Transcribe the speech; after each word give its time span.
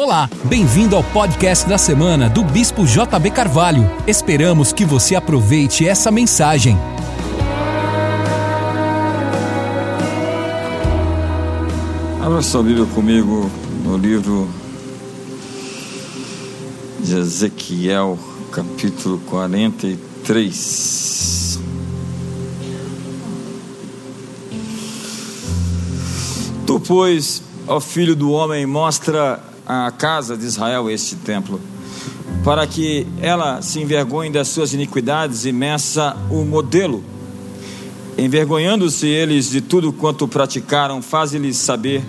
Olá, 0.00 0.30
bem-vindo 0.44 0.94
ao 0.94 1.02
podcast 1.02 1.68
da 1.68 1.76
semana 1.76 2.30
do 2.30 2.44
Bispo 2.44 2.86
JB 2.86 3.32
Carvalho. 3.32 3.82
Esperamos 4.06 4.72
que 4.72 4.84
você 4.84 5.16
aproveite 5.16 5.88
essa 5.88 6.12
mensagem. 6.12 6.78
Abra 12.22 12.40
sua 12.42 12.62
Bíblia 12.62 12.86
comigo 12.94 13.50
no 13.82 13.96
livro 13.96 14.48
de 17.00 17.18
Ezequiel, 17.18 18.16
capítulo 18.52 19.18
43. 19.26 21.58
Tu, 26.64 26.80
pois, 26.86 27.42
ó 27.66 27.80
filho 27.80 28.14
do 28.14 28.30
homem, 28.30 28.64
mostra 28.64 29.42
a 29.68 29.90
casa 29.90 30.34
de 30.34 30.46
Israel 30.46 30.88
este 30.88 31.14
templo, 31.16 31.60
para 32.42 32.66
que 32.66 33.06
ela 33.20 33.60
se 33.60 33.80
envergonhe 33.80 34.30
das 34.30 34.48
suas 34.48 34.72
iniquidades 34.72 35.44
e 35.44 35.52
meça 35.52 36.16
o 36.30 36.42
modelo. 36.44 37.04
Envergonhando-se 38.16 39.06
eles 39.06 39.50
de 39.50 39.60
tudo 39.60 39.92
quanto 39.92 40.26
praticaram, 40.26 41.02
faze-lhes 41.02 41.58
saber 41.58 42.02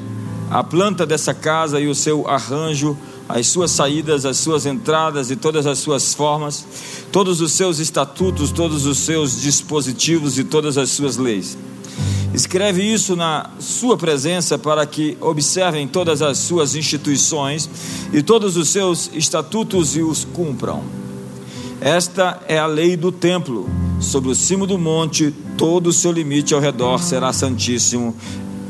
a 0.49 0.63
planta 0.63 1.05
dessa 1.05 1.33
casa 1.33 1.79
e 1.79 1.87
o 1.87 1.93
seu 1.93 2.27
arranjo, 2.27 2.97
as 3.27 3.45
suas 3.45 3.69
saídas, 3.69 4.25
as 4.25 4.37
suas 4.37 4.65
entradas 4.65 5.29
e 5.29 5.35
todas 5.35 5.67
as 5.67 5.77
suas 5.77 6.15
formas, 6.15 6.65
todos 7.11 7.41
os 7.41 7.51
seus 7.51 7.77
estatutos, 7.77 8.51
todos 8.51 8.87
os 8.87 8.97
seus 8.97 9.41
dispositivos 9.41 10.39
e 10.39 10.43
todas 10.43 10.77
as 10.77 10.89
suas 10.89 11.17
leis. 11.17 11.55
Escreve 12.33 12.83
isso 12.83 13.15
na 13.15 13.49
sua 13.59 13.97
presença 13.97 14.57
para 14.57 14.85
que 14.85 15.17
observem 15.19 15.87
todas 15.87 16.21
as 16.21 16.37
suas 16.37 16.75
instituições 16.75 17.69
e 18.13 18.21
todos 18.21 18.55
os 18.55 18.69
seus 18.69 19.09
estatutos 19.13 19.95
e 19.95 20.01
os 20.01 20.25
cumpram. 20.25 20.83
Esta 21.81 22.41
é 22.47 22.57
a 22.57 22.67
lei 22.67 22.95
do 22.95 23.11
templo. 23.11 23.69
Sobre 23.99 24.29
o 24.29 24.35
cimo 24.35 24.67
do 24.67 24.77
monte, 24.77 25.33
todo 25.57 25.87
o 25.87 25.93
seu 25.93 26.11
limite 26.11 26.53
ao 26.53 26.59
redor 26.59 27.01
será 27.01 27.33
santíssimo. 27.33 28.15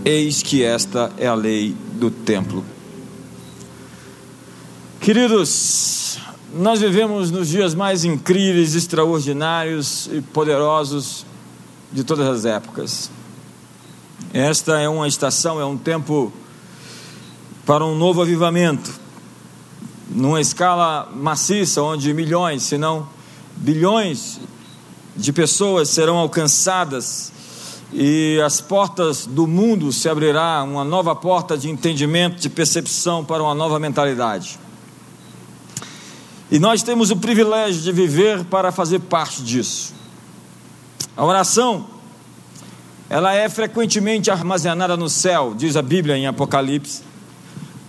Eis 0.06 0.42
que 0.42 0.64
esta 0.64 1.12
é 1.18 1.28
a 1.28 1.36
lei 1.36 1.76
do 1.94 2.10
templo. 2.10 2.64
Queridos, 5.02 6.18
nós 6.54 6.80
vivemos 6.80 7.30
nos 7.30 7.50
dias 7.50 7.76
mais 7.76 8.06
incríveis, 8.06 8.74
extraordinários 8.74 10.10
e 10.14 10.22
poderosos 10.22 11.26
de 11.92 12.04
todas 12.04 12.28
as 12.28 12.46
épocas. 12.46 13.10
Esta 14.32 14.80
é 14.80 14.88
uma 14.88 15.08
estação, 15.08 15.60
é 15.60 15.66
um 15.66 15.76
tempo 15.76 16.32
para 17.66 17.84
um 17.84 17.96
novo 17.96 18.22
avivamento, 18.22 18.92
numa 20.08 20.40
escala 20.40 21.10
maciça, 21.16 21.82
onde 21.82 22.14
milhões, 22.14 22.62
se 22.62 22.78
não 22.78 23.08
bilhões 23.56 24.40
de 25.16 25.34
pessoas 25.34 25.90
serão 25.90 26.16
alcançadas 26.18 27.32
e 27.92 28.40
as 28.46 28.62
portas 28.62 29.26
do 29.26 29.48
mundo 29.48 29.92
se 29.92 30.08
abrirá, 30.08 30.62
uma 30.64 30.84
nova 30.84 31.16
porta 31.16 31.58
de 31.58 31.68
entendimento, 31.68 32.40
de 32.40 32.50
percepção 32.50 33.26
para 33.26 33.42
uma 33.42 33.56
nova 33.56 33.80
mentalidade. 33.80 34.60
E 36.52 36.60
nós 36.60 36.84
temos 36.84 37.10
o 37.10 37.18
privilégio 37.18 37.82
de 37.82 37.92
viver 37.92 38.44
para 38.46 38.72
fazer 38.72 39.00
parte 39.00 39.42
disso. 39.42 39.92
A 41.18 41.26
oração 41.26 41.99
ela 43.10 43.34
é 43.34 43.50
frequentemente 43.50 44.30
armazenada 44.30 44.96
no 44.96 45.10
céu, 45.10 45.54
diz 45.58 45.76
a 45.76 45.82
Bíblia 45.82 46.16
em 46.16 46.28
Apocalipse, 46.28 47.02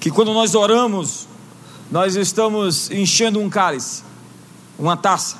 que 0.01 0.11
quando 0.11 0.33
nós 0.33 0.55
oramos, 0.55 1.29
nós 1.91 2.17
estamos 2.17 2.91
enchendo 2.91 3.39
um 3.39 3.51
cálice, 3.51 4.03
uma 4.79 4.97
taça, 4.97 5.37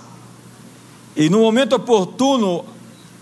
e 1.17 1.31
no 1.31 1.41
momento 1.41 1.75
oportuno, 1.75 2.65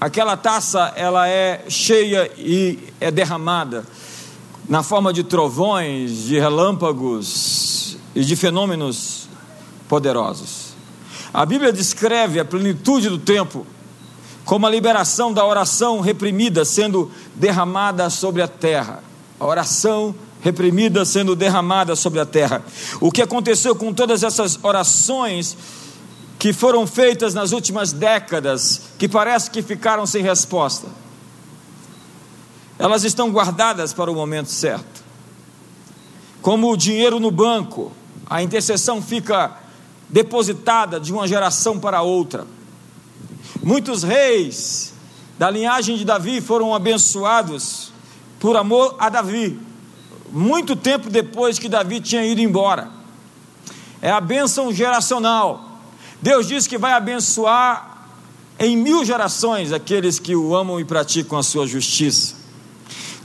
aquela 0.00 0.36
taça 0.36 0.92
ela 0.96 1.28
é 1.28 1.64
cheia 1.68 2.30
e 2.36 2.78
é 3.00 3.10
derramada 3.10 3.86
na 4.68 4.82
forma 4.82 5.12
de 5.12 5.22
trovões, 5.22 6.24
de 6.24 6.38
relâmpagos 6.38 7.96
e 8.14 8.22
de 8.22 8.36
fenômenos 8.36 9.28
poderosos. 9.88 10.74
A 11.32 11.46
Bíblia 11.46 11.72
descreve 11.72 12.40
a 12.40 12.44
plenitude 12.44 13.08
do 13.08 13.18
tempo 13.18 13.66
como 14.48 14.66
a 14.66 14.70
liberação 14.70 15.30
da 15.30 15.44
oração 15.44 16.00
reprimida 16.00 16.64
sendo 16.64 17.10
derramada 17.34 18.08
sobre 18.08 18.40
a 18.40 18.48
terra. 18.48 19.04
A 19.38 19.44
oração 19.44 20.14
reprimida 20.40 21.04
sendo 21.04 21.36
derramada 21.36 21.94
sobre 21.94 22.18
a 22.18 22.24
terra. 22.24 22.64
O 22.98 23.12
que 23.12 23.20
aconteceu 23.20 23.76
com 23.76 23.92
todas 23.92 24.22
essas 24.22 24.58
orações 24.62 25.54
que 26.38 26.54
foram 26.54 26.86
feitas 26.86 27.34
nas 27.34 27.52
últimas 27.52 27.92
décadas, 27.92 28.80
que 28.98 29.06
parece 29.06 29.50
que 29.50 29.60
ficaram 29.60 30.06
sem 30.06 30.22
resposta? 30.22 30.86
Elas 32.78 33.04
estão 33.04 33.30
guardadas 33.30 33.92
para 33.92 34.10
o 34.10 34.14
momento 34.14 34.50
certo. 34.50 35.04
Como 36.40 36.72
o 36.72 36.76
dinheiro 36.76 37.20
no 37.20 37.30
banco, 37.30 37.92
a 38.26 38.42
intercessão 38.42 39.02
fica 39.02 39.58
depositada 40.08 40.98
de 40.98 41.12
uma 41.12 41.28
geração 41.28 41.78
para 41.78 42.00
outra 42.00 42.46
Muitos 43.62 44.02
reis 44.02 44.92
da 45.38 45.50
linhagem 45.50 45.96
de 45.96 46.04
Davi 46.04 46.40
foram 46.40 46.74
abençoados 46.74 47.92
por 48.40 48.56
amor 48.56 48.96
a 48.98 49.08
Davi, 49.08 49.58
muito 50.30 50.76
tempo 50.76 51.10
depois 51.10 51.58
que 51.58 51.68
Davi 51.68 52.00
tinha 52.00 52.24
ido 52.24 52.40
embora. 52.40 52.90
É 54.00 54.10
a 54.10 54.20
bênção 54.20 54.72
geracional. 54.72 55.80
Deus 56.20 56.46
diz 56.46 56.66
que 56.66 56.78
vai 56.78 56.92
abençoar 56.92 58.06
em 58.58 58.76
mil 58.76 59.04
gerações 59.04 59.72
aqueles 59.72 60.18
que 60.18 60.34
o 60.34 60.54
amam 60.54 60.80
e 60.80 60.84
praticam 60.84 61.38
a 61.38 61.42
sua 61.42 61.66
justiça. 61.66 62.34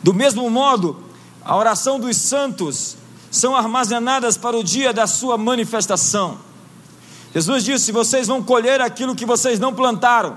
Do 0.01 0.13
mesmo 0.13 0.49
modo, 0.49 1.03
a 1.43 1.55
oração 1.55 1.99
dos 1.99 2.17
santos 2.17 2.97
são 3.31 3.55
armazenadas 3.55 4.37
para 4.37 4.55
o 4.55 4.63
dia 4.63 4.93
da 4.93 5.07
sua 5.07 5.37
manifestação. 5.37 6.37
Jesus 7.33 7.63
disse: 7.63 7.91
Vocês 7.91 8.27
vão 8.27 8.43
colher 8.43 8.79
aquilo 8.79 9.15
que 9.15 9.25
vocês 9.25 9.59
não 9.59 9.73
plantaram. 9.73 10.35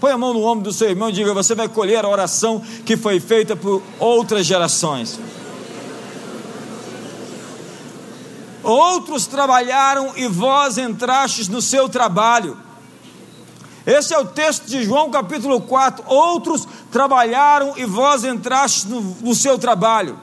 Põe 0.00 0.12
a 0.12 0.18
mão 0.18 0.32
no 0.32 0.44
ombro 0.44 0.64
do 0.64 0.72
seu 0.72 0.88
irmão 0.88 1.10
e 1.10 1.12
diga: 1.12 1.34
Você 1.34 1.54
vai 1.54 1.68
colher 1.68 2.04
a 2.04 2.08
oração 2.08 2.60
que 2.86 2.96
foi 2.96 3.18
feita 3.18 3.56
por 3.56 3.82
outras 3.98 4.46
gerações. 4.46 5.18
Outros 8.62 9.26
trabalharam 9.26 10.12
e 10.16 10.28
vós 10.28 10.78
entrastes 10.78 11.48
no 11.48 11.60
seu 11.60 11.88
trabalho. 11.88 12.56
Esse 13.84 14.14
é 14.14 14.18
o 14.18 14.24
texto 14.24 14.66
de 14.66 14.84
João 14.84 15.10
capítulo 15.10 15.60
4. 15.60 16.04
Outros 16.06 16.68
trabalharam 16.92 17.74
e 17.76 17.84
vós 17.84 18.22
entrastes 18.22 18.84
no, 18.84 19.00
no 19.00 19.34
seu 19.34 19.58
trabalho. 19.58 20.16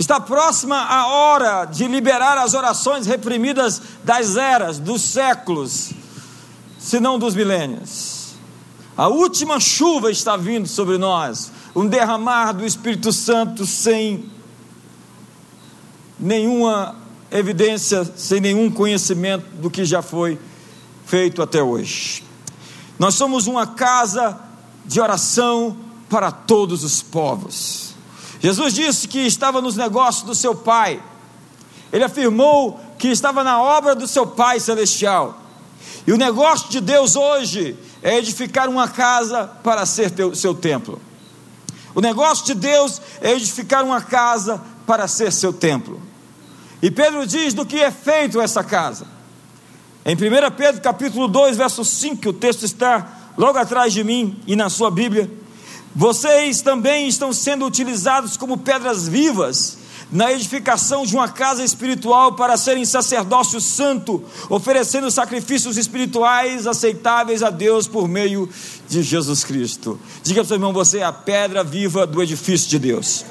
Está 0.00 0.18
próxima 0.18 0.78
a 0.78 1.08
hora 1.08 1.66
de 1.66 1.86
liberar 1.86 2.38
as 2.38 2.54
orações 2.54 3.04
reprimidas 3.04 3.82
das 4.02 4.34
eras, 4.34 4.78
dos 4.78 5.02
séculos, 5.02 5.90
se 6.78 6.98
não 6.98 7.18
dos 7.18 7.34
milênios. 7.34 8.30
A 8.96 9.08
última 9.08 9.60
chuva 9.60 10.10
está 10.10 10.38
vindo 10.38 10.66
sobre 10.66 10.96
nós, 10.96 11.52
um 11.76 11.86
derramar 11.86 12.52
do 12.54 12.64
Espírito 12.64 13.12
Santo 13.12 13.66
sem 13.66 14.24
nenhuma 16.18 16.96
evidência, 17.30 18.02
sem 18.16 18.40
nenhum 18.40 18.70
conhecimento 18.70 19.44
do 19.56 19.70
que 19.70 19.84
já 19.84 20.00
foi 20.00 20.38
feito 21.04 21.42
até 21.42 21.62
hoje. 21.62 22.24
Nós 22.98 23.16
somos 23.16 23.46
uma 23.46 23.66
casa 23.66 24.40
de 24.86 24.98
oração 24.98 25.76
para 26.08 26.32
todos 26.32 26.84
os 26.84 27.02
povos. 27.02 27.89
Jesus 28.40 28.72
disse 28.72 29.06
que 29.06 29.20
estava 29.20 29.60
nos 29.60 29.76
negócios 29.76 30.24
do 30.24 30.34
seu 30.34 30.54
Pai. 30.54 31.00
Ele 31.92 32.04
afirmou 32.04 32.80
que 32.98 33.08
estava 33.08 33.44
na 33.44 33.60
obra 33.60 33.94
do 33.94 34.06
seu 34.06 34.26
Pai 34.26 34.58
celestial. 34.58 35.40
E 36.06 36.12
o 36.12 36.16
negócio 36.16 36.70
de 36.70 36.80
Deus 36.80 37.16
hoje 37.16 37.76
é 38.02 38.16
edificar 38.16 38.68
uma 38.68 38.88
casa 38.88 39.44
para 39.62 39.84
ser 39.84 40.10
teu, 40.10 40.34
seu 40.34 40.54
templo. 40.54 41.00
O 41.94 42.00
negócio 42.00 42.46
de 42.46 42.54
Deus 42.54 43.00
é 43.20 43.32
edificar 43.32 43.84
uma 43.84 44.00
casa 44.00 44.60
para 44.86 45.06
ser 45.06 45.32
seu 45.32 45.52
templo. 45.52 46.00
E 46.82 46.90
Pedro 46.90 47.26
diz 47.26 47.52
do 47.52 47.66
que 47.66 47.80
é 47.80 47.90
feito 47.90 48.40
essa 48.40 48.64
casa. 48.64 49.06
Em 50.04 50.14
1 50.14 50.18
Pedro 50.56 50.80
capítulo 50.80 51.28
2, 51.28 51.56
verso 51.56 51.84
5, 51.84 52.30
o 52.30 52.32
texto 52.32 52.64
está 52.64 53.06
logo 53.36 53.58
atrás 53.58 53.92
de 53.92 54.02
mim 54.02 54.40
e 54.46 54.56
na 54.56 54.70
sua 54.70 54.90
Bíblia. 54.90 55.30
Vocês 55.94 56.60
também 56.62 57.08
estão 57.08 57.32
sendo 57.32 57.66
utilizados 57.66 58.36
como 58.36 58.58
pedras 58.58 59.08
vivas 59.08 59.78
na 60.12 60.32
edificação 60.32 61.06
de 61.06 61.14
uma 61.14 61.28
casa 61.28 61.62
espiritual 61.62 62.32
para 62.34 62.56
serem 62.56 62.84
sacerdócio 62.84 63.60
santo, 63.60 64.22
oferecendo 64.48 65.10
sacrifícios 65.10 65.76
espirituais 65.76 66.66
aceitáveis 66.66 67.42
a 67.42 67.50
Deus 67.50 67.86
por 67.86 68.08
meio 68.08 68.48
de 68.88 69.02
Jesus 69.02 69.44
Cristo. 69.44 70.00
Diga 70.22 70.40
para 70.40 70.44
o 70.44 70.48
seu 70.48 70.56
irmão: 70.56 70.72
você 70.72 70.98
é 70.98 71.04
a 71.04 71.12
pedra 71.12 71.62
viva 71.62 72.06
do 72.06 72.22
edifício 72.22 72.68
de 72.68 72.78
Deus. 72.78 73.24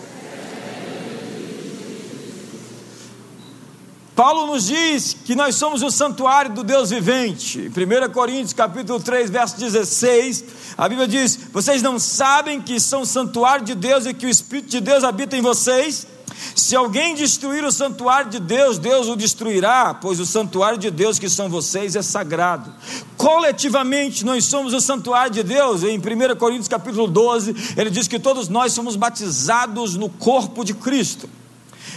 Paulo 4.19 4.48
nos 4.48 4.66
diz 4.68 5.16
que 5.24 5.33
nós 5.33 5.56
somos 5.56 5.81
o 5.81 5.89
santuário 5.89 6.54
do 6.54 6.62
Deus 6.62 6.89
vivente. 6.89 7.57
Em 7.57 7.69
1 7.69 8.12
Coríntios 8.12 8.51
capítulo 8.51 9.00
3, 9.00 9.30
verso 9.30 9.57
16, 9.57 10.44
a 10.77 10.89
Bíblia 10.89 11.07
diz: 11.07 11.39
Vocês 11.54 11.81
não 11.81 11.98
sabem 11.98 12.62
que 12.62 12.81
são 12.81 13.06
santuário 13.06 13.63
de 13.63 13.74
Deus 13.74 14.06
e 14.06 14.13
que 14.13 14.25
o 14.25 14.30
Espírito 14.30 14.68
de 14.68 14.81
Deus 14.81 15.06
habita 15.06 15.38
em 15.38 15.42
vocês? 15.42 16.06
Se 16.54 16.75
alguém 16.75 17.16
destruir 17.16 17.63
o 17.63 17.71
santuário 17.71 18.30
de 18.30 18.42
Deus, 18.42 18.77
Deus 18.77 19.07
o 19.07 19.16
destruirá, 19.16 19.94
pois 19.94 20.19
o 20.19 20.25
santuário 20.25 20.77
de 20.77 20.92
Deus 20.92 21.18
que 21.18 21.30
são 21.30 21.48
vocês 21.48 21.95
é 21.95 22.01
sagrado. 22.01 22.74
Coletivamente 23.15 24.25
nós 24.25 24.44
somos 24.44 24.74
o 24.74 24.81
santuário 24.81 25.31
de 25.31 25.44
Deus. 25.44 25.81
Em 25.83 25.98
1 25.98 26.36
Coríntios 26.36 26.68
capítulo 26.68 27.07
12, 27.07 27.56
ele 27.77 27.89
diz 27.89 28.06
que 28.06 28.19
todos 28.19 28.50
nós 28.50 28.74
somos 28.74 28.98
batizados 28.98 29.95
no 29.95 30.10
corpo 30.10 30.65
de 30.65 30.74
Cristo. 30.74 31.30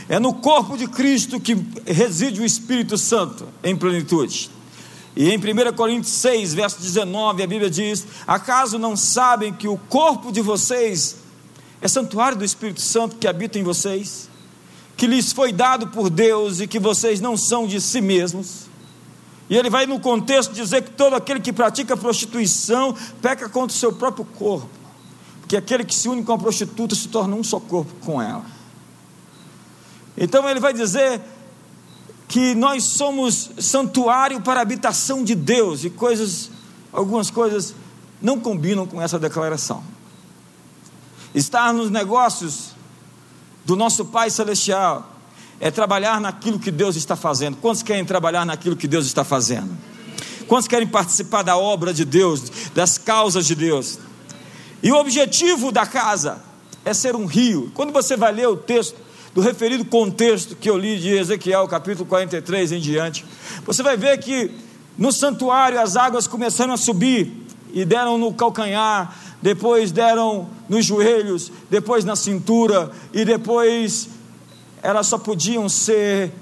É 0.09 0.19
no 0.19 0.35
corpo 0.35 0.77
de 0.77 0.87
Cristo 0.87 1.41
que 1.41 1.57
reside 1.87 2.41
o 2.41 2.45
Espírito 2.45 2.99
Santo 2.99 3.47
em 3.63 3.77
plenitude. 3.77 4.51
E 5.15 5.31
em 5.31 5.37
1 5.37 5.73
Coríntios 5.75 6.13
6, 6.15 6.55
verso 6.55 6.81
19, 6.81 7.43
a 7.43 7.47
Bíblia 7.47 7.71
diz: 7.71 8.07
Acaso 8.27 8.79
não 8.79 8.97
sabem 8.97 9.53
que 9.53 9.69
o 9.69 9.77
corpo 9.77 10.33
de 10.33 10.41
vocês 10.41 11.17
é 11.81 11.89
santuário 11.89 12.39
do 12.39 12.45
Espírito 12.45 12.81
Santo 12.81 13.17
que 13.17 13.29
habita 13.29 13.59
em 13.59 13.63
vocês? 13.63 14.31
Que 14.97 15.07
lhes 15.07 15.33
foi 15.33 15.53
dado 15.53 15.89
por 15.89 16.09
Deus 16.09 16.61
e 16.61 16.67
que 16.67 16.79
vocês 16.79 17.21
não 17.21 17.37
são 17.37 17.67
de 17.67 17.81
si 17.81 18.01
mesmos? 18.01 18.71
E 19.51 19.57
ele 19.57 19.69
vai 19.69 19.85
no 19.85 20.01
contexto 20.01 20.55
dizer 20.55 20.83
que 20.83 20.93
todo 20.93 21.15
aquele 21.15 21.41
que 21.41 21.53
pratica 21.53 21.97
prostituição 21.97 22.97
peca 23.21 23.49
contra 23.49 23.77
o 23.77 23.79
seu 23.79 23.93
próprio 23.93 24.25
corpo, 24.25 24.71
porque 25.41 25.57
aquele 25.57 25.85
que 25.85 25.95
se 25.95 26.09
une 26.09 26.23
com 26.23 26.33
a 26.33 26.39
prostituta 26.39 26.95
se 26.95 27.09
torna 27.09 27.37
um 27.37 27.45
só 27.45 27.61
corpo 27.61 27.93
com 28.01 28.23
ela. 28.23 28.45
Então 30.17 30.49
ele 30.49 30.61
vai 30.61 30.73
dizer 30.73 31.21
que 32.29 32.55
nós 32.55 32.85
somos 32.85 33.51
santuário 33.59 34.41
para 34.41 34.61
a 34.61 34.63
habitação 34.63 35.23
de 35.23 35.35
Deus 35.35 35.85
e 35.85 35.91
coisas, 35.91 36.51
algumas 36.93 37.31
coisas 37.31 37.75
não 38.21 38.39
combinam 38.39 38.87
com 38.87 39.03
essa 39.03 39.19
declaração. 39.19 39.83
Estar 41.35 41.73
nos 41.73 41.91
negócios 41.91 42.71
do 43.65 43.77
nosso 43.77 44.05
Pai 44.07 44.31
Celestial 44.31 45.11
é 45.61 45.71
trabalhar 45.71 46.21
naquilo 46.21 46.59
que 46.59 46.71
Deus 46.71 46.97
está 46.97 47.17
fazendo. 47.17 47.57
Quantos 47.57 47.83
querem 47.83 48.05
trabalhar 48.05 48.45
naquilo 48.45 48.77
que 48.77 48.89
Deus 48.89 49.07
está 49.07 49.25
fazendo? 49.25 49.77
Quantos 50.49 50.69
querem 50.69 50.89
participar 50.89 51.43
da 51.43 51.57
obra 51.57 51.95
de 51.95 52.05
Deus, 52.05 52.51
das 52.75 52.99
causas 52.99 53.47
de 53.47 53.55
Deus? 53.55 53.99
E 54.83 54.91
o 54.91 54.97
objetivo 54.97 55.71
da 55.71 55.87
casa 55.87 56.43
é 56.85 56.93
ser 56.93 57.15
um 57.15 57.27
rio. 57.27 57.71
Quando 57.75 57.93
você 57.93 58.17
vai 58.17 58.33
ler 58.33 58.49
o 58.49 58.57
texto, 58.57 58.97
do 59.35 59.41
referido 59.41 59.85
contexto 59.85 60.55
que 60.55 60.69
eu 60.69 60.77
li 60.77 60.99
de 60.99 61.11
Ezequiel, 61.11 61.67
capítulo 61.67 62.07
43 62.07 62.73
em 62.73 62.81
diante, 62.81 63.25
você 63.65 63.83
vai 63.83 63.97
ver 63.97 64.19
que 64.19 64.51
no 64.99 65.11
santuário 65.11 65.81
as 65.81 65.97
águas 65.97 66.27
começaram 66.27 66.75
a 66.75 66.77
subir 66.77 67.47
e 67.73 67.85
deram 67.85 68.19
no 68.19 68.33
calcanhar, 68.35 69.17
depois 69.41 69.91
deram 69.91 70.49
nos 70.69 70.85
joelhos, 70.85 71.51
depois 71.71 72.05
na 72.05 72.15
cintura 72.15 72.91
e 73.13 73.25
depois 73.25 74.09
elas 74.83 75.07
só 75.07 75.17
podiam 75.17 75.69
ser 75.69 76.33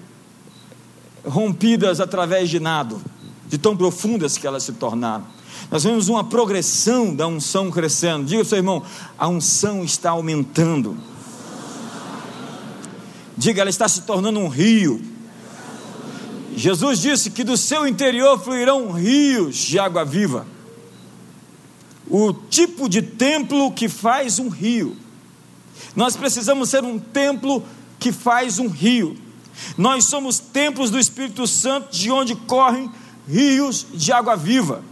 rompidas 1.24 2.00
através 2.00 2.48
de 2.50 2.58
nado, 2.58 3.00
de 3.46 3.58
tão 3.58 3.76
profundas 3.76 4.36
que 4.36 4.46
elas 4.46 4.64
se 4.64 4.72
tornaram. 4.72 5.24
Nós 5.70 5.84
vemos 5.84 6.08
uma 6.08 6.24
progressão 6.24 7.14
da 7.14 7.26
unção 7.26 7.70
crescendo. 7.70 8.24
Diga 8.24 8.40
ao 8.40 8.44
seu 8.44 8.58
irmão, 8.58 8.82
a 9.18 9.28
unção 9.28 9.84
está 9.84 10.10
aumentando. 10.10 10.96
Diga, 13.40 13.62
ela 13.62 13.70
está 13.70 13.88
se 13.88 14.02
tornando 14.02 14.38
um 14.38 14.48
rio. 14.48 15.00
Jesus 16.54 17.00
disse 17.00 17.30
que 17.30 17.42
do 17.42 17.56
seu 17.56 17.86
interior 17.86 18.38
fluirão 18.38 18.92
rios 18.92 19.56
de 19.56 19.78
água 19.78 20.04
viva. 20.04 20.46
O 22.06 22.34
tipo 22.34 22.86
de 22.86 23.00
templo 23.00 23.72
que 23.72 23.88
faz 23.88 24.38
um 24.38 24.50
rio. 24.50 24.94
Nós 25.96 26.16
precisamos 26.16 26.68
ser 26.68 26.84
um 26.84 26.98
templo 26.98 27.64
que 27.98 28.12
faz 28.12 28.58
um 28.58 28.68
rio. 28.68 29.16
Nós 29.74 30.04
somos 30.04 30.38
templos 30.38 30.90
do 30.90 30.98
Espírito 30.98 31.46
Santo, 31.46 31.96
de 31.96 32.10
onde 32.10 32.34
correm 32.34 32.90
rios 33.26 33.86
de 33.94 34.12
água 34.12 34.36
viva. 34.36 34.84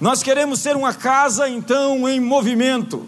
Nós 0.00 0.20
queremos 0.20 0.58
ser 0.58 0.74
uma 0.74 0.92
casa, 0.92 1.48
então, 1.48 2.08
em 2.08 2.18
movimento, 2.18 3.06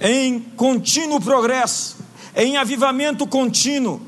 em 0.00 0.40
contínuo 0.40 1.20
progresso 1.20 2.03
em 2.34 2.56
avivamento 2.56 3.26
contínuo, 3.26 4.00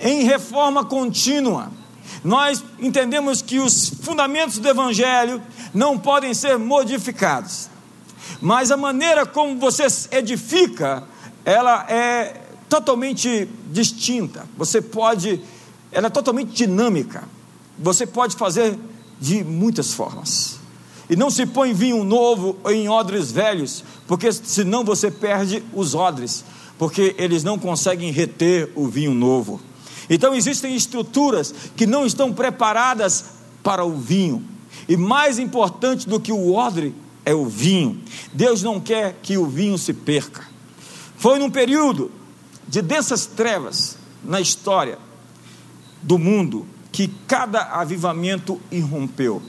em 0.00 0.24
reforma 0.24 0.84
contínua. 0.84 1.70
Nós 2.22 2.64
entendemos 2.78 3.42
que 3.42 3.58
os 3.58 3.88
fundamentos 4.02 4.58
do 4.58 4.68
Evangelho 4.68 5.42
não 5.72 5.98
podem 5.98 6.34
ser 6.34 6.58
modificados, 6.58 7.68
mas 8.40 8.70
a 8.70 8.76
maneira 8.76 9.26
como 9.26 9.58
você 9.58 9.86
edifica, 10.10 11.04
ela 11.44 11.84
é 11.88 12.40
totalmente 12.68 13.48
distinta. 13.70 14.46
Você 14.56 14.80
pode, 14.80 15.40
ela 15.92 16.06
é 16.06 16.10
totalmente 16.10 16.52
dinâmica. 16.52 17.24
Você 17.78 18.06
pode 18.06 18.36
fazer 18.36 18.78
de 19.20 19.44
muitas 19.44 19.92
formas. 19.92 20.58
E 21.08 21.16
não 21.16 21.30
se 21.30 21.44
põe 21.44 21.74
vinho 21.74 22.02
novo 22.02 22.56
em 22.66 22.88
odres 22.88 23.30
velhos, 23.30 23.84
porque 24.06 24.32
senão 24.32 24.84
você 24.84 25.10
perde 25.10 25.62
os 25.72 25.94
odres 25.94 26.44
porque 26.78 27.14
eles 27.18 27.44
não 27.44 27.58
conseguem 27.58 28.10
reter 28.10 28.70
o 28.74 28.86
vinho 28.86 29.14
novo. 29.14 29.60
Então 30.08 30.34
existem 30.34 30.74
estruturas 30.74 31.54
que 31.76 31.86
não 31.86 32.04
estão 32.04 32.32
preparadas 32.32 33.26
para 33.62 33.84
o 33.84 33.96
vinho. 33.96 34.44
E 34.88 34.96
mais 34.96 35.38
importante 35.38 36.08
do 36.08 36.20
que 36.20 36.32
o 36.32 36.52
odre 36.52 36.94
é 37.24 37.34
o 37.34 37.46
vinho. 37.46 38.02
Deus 38.32 38.62
não 38.62 38.80
quer 38.80 39.16
que 39.22 39.38
o 39.38 39.46
vinho 39.46 39.78
se 39.78 39.94
perca. 39.94 40.46
Foi 41.16 41.38
num 41.38 41.50
período 41.50 42.10
de 42.68 42.82
densas 42.82 43.24
trevas 43.24 43.96
na 44.22 44.40
história 44.40 44.98
do 46.02 46.18
mundo 46.18 46.66
que 46.92 47.08
cada 47.26 47.62
avivamento 47.80 48.60
irrompeu. 48.70 49.42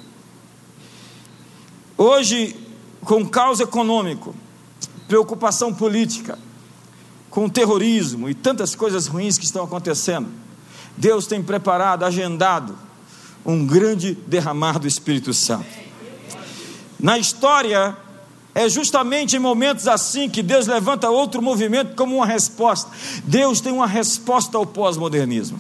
Hoje, 1.98 2.56
com 3.02 3.26
caos 3.26 3.60
econômico, 3.60 4.34
preocupação 5.08 5.74
política, 5.74 6.40
com 7.36 7.48
o 7.48 7.50
terrorismo 7.50 8.30
e 8.30 8.34
tantas 8.34 8.76
coisas 8.76 9.08
ruins 9.08 9.38
que 9.38 9.44
estão 9.44 9.66
acontecendo, 9.66 10.30
Deus 10.96 11.28
tem 11.28 11.44
preparado, 11.44 12.06
agendado 12.06 12.78
um 13.46 13.68
grande 13.68 14.14
derramar 14.26 14.80
do 14.80 14.88
Espírito 14.88 15.34
Santo. 15.34 15.66
Na 16.98 17.20
história, 17.20 17.98
é 18.56 18.70
justamente 18.70 19.36
em 19.36 19.40
momentos 19.40 19.86
assim 19.86 20.30
que 20.30 20.42
Deus 20.42 20.66
levanta 20.66 21.10
outro 21.10 21.42
movimento 21.42 21.94
como 21.94 22.16
uma 22.16 22.26
resposta. 22.26 22.90
Deus 23.26 23.60
tem 23.60 23.74
uma 23.74 23.86
resposta 23.86 24.58
ao 24.58 24.66
pós-modernismo. 24.66 25.60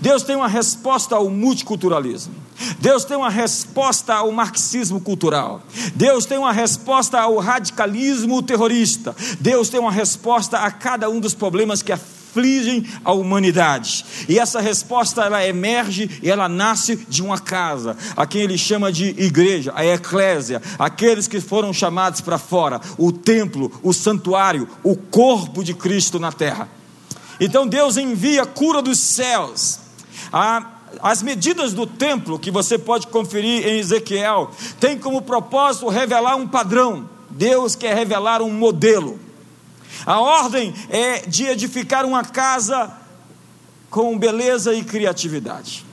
Deus 0.00 0.22
tem 0.22 0.36
uma 0.36 0.48
resposta 0.48 1.16
ao 1.16 1.28
multiculturalismo. 1.28 2.34
Deus 2.80 3.04
tem 3.04 3.16
uma 3.16 3.30
resposta 3.30 4.14
ao 4.14 4.32
marxismo 4.32 5.00
cultural. 5.00 5.62
Deus 5.94 6.26
tem 6.26 6.38
uma 6.38 6.52
resposta 6.52 7.20
ao 7.20 7.36
radicalismo 7.38 8.42
terrorista. 8.42 9.14
Deus 9.40 9.68
tem 9.68 9.80
uma 9.80 9.92
resposta 9.92 10.58
a 10.58 10.70
cada 10.70 11.08
um 11.08 11.20
dos 11.20 11.34
problemas 11.34 11.82
que 11.82 11.92
afligem 11.92 12.86
a 13.04 13.12
humanidade. 13.12 14.04
E 14.28 14.38
essa 14.38 14.60
resposta 14.60 15.22
ela 15.22 15.44
emerge 15.46 16.20
e 16.22 16.30
ela 16.30 16.48
nasce 16.48 16.96
de 17.08 17.22
uma 17.22 17.38
casa, 17.38 17.96
a 18.16 18.26
quem 18.26 18.42
ele 18.42 18.58
chama 18.58 18.92
de 18.92 19.06
igreja, 19.18 19.72
a 19.74 19.84
eclésia, 19.84 20.62
aqueles 20.78 21.26
que 21.26 21.40
foram 21.40 21.72
chamados 21.72 22.20
para 22.20 22.38
fora, 22.38 22.80
o 22.96 23.10
templo, 23.10 23.72
o 23.82 23.92
santuário, 23.92 24.68
o 24.82 24.96
corpo 24.96 25.64
de 25.64 25.74
Cristo 25.74 26.18
na 26.18 26.30
terra. 26.30 26.77
Então 27.40 27.66
Deus 27.66 27.96
envia 27.96 28.44
cura 28.44 28.82
dos 28.82 28.98
céus. 28.98 29.78
As 31.00 31.22
medidas 31.22 31.72
do 31.72 31.86
templo, 31.86 32.38
que 32.38 32.50
você 32.50 32.78
pode 32.78 33.06
conferir 33.06 33.66
em 33.66 33.78
Ezequiel, 33.78 34.50
tem 34.80 34.98
como 34.98 35.22
propósito 35.22 35.88
revelar 35.88 36.36
um 36.36 36.48
padrão. 36.48 37.08
Deus 37.30 37.76
quer 37.76 37.94
revelar 37.94 38.42
um 38.42 38.50
modelo. 38.50 39.18
A 40.06 40.20
ordem 40.20 40.74
é 40.88 41.20
de 41.20 41.44
edificar 41.44 42.04
uma 42.04 42.24
casa 42.24 42.92
com 43.90 44.18
beleza 44.18 44.74
e 44.74 44.82
criatividade. 44.82 45.84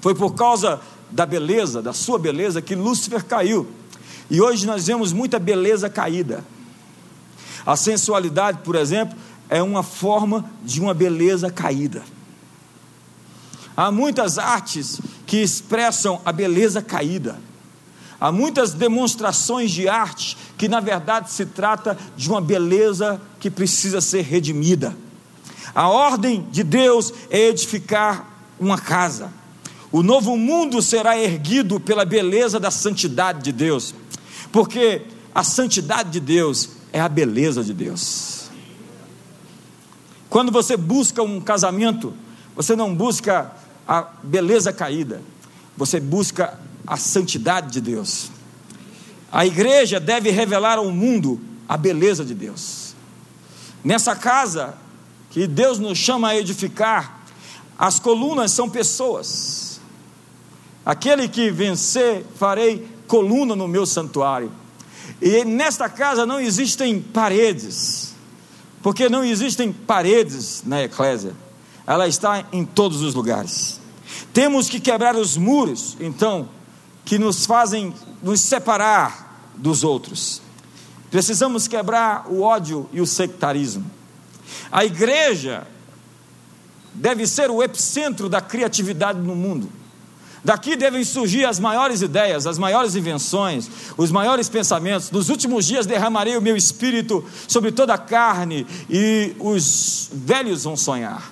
Foi 0.00 0.14
por 0.14 0.34
causa 0.34 0.80
da 1.10 1.24
beleza, 1.26 1.82
da 1.82 1.92
sua 1.92 2.18
beleza, 2.18 2.62
que 2.62 2.74
Lúcifer 2.74 3.24
caiu. 3.24 3.68
E 4.30 4.40
hoje 4.40 4.66
nós 4.66 4.86
vemos 4.86 5.12
muita 5.12 5.38
beleza 5.38 5.88
caída. 5.90 6.44
A 7.64 7.76
sensualidade, 7.76 8.58
por 8.64 8.74
exemplo, 8.74 9.16
é 9.52 9.62
uma 9.62 9.82
forma 9.82 10.50
de 10.64 10.80
uma 10.80 10.94
beleza 10.94 11.50
caída. 11.50 12.02
Há 13.76 13.92
muitas 13.92 14.38
artes 14.38 14.98
que 15.26 15.42
expressam 15.42 16.22
a 16.24 16.32
beleza 16.32 16.80
caída. 16.80 17.38
Há 18.18 18.32
muitas 18.32 18.72
demonstrações 18.72 19.70
de 19.70 19.86
arte 19.86 20.38
que, 20.56 20.68
na 20.68 20.80
verdade, 20.80 21.30
se 21.30 21.44
trata 21.44 21.98
de 22.16 22.30
uma 22.30 22.40
beleza 22.40 23.20
que 23.38 23.50
precisa 23.50 24.00
ser 24.00 24.22
redimida. 24.22 24.96
A 25.74 25.86
ordem 25.86 26.46
de 26.50 26.64
Deus 26.64 27.12
é 27.28 27.48
edificar 27.48 28.26
uma 28.58 28.78
casa. 28.78 29.30
O 29.90 30.02
novo 30.02 30.34
mundo 30.34 30.80
será 30.80 31.18
erguido 31.18 31.78
pela 31.78 32.06
beleza 32.06 32.58
da 32.58 32.70
santidade 32.70 33.42
de 33.42 33.52
Deus, 33.52 33.94
porque 34.50 35.02
a 35.34 35.44
santidade 35.44 36.08
de 36.08 36.20
Deus 36.20 36.70
é 36.90 37.00
a 37.00 37.08
beleza 37.08 37.62
de 37.62 37.74
Deus. 37.74 38.41
Quando 40.32 40.50
você 40.50 40.78
busca 40.78 41.22
um 41.22 41.42
casamento, 41.42 42.14
você 42.56 42.74
não 42.74 42.94
busca 42.94 43.52
a 43.86 44.00
beleza 44.22 44.72
caída, 44.72 45.20
você 45.76 46.00
busca 46.00 46.58
a 46.86 46.96
santidade 46.96 47.70
de 47.70 47.82
Deus. 47.82 48.30
A 49.30 49.44
igreja 49.44 50.00
deve 50.00 50.30
revelar 50.30 50.78
ao 50.78 50.90
mundo 50.90 51.38
a 51.68 51.76
beleza 51.76 52.24
de 52.24 52.32
Deus. 52.32 52.94
Nessa 53.84 54.16
casa 54.16 54.72
que 55.28 55.46
Deus 55.46 55.78
nos 55.78 55.98
chama 55.98 56.28
a 56.28 56.36
edificar, 56.38 57.26
as 57.78 58.00
colunas 58.00 58.52
são 58.52 58.70
pessoas. 58.70 59.82
Aquele 60.82 61.28
que 61.28 61.50
vencer, 61.50 62.24
farei 62.36 62.88
coluna 63.06 63.54
no 63.54 63.68
meu 63.68 63.84
santuário. 63.84 64.50
E 65.20 65.44
nesta 65.44 65.90
casa 65.90 66.24
não 66.24 66.40
existem 66.40 67.02
paredes, 67.02 68.11
porque 68.82 69.08
não 69.08 69.24
existem 69.24 69.72
paredes 69.72 70.62
na 70.66 70.82
eclésia, 70.82 71.34
ela 71.86 72.08
está 72.08 72.44
em 72.52 72.64
todos 72.64 73.00
os 73.00 73.14
lugares. 73.14 73.80
Temos 74.32 74.68
que 74.68 74.80
quebrar 74.80 75.16
os 75.16 75.36
muros, 75.36 75.96
então, 76.00 76.48
que 77.04 77.18
nos 77.18 77.46
fazem 77.46 77.94
nos 78.22 78.40
separar 78.40 79.50
dos 79.56 79.84
outros. 79.84 80.42
Precisamos 81.10 81.68
quebrar 81.68 82.26
o 82.28 82.40
ódio 82.40 82.88
e 82.92 83.00
o 83.00 83.06
sectarismo. 83.06 83.84
A 84.70 84.84
igreja 84.84 85.66
deve 86.94 87.26
ser 87.26 87.50
o 87.50 87.62
epicentro 87.62 88.28
da 88.28 88.40
criatividade 88.40 89.18
no 89.18 89.36
mundo. 89.36 89.70
Daqui 90.44 90.74
devem 90.74 91.04
surgir 91.04 91.44
as 91.44 91.60
maiores 91.60 92.02
ideias, 92.02 92.46
as 92.48 92.58
maiores 92.58 92.96
invenções, 92.96 93.70
os 93.96 94.10
maiores 94.10 94.48
pensamentos. 94.48 95.10
Nos 95.10 95.28
últimos 95.28 95.64
dias 95.64 95.86
derramarei 95.86 96.36
o 96.36 96.42
meu 96.42 96.56
espírito 96.56 97.24
sobre 97.46 97.70
toda 97.70 97.94
a 97.94 97.98
carne, 97.98 98.66
e 98.90 99.36
os 99.38 100.10
velhos 100.12 100.64
vão 100.64 100.76
sonhar, 100.76 101.30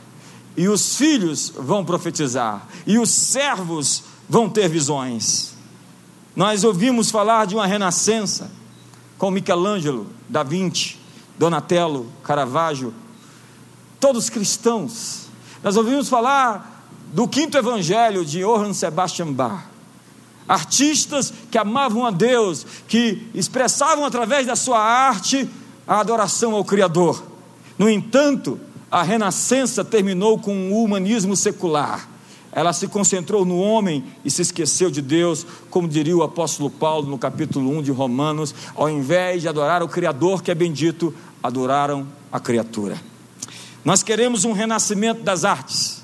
e 0.57 0.69
os 0.69 0.95
filhos 0.95 1.53
vão 1.57 1.85
profetizar, 1.85 2.69
e 2.87 2.99
os 2.99 3.11
servos 3.11 4.05
vão 4.29 4.49
ter 4.49 4.69
visões. 4.69 5.55
Nós 6.37 6.63
ouvimos 6.63 7.11
falar 7.11 7.47
de 7.47 7.57
uma 7.57 7.67
renascença 7.67 8.49
com 9.19 9.29
Michelangelo, 9.29 10.07
Da 10.29 10.45
Vinci, 10.45 10.97
Donatello, 11.37 12.07
Caravaggio, 12.23 12.95
todos 13.99 14.31
cristãos. 14.31 15.23
Nós 15.65 15.77
ouvimos 15.77 16.09
falar 16.09 16.70
do 17.13 17.27
quinto 17.27 17.59
evangelho 17.59 18.25
de 18.25 18.41
Johann 18.41 18.73
Sebastian 18.73 19.33
Bach. 19.33 19.65
Artistas 20.49 21.33
que 21.51 21.59
amavam 21.59 22.05
a 22.05 22.11
Deus, 22.11 22.67
que 22.89 23.29
expressavam 23.35 24.05
através 24.05 24.47
da 24.47 24.57
sua 24.57 24.81
arte 24.81 25.49
a 25.87 26.01
adoração 26.01 26.55
ao 26.55 26.65
Criador. 26.65 27.23
No 27.79 27.89
entanto, 27.89 28.59
a 28.91 29.03
renascença 29.03 29.85
terminou 29.85 30.39
com 30.39 30.73
o 30.73 30.83
humanismo 30.83 31.37
secular. 31.37 32.09
Ela 32.53 32.73
se 32.73 32.89
concentrou 32.89 33.45
no 33.45 33.61
homem 33.61 34.05
e 34.25 34.31
se 34.31 34.43
esqueceu 34.43 34.91
de 34.91 35.01
Deus, 35.01 35.47
como 35.71 35.87
diria 35.87 36.17
o 36.17 36.23
apóstolo 36.25 36.69
Paulo 36.69 37.09
no 37.09 37.17
capítulo 37.17 37.79
1 37.79 37.83
de 37.83 37.93
Romanos, 37.93 38.53
ao 38.75 38.91
invés 38.91 39.43
de 39.43 39.49
adorar 39.49 39.85
o 39.85 39.89
Criador 39.89 40.43
que 40.43 40.51
é 40.51 40.55
bendito, 40.55 41.15
adoraram 41.41 42.09
a 42.33 42.41
criatura. 42.41 43.01
Nós 43.85 44.03
queremos 44.03 44.45
um 44.45 44.53
renascimento 44.53 45.23
das 45.23 45.45
artes 45.45 46.00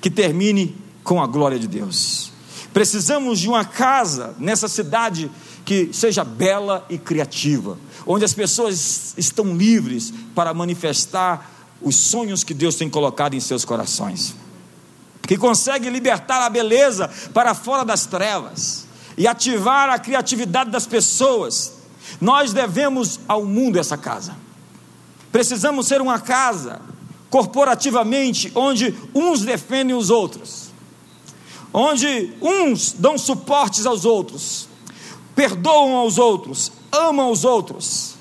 que 0.00 0.10
termine 0.10 0.76
com 1.02 1.22
a 1.22 1.26
glória 1.26 1.58
de 1.58 1.66
Deus. 1.66 2.32
Precisamos 2.72 3.40
de 3.40 3.48
uma 3.48 3.64
casa 3.64 4.34
nessa 4.38 4.68
cidade 4.68 5.30
que 5.64 5.90
seja 5.92 6.24
bela 6.24 6.86
e 6.88 6.96
criativa, 6.96 7.78
onde 8.06 8.24
as 8.24 8.32
pessoas 8.32 9.14
estão 9.16 9.56
livres 9.56 10.12
para 10.34 10.54
manifestar 10.54 11.50
os 11.80 11.96
sonhos 11.96 12.42
que 12.42 12.54
Deus 12.54 12.74
tem 12.74 12.88
colocado 12.88 13.34
em 13.34 13.40
seus 13.40 13.64
corações, 13.64 14.34
que 15.22 15.36
consegue 15.36 15.90
libertar 15.90 16.44
a 16.44 16.50
beleza 16.50 17.10
para 17.34 17.54
fora 17.54 17.84
das 17.84 18.06
trevas 18.06 18.86
e 19.16 19.26
ativar 19.26 19.90
a 19.90 19.98
criatividade 19.98 20.70
das 20.70 20.86
pessoas. 20.86 21.74
Nós 22.20 22.52
devemos 22.52 23.20
ao 23.28 23.44
mundo 23.44 23.78
essa 23.78 23.96
casa. 23.96 24.34
Precisamos 25.30 25.86
ser 25.86 26.00
uma 26.00 26.18
casa 26.18 26.80
corporativamente, 27.30 28.50
onde 28.54 28.94
uns 29.14 29.42
defendem 29.42 29.94
os 29.94 30.10
outros, 30.10 30.70
onde 31.72 32.32
uns 32.40 32.92
dão 32.92 33.18
suportes 33.18 33.86
aos 33.86 34.04
outros, 34.04 34.68
perdoam 35.34 35.96
aos 35.96 36.18
outros, 36.18 36.72
amam 36.90 37.30
os 37.30 37.44
outros. 37.44 38.14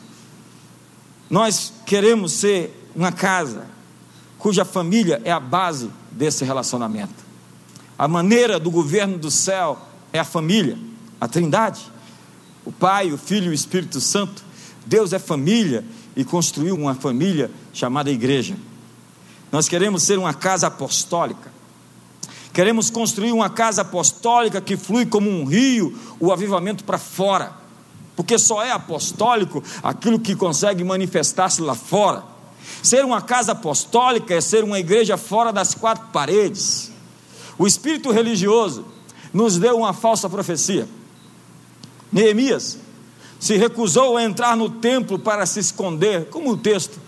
Nós 1.29 1.73
queremos 1.85 2.33
ser 2.33 2.89
uma 2.95 3.11
casa 3.11 3.67
cuja 4.37 4.63
família 4.63 5.21
é 5.25 5.31
a 5.31 5.39
base 5.39 5.89
desse 6.11 6.45
relacionamento. 6.45 7.25
A 7.97 8.07
maneira 8.07 8.59
do 8.59 8.69
governo 8.69 9.17
do 9.17 9.31
céu 9.31 9.79
é 10.13 10.19
a 10.19 10.23
família, 10.23 10.77
a 11.19 11.27
Trindade, 11.27 11.81
o 12.63 12.71
Pai, 12.71 13.11
o 13.11 13.17
Filho 13.17 13.47
e 13.47 13.49
o 13.49 13.53
Espírito 13.53 13.99
Santo. 13.99 14.43
Deus 14.85 15.13
é 15.13 15.19
família 15.19 15.83
e 16.15 16.23
construiu 16.23 16.75
uma 16.75 16.93
família 16.93 17.49
chamada 17.73 18.11
igreja. 18.11 18.55
Nós 19.51 19.67
queremos 19.67 20.03
ser 20.03 20.17
uma 20.17 20.33
casa 20.33 20.67
apostólica. 20.67 21.51
Queremos 22.53 22.89
construir 22.89 23.31
uma 23.31 23.49
casa 23.49 23.83
apostólica 23.83 24.59
que 24.59 24.75
flui 24.75 25.05
como 25.05 25.29
um 25.29 25.45
rio, 25.45 25.97
o 26.19 26.31
avivamento 26.31 26.83
para 26.83 26.97
fora. 26.97 27.53
Porque 28.15 28.37
só 28.39 28.63
é 28.63 28.71
apostólico 28.71 29.63
aquilo 29.83 30.19
que 30.19 30.35
consegue 30.35 30.83
manifestar-se 30.83 31.61
lá 31.61 31.75
fora. 31.75 32.23
Ser 32.81 33.05
uma 33.05 33.21
casa 33.21 33.51
apostólica 33.51 34.33
é 34.33 34.41
ser 34.41 34.63
uma 34.63 34.79
igreja 34.79 35.17
fora 35.17 35.53
das 35.53 35.75
quatro 35.75 36.07
paredes. 36.11 36.91
O 37.57 37.67
espírito 37.67 38.11
religioso 38.11 38.85
nos 39.33 39.57
deu 39.57 39.77
uma 39.77 39.93
falsa 39.93 40.29
profecia. 40.29 40.87
Neemias 42.11 42.79
se 43.39 43.55
recusou 43.55 44.17
a 44.17 44.23
entrar 44.23 44.57
no 44.57 44.69
templo 44.69 45.19
para 45.19 45.45
se 45.45 45.59
esconder, 45.59 46.25
como 46.29 46.51
o 46.51 46.57
texto 46.57 46.99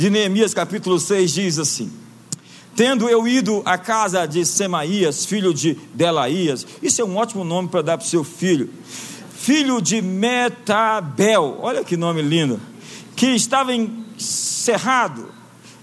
de 0.00 0.08
Neemias 0.08 0.54
capítulo 0.54 0.98
6 0.98 1.30
diz 1.30 1.58
assim: 1.58 1.92
Tendo 2.74 3.06
eu 3.06 3.28
ido 3.28 3.60
à 3.66 3.76
casa 3.76 4.24
de 4.24 4.46
Semaías, 4.46 5.26
filho 5.26 5.52
de 5.52 5.74
Delaías, 5.92 6.66
isso 6.82 7.02
é 7.02 7.04
um 7.04 7.18
ótimo 7.18 7.44
nome 7.44 7.68
para 7.68 7.82
dar 7.82 7.98
para 7.98 8.06
o 8.06 8.08
seu 8.08 8.24
filho, 8.24 8.70
filho 9.30 9.78
de 9.78 10.00
Metabel, 10.00 11.58
olha 11.60 11.84
que 11.84 11.98
nome 11.98 12.22
lindo, 12.22 12.58
que 13.14 13.26
estava 13.26 13.74
encerrado. 13.74 15.28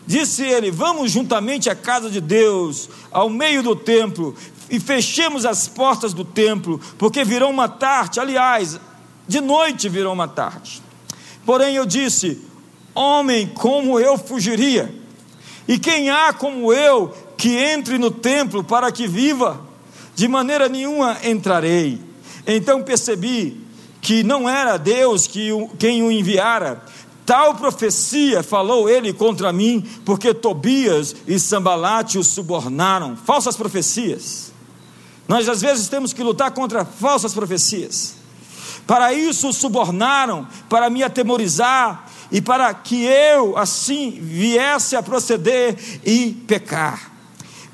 Disse 0.08 0.42
ele: 0.42 0.72
Vamos 0.72 1.12
juntamente 1.12 1.70
à 1.70 1.76
casa 1.76 2.10
de 2.10 2.20
Deus, 2.20 2.90
ao 3.12 3.30
meio 3.30 3.62
do 3.62 3.76
templo, 3.76 4.36
e 4.68 4.80
fechemos 4.80 5.46
as 5.46 5.68
portas 5.68 6.12
do 6.12 6.26
templo, 6.26 6.82
porque 6.98 7.24
virão 7.24 7.52
uma 7.52 7.70
tarde, 7.70 8.20
aliás, 8.20 8.80
de 9.28 9.40
noite 9.42 9.88
virão 9.88 10.14
uma 10.14 10.28
tarde. 10.28 10.82
Porém 11.46 11.76
eu 11.76 11.86
disse: 11.86 12.47
Homem 12.98 13.48
como 13.48 14.00
eu 14.00 14.18
fugiria, 14.18 14.94
e 15.68 15.78
quem 15.78 16.10
há 16.10 16.34
como 16.34 16.74
eu 16.74 17.14
que 17.38 17.56
entre 17.56 18.00
no 18.00 18.10
templo 18.10 18.64
para 18.64 18.92
que 18.92 19.08
viva? 19.08 19.62
De 20.16 20.28
maneira 20.28 20.68
nenhuma 20.68 21.18
entrarei. 21.24 22.02
Então 22.46 22.82
percebi 22.82 23.62
que 24.02 24.24
não 24.24 24.50
era 24.50 24.78
Deus 24.78 25.28
que, 25.28 25.50
quem 25.78 26.02
o 26.02 26.12
enviara. 26.12 26.82
Tal 27.26 27.56
profecia 27.56 28.42
falou 28.42 28.90
ele 28.90 29.14
contra 29.14 29.52
mim, 29.54 29.86
porque 30.06 30.34
Tobias 30.34 31.16
e 31.28 31.38
Sambalate 31.38 32.18
o 32.18 32.24
subornaram. 32.24 33.16
Falsas 33.16 33.56
profecias. 33.56 34.52
Nós 35.28 35.48
às 35.48 35.62
vezes 35.62 35.90
temos 35.90 36.14
que 36.14 36.24
lutar 36.24 36.52
contra 36.52 36.86
falsas 36.86 37.34
profecias. 37.34 38.16
Para 38.88 39.14
isso 39.14 39.50
o 39.50 39.54
subornaram, 39.54 40.48
para 40.70 40.90
me 40.90 41.04
atemorizar, 41.04 42.08
e 42.32 42.42
para 42.42 42.74
que 42.74 43.04
eu 43.04 43.58
assim 43.58 44.12
viesse 44.22 44.96
a 44.96 45.04
proceder 45.04 45.78
e 46.06 46.32
pecar, 46.48 47.12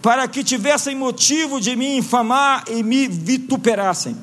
para 0.01 0.27
que 0.27 0.43
tivessem 0.43 0.95
motivo 0.95 1.59
de 1.59 1.75
me 1.75 1.97
infamar 1.97 2.65
e 2.69 2.83
me 2.83 3.07
vituperassem. 3.07 4.15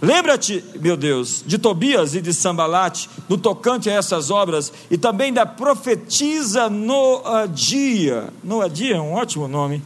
Lembra-te, 0.00 0.64
meu 0.80 0.96
Deus, 0.96 1.42
de 1.44 1.58
Tobias 1.58 2.14
e 2.14 2.20
de 2.20 2.32
Sambalate, 2.32 3.10
no 3.28 3.36
tocante 3.36 3.90
a 3.90 3.94
essas 3.94 4.30
obras, 4.30 4.72
e 4.88 4.96
também 4.96 5.32
da 5.32 5.44
profetisa 5.44 6.70
Noadia, 6.70 8.32
Noadia 8.44 8.96
é 8.96 9.00
um 9.00 9.14
ótimo 9.14 9.48
nome, 9.48 9.82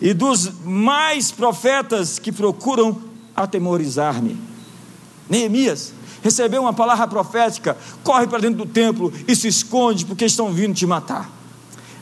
e 0.00 0.12
dos 0.12 0.50
mais 0.64 1.30
profetas 1.30 2.18
que 2.18 2.32
procuram 2.32 3.00
atemorizar-me. 3.36 4.36
Neemias, 5.30 5.94
recebeu 6.22 6.62
uma 6.62 6.72
palavra 6.72 7.06
profética, 7.06 7.76
corre 8.02 8.26
para 8.26 8.38
dentro 8.38 8.64
do 8.64 8.66
templo 8.66 9.12
e 9.26 9.36
se 9.36 9.48
esconde 9.48 10.06
porque 10.06 10.24
estão 10.24 10.52
vindo 10.52 10.74
te 10.74 10.86
matar. 10.86 11.30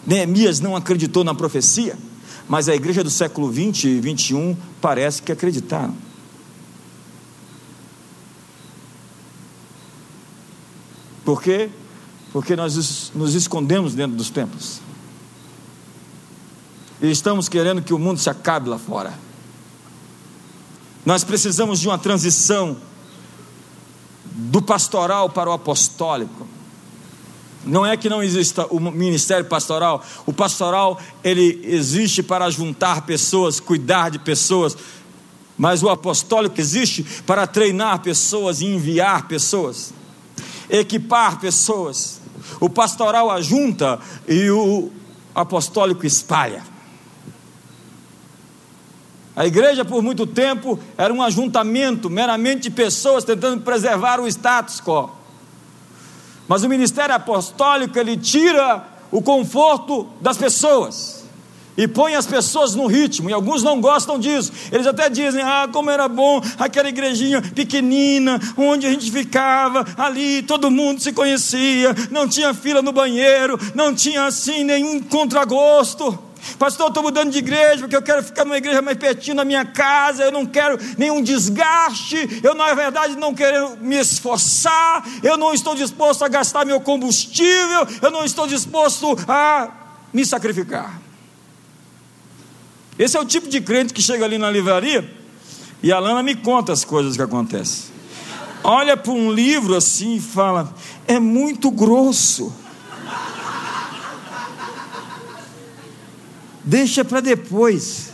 Neemias 0.06 0.60
não 0.60 0.76
acreditou 0.76 1.24
na 1.24 1.34
profecia, 1.34 1.96
Mas 2.50 2.68
a 2.68 2.74
igreja 2.74 3.04
do 3.04 3.10
século 3.10 3.48
20 3.48 3.86
e 3.86 4.00
21 4.00 4.56
parece 4.80 5.22
que 5.22 5.30
acreditaram. 5.30 5.94
Por 11.24 11.40
quê? 11.40 11.70
Porque 12.32 12.56
nós 12.56 13.12
nos 13.14 13.36
escondemos 13.36 13.94
dentro 13.94 14.16
dos 14.16 14.30
templos. 14.30 14.80
E 17.00 17.08
estamos 17.08 17.48
querendo 17.48 17.82
que 17.82 17.94
o 17.94 18.00
mundo 18.00 18.18
se 18.18 18.28
acabe 18.28 18.68
lá 18.68 18.80
fora. 18.80 19.14
Nós 21.06 21.22
precisamos 21.22 21.78
de 21.78 21.86
uma 21.86 21.98
transição 21.98 22.76
do 24.40 24.62
pastoral 24.62 25.28
para 25.28 25.50
o 25.50 25.52
apostólico. 25.52 26.46
Não 27.64 27.84
é 27.84 27.96
que 27.96 28.08
não 28.08 28.22
exista 28.22 28.66
o 28.70 28.80
ministério 28.80 29.44
pastoral. 29.44 30.02
O 30.24 30.32
pastoral 30.32 30.98
ele 31.22 31.60
existe 31.64 32.22
para 32.22 32.48
juntar 32.48 33.02
pessoas, 33.02 33.60
cuidar 33.60 34.10
de 34.10 34.18
pessoas, 34.18 34.76
mas 35.58 35.82
o 35.82 35.90
apostólico 35.90 36.58
existe 36.58 37.04
para 37.26 37.46
treinar 37.46 38.00
pessoas 38.00 38.62
e 38.62 38.66
enviar 38.66 39.28
pessoas, 39.28 39.92
equipar 40.70 41.38
pessoas. 41.38 42.18
O 42.58 42.70
pastoral 42.70 43.30
ajunta 43.30 44.00
e 44.26 44.50
o 44.50 44.90
apostólico 45.34 46.06
espalha. 46.06 46.62
A 49.34 49.46
igreja, 49.46 49.84
por 49.84 50.02
muito 50.02 50.26
tempo, 50.26 50.78
era 50.98 51.12
um 51.12 51.22
ajuntamento 51.22 52.10
meramente 52.10 52.62
de 52.62 52.70
pessoas 52.70 53.24
tentando 53.24 53.62
preservar 53.62 54.20
o 54.20 54.26
status 54.26 54.80
quo. 54.80 55.10
Mas 56.48 56.64
o 56.64 56.68
ministério 56.68 57.14
apostólico, 57.14 57.98
ele 57.98 58.16
tira 58.16 58.84
o 59.10 59.22
conforto 59.22 60.08
das 60.20 60.36
pessoas 60.36 61.20
e 61.76 61.86
põe 61.88 62.14
as 62.14 62.26
pessoas 62.26 62.74
no 62.74 62.86
ritmo, 62.86 63.30
e 63.30 63.32
alguns 63.32 63.62
não 63.62 63.80
gostam 63.80 64.18
disso. 64.18 64.52
Eles 64.70 64.86
até 64.86 65.08
dizem: 65.08 65.42
Ah, 65.42 65.68
como 65.72 65.90
era 65.90 66.08
bom 66.08 66.42
aquela 66.58 66.88
igrejinha 66.88 67.40
pequenina, 67.40 68.38
onde 68.56 68.86
a 68.86 68.90
gente 68.90 69.10
ficava 69.10 69.86
ali, 69.96 70.42
todo 70.42 70.70
mundo 70.70 71.00
se 71.00 71.12
conhecia, 71.12 71.94
não 72.10 72.28
tinha 72.28 72.52
fila 72.52 72.82
no 72.82 72.92
banheiro, 72.92 73.58
não 73.74 73.94
tinha 73.94 74.24
assim 74.24 74.64
nenhum 74.64 75.00
contragosto. 75.00 76.18
Pastor, 76.58 76.88
estou 76.88 77.02
mudando 77.02 77.30
de 77.30 77.38
igreja 77.38 77.78
porque 77.78 77.96
eu 77.96 78.02
quero 78.02 78.22
ficar 78.22 78.44
numa 78.44 78.56
igreja 78.56 78.82
mais 78.82 78.96
pertinho 78.96 79.36
da 79.36 79.44
minha 79.44 79.64
casa, 79.64 80.24
eu 80.24 80.32
não 80.32 80.46
quero 80.46 80.78
nenhum 80.96 81.22
desgaste, 81.22 82.40
eu 82.42 82.54
na 82.54 82.72
verdade 82.74 83.16
não 83.16 83.34
quero 83.34 83.76
me 83.78 83.96
esforçar, 83.96 85.04
eu 85.22 85.36
não 85.36 85.52
estou 85.52 85.74
disposto 85.74 86.24
a 86.24 86.28
gastar 86.28 86.64
meu 86.64 86.80
combustível, 86.80 87.86
eu 88.02 88.10
não 88.10 88.24
estou 88.24 88.46
disposto 88.46 89.16
a 89.28 89.68
me 90.12 90.24
sacrificar. 90.24 91.00
Esse 92.98 93.16
é 93.16 93.20
o 93.20 93.24
tipo 93.24 93.48
de 93.48 93.60
crente 93.60 93.94
que 93.94 94.02
chega 94.02 94.24
ali 94.24 94.36
na 94.36 94.50
livraria 94.50 95.10
e 95.82 95.90
a 95.90 95.98
Lana 95.98 96.22
me 96.22 96.34
conta 96.34 96.72
as 96.72 96.84
coisas 96.84 97.16
que 97.16 97.22
acontecem. 97.22 97.90
Olha 98.62 98.96
para 98.96 99.12
um 99.12 99.32
livro 99.32 99.74
assim 99.74 100.16
e 100.16 100.20
fala: 100.20 100.74
é 101.06 101.18
muito 101.18 101.70
grosso. 101.70 102.52
Deixa 106.70 107.04
para 107.04 107.20
depois. 107.20 108.12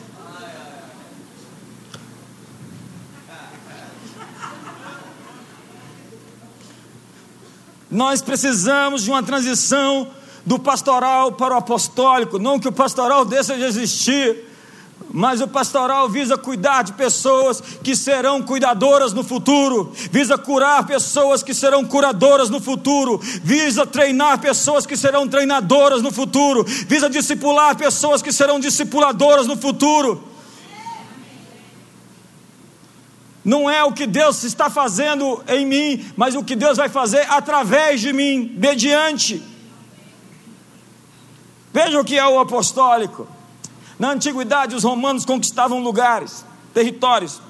Nós 7.91 8.23
precisamos 8.23 9.03
de 9.03 9.11
uma 9.11 9.23
transição 9.23 10.11
do 10.47 10.59
pastoral 10.59 11.33
para 11.33 11.55
o 11.55 11.59
apostólico, 11.59 12.39
não 12.39 12.59
que 12.59 12.67
o 12.67 12.73
pastoral 12.73 13.27
deixe 13.27 13.55
de 13.55 13.63
existir, 13.63 14.47
mas 15.19 15.41
o 15.41 15.49
pastoral 15.49 16.11
visa 16.11 16.37
cuidar 16.37 16.83
de 16.83 16.93
pessoas 16.93 17.63
que 17.83 17.97
serão 17.97 18.43
cuidadoras 18.43 19.15
no 19.15 19.25
futuro, 19.25 19.91
visa 20.13 20.37
curar 20.37 20.87
pessoas 20.87 21.43
que 21.43 21.55
serão 21.55 21.87
curadoras 21.87 22.51
no 22.51 22.61
futuro, 22.61 23.19
visa 23.43 23.87
treinar 23.87 24.39
pessoas 24.39 24.85
que 24.85 24.95
serão 24.95 25.27
treinadoras 25.27 26.03
no 26.03 26.13
futuro, 26.13 26.65
visa 26.65 27.09
discipular 27.09 27.75
pessoas 27.79 28.21
que 28.21 28.31
serão 28.31 28.61
discipuladoras 28.61 29.47
no 29.47 29.57
futuro. 29.57 30.23
Não 33.43 33.71
é 33.71 33.83
o 33.85 33.93
que 33.93 34.07
Deus 34.07 34.45
está 34.45 34.69
fazendo 34.69 35.43
em 35.49 35.65
mim, 35.65 36.13
mas 36.15 36.35
o 36.35 36.45
que 36.45 36.55
Deus 36.55 36.77
vai 36.77 36.91
fazer 36.91 37.27
através 37.31 38.03
de 38.03 38.13
mim, 38.13 38.55
mediante. 38.59 39.43
Veja 41.73 41.99
o 41.99 42.05
que 42.05 42.19
é 42.19 42.27
o 42.29 42.39
apostólico. 42.39 43.36
Na 43.99 44.11
antiguidade, 44.11 44.75
os 44.75 44.85
romanos 44.85 45.25
conquistavam 45.25 45.81
lugares, 45.81 46.45
territórios, 46.75 47.41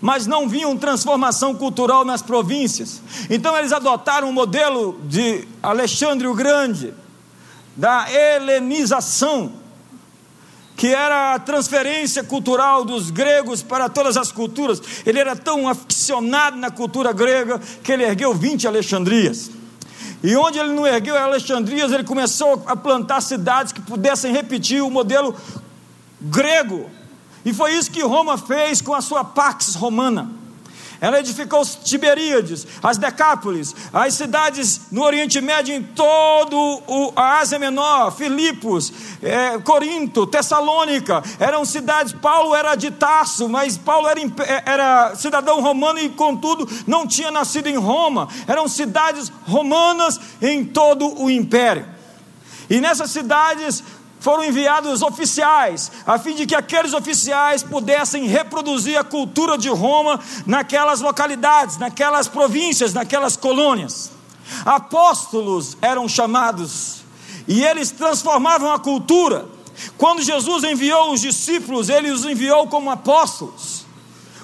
mas 0.00 0.26
não 0.26 0.48
viam 0.48 0.76
transformação 0.76 1.54
cultural 1.54 2.04
nas 2.04 2.22
províncias. 2.22 3.00
Então, 3.28 3.56
eles 3.56 3.72
adotaram 3.72 4.28
o 4.28 4.32
modelo 4.32 4.98
de 5.04 5.46
Alexandre 5.62 6.26
o 6.26 6.34
Grande, 6.34 6.94
da 7.76 8.06
helenização, 8.10 9.52
que 10.76 10.88
era 10.88 11.34
a 11.34 11.38
transferência 11.38 12.24
cultural 12.24 12.84
dos 12.84 13.10
gregos 13.10 13.62
para 13.62 13.88
todas 13.88 14.16
as 14.16 14.32
culturas. 14.32 14.80
Ele 15.04 15.18
era 15.18 15.36
tão 15.36 15.68
aficionado 15.68 16.56
na 16.56 16.70
cultura 16.70 17.12
grega 17.12 17.58
que 17.82 17.92
ele 17.92 18.04
ergueu 18.04 18.34
20 18.34 18.66
Alexandrias. 18.66 19.50
E 20.22 20.36
onde 20.36 20.58
ele 20.58 20.72
não 20.72 20.86
ergueu 20.86 21.16
Alexandrias, 21.16 21.92
ele 21.92 22.04
começou 22.04 22.62
a 22.66 22.76
plantar 22.76 23.20
cidades 23.22 23.72
que 23.72 23.80
pudessem 23.80 24.32
repetir 24.32 24.82
o 24.82 24.90
modelo 24.90 25.34
grego. 26.20 26.90
E 27.44 27.54
foi 27.54 27.72
isso 27.72 27.90
que 27.90 28.02
Roma 28.02 28.36
fez 28.36 28.80
com 28.80 28.94
a 28.94 29.00
sua 29.00 29.24
Pax 29.24 29.74
Romana. 29.74 30.40
Ela 31.00 31.18
edificou 31.18 31.64
Tiberíades, 31.64 32.66
as 32.82 32.98
Decápolis, 32.98 33.74
as 33.90 34.12
cidades 34.12 34.82
no 34.92 35.02
Oriente 35.02 35.40
Médio, 35.40 35.74
em 35.74 35.82
todo 35.82 36.82
a 37.16 37.38
Ásia 37.38 37.58
Menor, 37.58 38.12
Filipos, 38.12 38.92
é, 39.22 39.58
Corinto, 39.60 40.26
Tessalônica, 40.26 41.22
eram 41.38 41.64
cidades. 41.64 42.12
Paulo 42.12 42.54
era 42.54 42.74
de 42.74 42.90
Tarso, 42.90 43.48
mas 43.48 43.78
Paulo 43.78 44.06
era, 44.08 44.20
é, 44.20 44.62
era 44.66 45.14
cidadão 45.16 45.62
romano 45.62 45.98
e, 45.98 46.10
contudo, 46.10 46.68
não 46.86 47.06
tinha 47.06 47.30
nascido 47.30 47.68
em 47.68 47.78
Roma. 47.78 48.28
Eram 48.46 48.68
cidades 48.68 49.32
romanas 49.46 50.20
em 50.42 50.66
todo 50.66 51.22
o 51.22 51.30
império. 51.30 51.86
E 52.68 52.78
nessas 52.78 53.10
cidades 53.10 53.82
foram 54.20 54.44
enviados 54.44 55.02
oficiais, 55.02 55.90
a 56.06 56.18
fim 56.18 56.34
de 56.34 56.46
que 56.46 56.54
aqueles 56.54 56.92
oficiais 56.92 57.62
pudessem 57.62 58.26
reproduzir 58.26 58.98
a 58.98 59.02
cultura 59.02 59.56
de 59.56 59.70
Roma 59.70 60.20
naquelas 60.46 61.00
localidades, 61.00 61.78
naquelas 61.78 62.28
províncias, 62.28 62.92
naquelas 62.92 63.36
colônias. 63.36 64.12
Apóstolos 64.64 65.76
eram 65.80 66.06
chamados, 66.08 67.02
e 67.48 67.64
eles 67.64 67.90
transformavam 67.90 68.70
a 68.70 68.78
cultura. 68.78 69.48
Quando 69.96 70.22
Jesus 70.22 70.62
enviou 70.64 71.12
os 71.12 71.22
discípulos, 71.22 71.88
ele 71.88 72.10
os 72.10 72.24
enviou 72.26 72.66
como 72.68 72.90
apóstolos. 72.90 73.86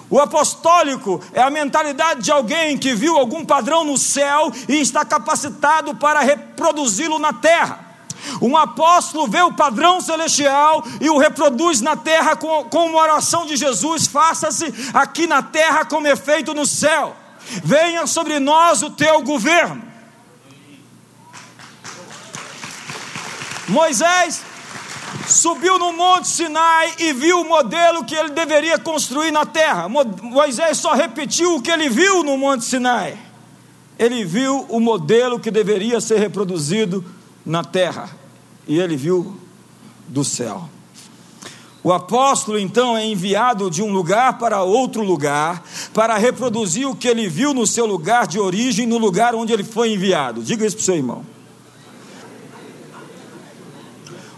O 0.09 0.21
apostólico 0.21 1.21
é 1.33 1.43
a 1.43 1.51
mentalidade 1.51 2.23
de 2.23 2.31
alguém 2.31 2.79
que 2.79 2.95
viu 2.95 3.19
algum 3.19 3.45
padrão 3.45 3.85
no 3.85 3.99
céu 3.99 4.51
e 4.69 4.81
está 4.81 5.05
capacitado 5.05 5.97
para 5.97 6.21
reproduzi-lo 6.21 7.19
na 7.19 7.33
terra. 7.33 7.86
Um 8.41 8.57
apóstolo 8.57 9.27
vê 9.27 9.43
o 9.43 9.53
padrão 9.53 10.01
celestial 10.01 10.85
e 11.01 11.09
o 11.09 11.19
reproduz 11.19 11.81
na 11.81 11.97
terra 11.97 12.37
com, 12.37 12.65
com 12.65 12.87
uma 12.87 13.01
oração 13.01 13.47
de 13.47 13.57
Jesus: 13.57 14.07
faça-se 14.07 14.73
aqui 14.93 15.27
na 15.27 15.43
terra 15.43 15.85
como 15.85 16.07
é 16.07 16.17
feito 16.17 16.55
no 16.55 16.67
céu. 16.67 17.17
Venha 17.63 18.07
sobre 18.07 18.39
nós 18.39 18.83
o 18.83 18.91
teu 18.91 19.23
governo. 19.23 19.83
Moisés 23.69 24.43
subiu 25.29 25.79
no 25.79 25.93
Monte 25.93 26.29
Sinai 26.29 26.95
e 26.99 27.13
viu 27.13 27.41
o 27.41 27.49
modelo 27.49 28.05
que 28.05 28.15
ele 28.15 28.31
deveria 28.31 28.79
construir 28.79 29.31
na 29.31 29.45
terra. 29.45 29.89
Moisés 29.89 30.79
só 30.79 30.95
repetiu 30.95 31.57
o 31.57 31.63
que 31.63 31.71
ele 31.71 31.89
viu 31.89 32.23
no 32.23 32.37
Monte 32.37 32.65
Sinai. 32.65 33.19
Ele 33.99 34.25
viu 34.25 34.67
o 34.69 34.79
modelo 34.79 35.41
que 35.41 35.51
deveria 35.51 36.01
ser 36.01 36.19
reproduzido 36.19 37.05
na 37.47 37.63
terra 37.63 38.11
e 38.67 38.79
ele 38.79 38.97
viu 38.97 39.39
do 40.09 40.25
céu. 40.25 40.69
O 41.85 41.93
apóstolo 41.93 42.59
então 42.59 42.97
é 42.97 43.07
enviado 43.07 43.71
de 43.71 43.81
um 43.81 43.93
lugar 43.93 44.39
para 44.39 44.61
outro 44.65 45.05
lugar 45.05 45.63
para 45.95 46.17
reproduzir 46.17 46.89
o 46.89 46.97
que 46.97 47.07
ele 47.07 47.29
viu 47.29 47.55
no 47.55 47.65
seu 47.65 47.87
lugar 47.87 48.27
de 48.27 48.41
origem, 48.41 48.89
no 48.89 48.99
lugar 48.99 49.37
onde 49.37 49.53
ele 49.53 49.63
foi 49.63 49.93
enviado. 49.93 50.43
Diga 50.43 50.67
isso 50.67 50.75
para 50.75 50.83
o 50.83 50.85
seu 50.85 50.97
irmão. 50.97 51.25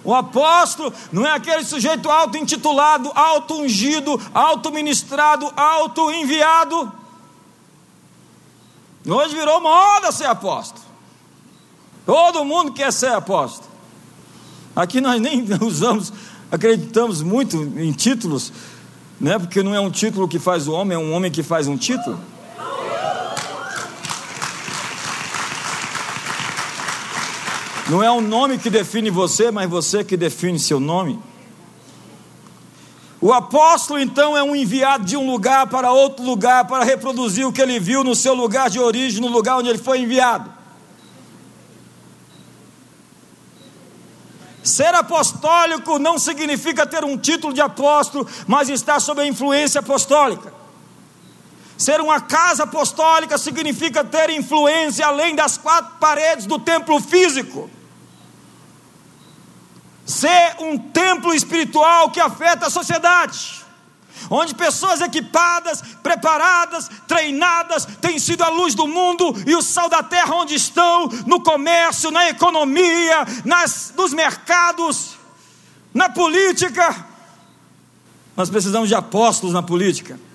O 0.04 0.14
apóstolo 0.14 0.92
não 1.10 1.26
é 1.26 1.32
aquele 1.32 1.64
sujeito 1.64 2.10
auto-intitulado, 2.10 3.10
auto-ungido, 3.14 4.20
auto-ministrado, 4.34 5.50
auto-enviado. 5.56 6.92
Hoje 9.06 9.34
virou 9.34 9.60
moda 9.60 10.12
ser 10.12 10.26
apóstolo. 10.26 10.87
Todo 12.08 12.42
mundo 12.42 12.72
quer 12.72 12.90
ser 12.90 13.08
apóstolo. 13.08 13.68
Aqui 14.74 14.98
nós 14.98 15.20
nem 15.20 15.44
usamos 15.60 16.10
acreditamos 16.50 17.20
muito 17.20 17.58
em 17.76 17.92
títulos, 17.92 18.50
né? 19.20 19.38
porque 19.38 19.62
não 19.62 19.74
é 19.74 19.80
um 19.80 19.90
título 19.90 20.26
que 20.26 20.38
faz 20.38 20.66
o 20.66 20.72
homem, 20.72 20.96
é 20.96 20.98
um 20.98 21.12
homem 21.12 21.30
que 21.30 21.42
faz 21.42 21.68
um 21.68 21.76
título. 21.76 22.18
Não 27.90 28.02
é 28.02 28.10
o 28.10 28.22
nome 28.22 28.56
que 28.56 28.70
define 28.70 29.10
você, 29.10 29.50
mas 29.50 29.68
você 29.68 30.02
que 30.02 30.16
define 30.16 30.58
seu 30.58 30.80
nome. 30.80 31.20
O 33.20 33.34
apóstolo 33.34 34.00
então 34.00 34.34
é 34.34 34.42
um 34.42 34.56
enviado 34.56 35.04
de 35.04 35.14
um 35.14 35.30
lugar 35.30 35.66
para 35.66 35.92
outro 35.92 36.24
lugar 36.24 36.66
para 36.66 36.84
reproduzir 36.84 37.46
o 37.46 37.52
que 37.52 37.60
ele 37.60 37.78
viu 37.78 38.02
no 38.02 38.14
seu 38.14 38.32
lugar 38.32 38.70
de 38.70 38.80
origem, 38.80 39.20
no 39.20 39.28
lugar 39.28 39.58
onde 39.58 39.68
ele 39.68 39.76
foi 39.76 40.00
enviado. 40.00 40.56
Ser 44.68 44.94
apostólico 44.94 45.98
não 45.98 46.18
significa 46.18 46.86
ter 46.86 47.04
um 47.04 47.16
título 47.16 47.52
de 47.52 47.60
apóstolo, 47.60 48.28
mas 48.46 48.68
estar 48.68 49.00
sob 49.00 49.22
a 49.22 49.26
influência 49.26 49.80
apostólica. 49.80 50.52
Ser 51.76 52.00
uma 52.00 52.20
casa 52.20 52.64
apostólica 52.64 53.38
significa 53.38 54.04
ter 54.04 54.30
influência 54.30 55.06
além 55.06 55.34
das 55.34 55.56
quatro 55.56 55.92
paredes 55.98 56.46
do 56.46 56.58
templo 56.58 57.00
físico 57.00 57.70
ser 60.08 60.56
um 60.60 60.78
templo 60.78 61.34
espiritual 61.34 62.10
que 62.10 62.18
afeta 62.18 62.66
a 62.66 62.70
sociedade, 62.70 63.62
onde 64.30 64.54
pessoas 64.54 65.00
equipadas, 65.00 65.82
preparadas, 66.02 66.90
treinadas, 67.06 67.86
têm 68.00 68.18
sido 68.18 68.42
a 68.42 68.48
luz 68.48 68.74
do 68.74 68.86
mundo 68.86 69.34
e 69.46 69.54
o 69.54 69.62
sal 69.62 69.88
da 69.88 70.02
terra 70.02 70.34
onde 70.34 70.54
estão, 70.54 71.08
no 71.26 71.40
comércio, 71.40 72.10
na 72.10 72.28
economia, 72.28 73.26
nas, 73.44 73.92
nos 73.96 74.12
mercados, 74.12 75.16
na 75.92 76.08
política. 76.08 77.06
Nós 78.36 78.48
precisamos 78.50 78.88
de 78.88 78.94
apóstolos 78.94 79.54
na 79.54 79.62
política. 79.62 80.27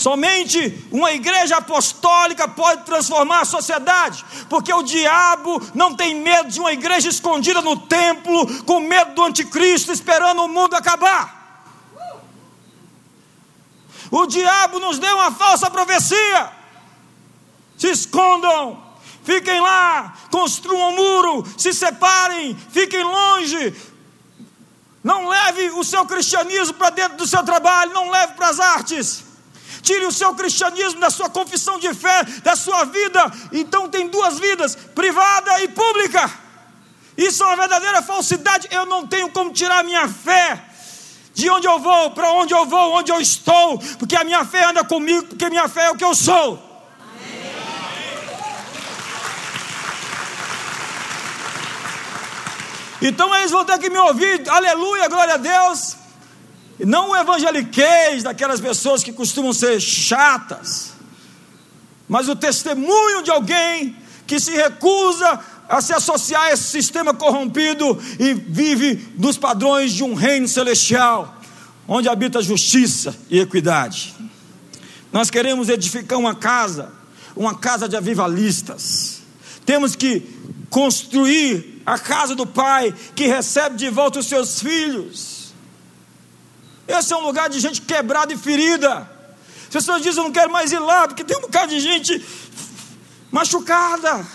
Somente 0.00 0.82
uma 0.90 1.12
igreja 1.12 1.58
apostólica 1.58 2.48
pode 2.48 2.86
transformar 2.86 3.40
a 3.40 3.44
sociedade, 3.44 4.24
porque 4.48 4.72
o 4.72 4.82
diabo 4.82 5.60
não 5.74 5.94
tem 5.94 6.14
medo 6.14 6.48
de 6.48 6.58
uma 6.58 6.72
igreja 6.72 7.10
escondida 7.10 7.60
no 7.60 7.76
templo, 7.76 8.64
com 8.64 8.80
medo 8.80 9.14
do 9.14 9.24
anticristo, 9.24 9.92
esperando 9.92 10.42
o 10.42 10.48
mundo 10.48 10.74
acabar. 10.74 11.68
O 14.10 14.24
diabo 14.24 14.80
nos 14.80 14.98
deu 14.98 15.14
uma 15.16 15.32
falsa 15.32 15.70
profecia. 15.70 16.50
Se 17.76 17.90
escondam, 17.90 18.82
fiquem 19.22 19.60
lá, 19.60 20.14
construam 20.30 20.94
um 20.94 20.96
muro, 20.96 21.46
se 21.58 21.74
separem, 21.74 22.56
fiquem 22.70 23.04
longe. 23.04 23.74
Não 25.04 25.28
leve 25.28 25.68
o 25.72 25.84
seu 25.84 26.06
cristianismo 26.06 26.72
para 26.72 26.88
dentro 26.88 27.18
do 27.18 27.26
seu 27.26 27.44
trabalho, 27.44 27.92
não 27.92 28.08
leve 28.08 28.32
para 28.32 28.48
as 28.48 28.58
artes. 28.58 29.29
Tire 29.82 30.04
o 30.06 30.12
seu 30.12 30.34
cristianismo 30.34 31.00
da 31.00 31.10
sua 31.10 31.30
confissão 31.30 31.78
de 31.78 31.92
fé, 31.94 32.22
da 32.42 32.56
sua 32.56 32.84
vida. 32.84 33.30
Então 33.52 33.88
tem 33.88 34.08
duas 34.08 34.38
vidas, 34.38 34.74
privada 34.94 35.62
e 35.62 35.68
pública. 35.68 36.30
Isso 37.16 37.42
é 37.42 37.46
uma 37.46 37.56
verdadeira 37.56 38.02
falsidade. 38.02 38.68
Eu 38.70 38.86
não 38.86 39.06
tenho 39.06 39.30
como 39.30 39.52
tirar 39.52 39.84
minha 39.84 40.08
fé 40.08 40.66
de 41.34 41.48
onde 41.48 41.66
eu 41.66 41.78
vou, 41.78 42.10
para 42.10 42.32
onde 42.32 42.52
eu 42.52 42.66
vou, 42.66 42.94
onde 42.94 43.10
eu 43.10 43.20
estou, 43.20 43.78
porque 43.98 44.16
a 44.16 44.24
minha 44.24 44.44
fé 44.44 44.64
anda 44.64 44.84
comigo, 44.84 45.26
porque 45.26 45.48
minha 45.48 45.68
fé 45.68 45.86
é 45.86 45.90
o 45.90 45.96
que 45.96 46.04
eu 46.04 46.14
sou. 46.14 46.70
Então 53.02 53.34
eles 53.34 53.50
vão 53.50 53.64
ter 53.64 53.78
que 53.78 53.88
me 53.88 53.98
ouvir, 53.98 54.46
aleluia, 54.48 55.08
glória 55.08 55.34
a 55.34 55.38
Deus. 55.38 55.96
Não 56.86 57.10
o 57.10 57.16
evangeliquez 57.16 58.22
daquelas 58.22 58.60
pessoas 58.60 59.02
que 59.02 59.12
costumam 59.12 59.52
ser 59.52 59.80
chatas, 59.80 60.92
mas 62.08 62.28
o 62.28 62.36
testemunho 62.36 63.22
de 63.22 63.30
alguém 63.30 63.96
que 64.26 64.40
se 64.40 64.52
recusa 64.52 65.40
a 65.68 65.80
se 65.80 65.92
associar 65.92 66.42
a 66.44 66.52
esse 66.52 66.64
sistema 66.64 67.14
corrompido 67.14 68.00
e 68.18 68.34
vive 68.34 69.12
nos 69.16 69.36
padrões 69.36 69.92
de 69.92 70.02
um 70.02 70.14
reino 70.14 70.48
celestial, 70.48 71.40
onde 71.86 72.08
habita 72.08 72.42
justiça 72.42 73.14
e 73.28 73.38
equidade. 73.38 74.14
Nós 75.12 75.30
queremos 75.30 75.68
edificar 75.68 76.18
uma 76.18 76.34
casa, 76.34 76.92
uma 77.36 77.54
casa 77.54 77.88
de 77.88 77.96
avivalistas. 77.96 79.22
Temos 79.66 79.94
que 79.94 80.22
construir 80.70 81.82
a 81.84 81.98
casa 81.98 82.34
do 82.34 82.46
Pai 82.46 82.94
que 83.14 83.26
recebe 83.26 83.76
de 83.76 83.90
volta 83.90 84.20
os 84.20 84.26
seus 84.26 84.60
filhos 84.60 85.39
esse 86.90 87.12
é 87.12 87.16
um 87.16 87.22
lugar 87.22 87.48
de 87.48 87.60
gente 87.60 87.80
quebrada 87.80 88.32
e 88.32 88.36
ferida. 88.36 89.08
As 89.62 89.68
pessoas 89.68 90.02
dizem: 90.02 90.20
Eu 90.20 90.24
não 90.24 90.32
quero 90.32 90.50
mais 90.50 90.72
ir 90.72 90.78
lá, 90.78 91.06
porque 91.06 91.24
tem 91.24 91.36
um 91.36 91.42
bocado 91.42 91.68
de 91.68 91.80
gente 91.80 92.24
machucada, 93.30 94.26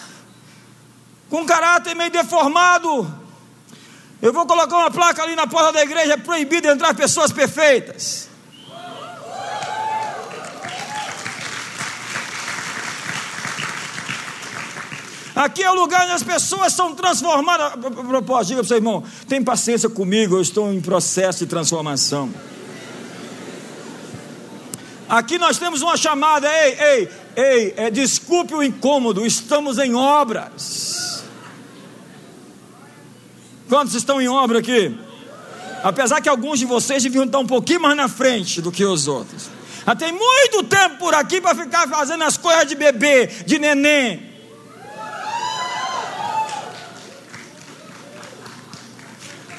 com 1.29 1.45
caráter 1.45 1.95
meio 1.95 2.11
deformado. 2.11 3.13
Eu 4.21 4.31
vou 4.31 4.45
colocar 4.45 4.77
uma 4.77 4.91
placa 4.91 5.23
ali 5.23 5.35
na 5.35 5.47
porta 5.47 5.73
da 5.73 5.83
igreja: 5.83 6.13
é 6.13 6.17
proibido 6.17 6.67
entrar 6.67 6.93
pessoas 6.93 7.31
perfeitas. 7.31 8.29
Aqui 15.35 15.61
é 15.61 15.69
o 15.69 15.75
lugar 15.75 16.03
onde 16.03 16.13
as 16.13 16.23
pessoas 16.23 16.71
são 16.71 16.95
transformadas. 16.95 17.73
Propósito, 18.07 18.47
diga 18.47 18.59
para 18.61 18.65
o 18.65 18.67
seu 18.67 18.77
irmão: 18.77 19.03
tem 19.27 19.43
paciência 19.43 19.89
comigo, 19.89 20.37
eu 20.37 20.41
estou 20.41 20.71
em 20.71 20.79
processo 20.79 21.39
de 21.39 21.47
transformação. 21.47 22.33
Aqui 25.09 25.37
nós 25.37 25.57
temos 25.57 25.81
uma 25.81 25.97
chamada, 25.97 26.47
ei, 26.47 26.77
ei, 26.79 27.09
ei, 27.35 27.73
é, 27.77 27.91
desculpe 27.91 28.55
o 28.55 28.63
incômodo, 28.63 29.25
estamos 29.25 29.77
em 29.77 29.93
obras. 29.93 31.23
Quantos 33.69 33.93
estão 33.93 34.21
em 34.21 34.27
obra 34.27 34.59
aqui? 34.59 34.97
Apesar 35.83 36.21
que 36.21 36.29
alguns 36.29 36.59
de 36.59 36.65
vocês 36.65 37.03
deviam 37.03 37.25
estar 37.25 37.37
um 37.37 37.45
pouquinho 37.45 37.81
mais 37.81 37.95
na 37.95 38.07
frente 38.07 38.61
do 38.61 38.71
que 38.71 38.83
os 38.83 39.07
outros. 39.07 39.49
Já 39.85 39.95
tem 39.95 40.11
muito 40.11 40.63
tempo 40.63 40.97
por 40.97 41.13
aqui 41.13 41.39
para 41.39 41.53
ficar 41.53 41.87
fazendo 41.87 42.23
as 42.23 42.37
coisas 42.37 42.65
de 42.65 42.73
bebê, 42.73 43.27
de 43.45 43.59
neném. 43.59 44.34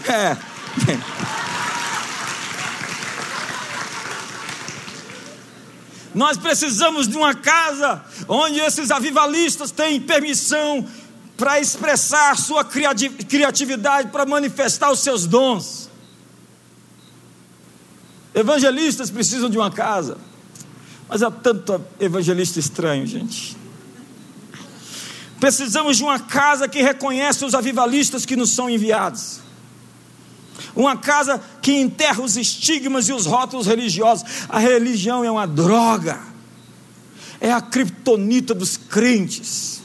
É. 0.09 0.37
Nós 6.15 6.39
precisamos 6.39 7.07
de 7.09 7.17
uma 7.17 7.35
casa 7.35 8.03
onde 8.29 8.59
esses 8.59 8.91
avivalistas 8.91 9.71
têm 9.71 10.01
permissão 10.01 10.87
para 11.37 11.61
expressar 11.61 12.37
sua 12.39 12.65
criatividade, 12.65 14.09
para 14.11 14.25
manifestar 14.25 14.91
os 14.91 15.01
seus 15.01 15.27
dons. 15.27 15.91
Evangelistas 18.35 19.11
precisam 19.11 19.51
de 19.51 19.59
uma 19.59 19.71
casa, 19.71 20.17
mas 21.09 21.23
há 21.23 21.31
tanto 21.31 21.85
evangelista 22.01 22.59
estranho, 22.59 23.07
gente. 23.07 23.57
Precisamos 25.39 25.99
de 25.99 26.03
uma 26.03 26.19
casa 26.19 26.67
que 26.67 26.81
reconhece 26.81 27.45
os 27.45 27.55
avivalistas 27.55 28.25
que 28.25 28.37
nos 28.37 28.51
são 28.51 28.71
enviados 28.71 29.46
uma 30.75 30.97
casa 30.97 31.41
que 31.61 31.73
enterra 31.73 32.23
os 32.23 32.37
estigmas 32.37 33.09
e 33.09 33.13
os 33.13 33.27
rótulos 33.27 33.67
religiosos. 33.67 34.25
A 34.49 34.59
religião 34.59 35.25
é 35.25 35.31
uma 35.31 35.47
droga, 35.47 36.19
é 37.41 37.53
a 37.53 37.61
criptonita 37.61 38.55
dos 38.55 38.77
crentes. 38.77 39.83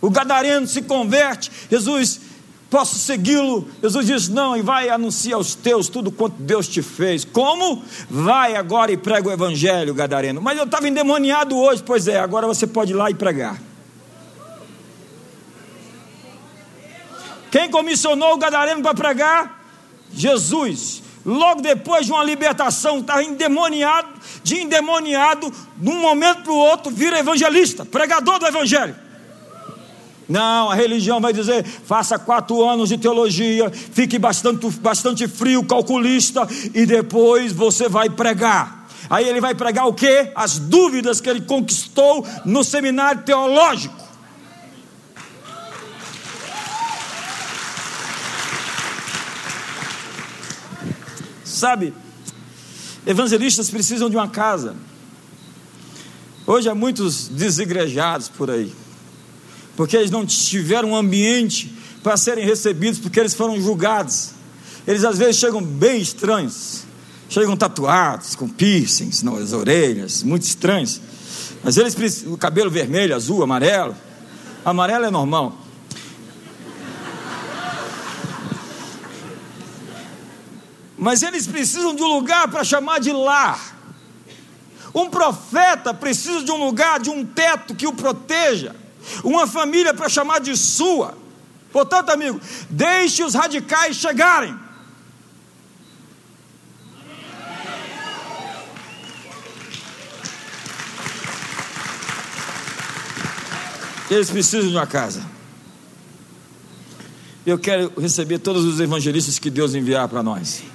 O 0.00 0.10
gadareno 0.10 0.66
se 0.66 0.82
converte, 0.82 1.50
Jesus, 1.70 2.20
posso 2.68 2.98
segui-lo? 2.98 3.68
Jesus 3.80 4.06
diz: 4.06 4.28
Não, 4.28 4.56
e 4.56 4.62
vai 4.62 4.88
anunciar 4.88 5.36
aos 5.36 5.54
teus 5.54 5.88
tudo 5.88 6.10
quanto 6.10 6.42
Deus 6.42 6.68
te 6.68 6.82
fez. 6.82 7.24
Como? 7.24 7.82
Vai 8.10 8.56
agora 8.56 8.92
e 8.92 8.96
prega 8.96 9.28
o 9.28 9.32
evangelho, 9.32 9.94
gadareno. 9.94 10.42
Mas 10.42 10.58
eu 10.58 10.64
estava 10.64 10.88
endemoniado 10.88 11.56
hoje, 11.56 11.82
pois 11.82 12.08
é, 12.08 12.18
agora 12.18 12.46
você 12.46 12.66
pode 12.66 12.92
ir 12.92 12.96
lá 12.96 13.10
e 13.10 13.14
pregar. 13.14 13.58
Quem 17.54 17.70
comissionou 17.70 18.34
o 18.34 18.36
gadareno 18.36 18.82
para 18.82 18.92
pregar? 18.92 19.64
Jesus. 20.12 21.04
Logo 21.24 21.62
depois 21.62 22.04
de 22.04 22.10
uma 22.10 22.24
libertação, 22.24 22.98
estava 22.98 23.22
endemoniado, 23.22 24.08
de 24.42 24.56
endemoniado, 24.56 25.52
de 25.76 25.88
um 25.88 26.00
momento 26.00 26.42
para 26.42 26.52
o 26.52 26.56
outro, 26.56 26.90
vira 26.90 27.16
evangelista, 27.16 27.84
pregador 27.84 28.40
do 28.40 28.46
evangelho. 28.48 28.96
Não, 30.28 30.68
a 30.68 30.74
religião 30.74 31.20
vai 31.20 31.32
dizer: 31.32 31.64
faça 31.64 32.18
quatro 32.18 32.60
anos 32.68 32.88
de 32.88 32.98
teologia, 32.98 33.70
fique 33.70 34.18
bastante, 34.18 34.68
bastante 34.80 35.28
frio, 35.28 35.62
calculista, 35.62 36.48
e 36.74 36.84
depois 36.84 37.52
você 37.52 37.88
vai 37.88 38.10
pregar. 38.10 38.88
Aí 39.08 39.28
ele 39.28 39.40
vai 39.40 39.54
pregar 39.54 39.86
o 39.86 39.94
que? 39.94 40.32
As 40.34 40.58
dúvidas 40.58 41.20
que 41.20 41.30
ele 41.30 41.42
conquistou 41.42 42.26
no 42.44 42.64
seminário 42.64 43.22
teológico. 43.22 44.03
Sabe, 51.54 51.94
evangelistas 53.06 53.70
precisam 53.70 54.10
de 54.10 54.16
uma 54.16 54.26
casa. 54.26 54.74
Hoje 56.44 56.68
há 56.68 56.74
muitos 56.74 57.28
desigrejados 57.28 58.28
por 58.28 58.50
aí, 58.50 58.72
porque 59.76 59.96
eles 59.96 60.10
não 60.10 60.26
tiveram 60.26 60.90
um 60.90 60.96
ambiente 60.96 61.72
para 62.02 62.16
serem 62.16 62.44
recebidos, 62.44 62.98
porque 62.98 63.20
eles 63.20 63.34
foram 63.34 63.58
julgados. 63.60 64.30
Eles 64.84 65.04
às 65.04 65.16
vezes 65.16 65.36
chegam 65.36 65.62
bem 65.62 66.00
estranhos, 66.00 66.82
chegam 67.28 67.56
tatuados, 67.56 68.34
com 68.34 68.48
piercings 68.48 69.22
nas 69.22 69.52
orelhas, 69.52 70.24
muito 70.24 70.42
estranhos. 70.42 71.00
Mas 71.62 71.76
eles 71.76 71.94
precisam, 71.94 72.32
o 72.32 72.36
cabelo 72.36 72.68
vermelho, 72.68 73.14
azul, 73.14 73.44
amarelo. 73.44 73.94
Amarelo 74.64 75.04
é 75.04 75.10
normal. 75.10 75.56
Mas 81.04 81.22
eles 81.22 81.46
precisam 81.46 81.94
de 81.94 82.02
um 82.02 82.06
lugar 82.06 82.48
para 82.48 82.64
chamar 82.64 82.98
de 82.98 83.12
lar. 83.12 83.76
Um 84.94 85.10
profeta 85.10 85.92
precisa 85.92 86.42
de 86.42 86.50
um 86.50 86.64
lugar, 86.64 86.98
de 86.98 87.10
um 87.10 87.26
teto 87.26 87.74
que 87.74 87.86
o 87.86 87.92
proteja. 87.92 88.74
Uma 89.22 89.46
família 89.46 89.92
para 89.92 90.08
chamar 90.08 90.38
de 90.38 90.56
sua. 90.56 91.14
Portanto, 91.70 92.08
amigo, 92.08 92.40
deixe 92.70 93.22
os 93.22 93.34
radicais 93.34 93.96
chegarem. 93.96 94.58
Eles 104.10 104.30
precisam 104.30 104.70
de 104.70 104.74
uma 104.74 104.86
casa. 104.86 105.22
Eu 107.44 107.58
quero 107.58 107.92
receber 108.00 108.38
todos 108.38 108.64
os 108.64 108.80
evangelistas 108.80 109.38
que 109.38 109.50
Deus 109.50 109.74
enviar 109.74 110.08
para 110.08 110.22
nós. 110.22 110.72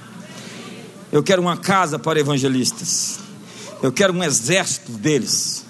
Eu 1.12 1.24
quero 1.24 1.42
uma 1.42 1.58
casa 1.58 1.98
para 1.98 2.20
evangelistas. 2.20 3.20
Eu 3.82 3.92
quero 3.92 4.14
um 4.14 4.24
exército 4.24 4.92
deles. 4.92 5.66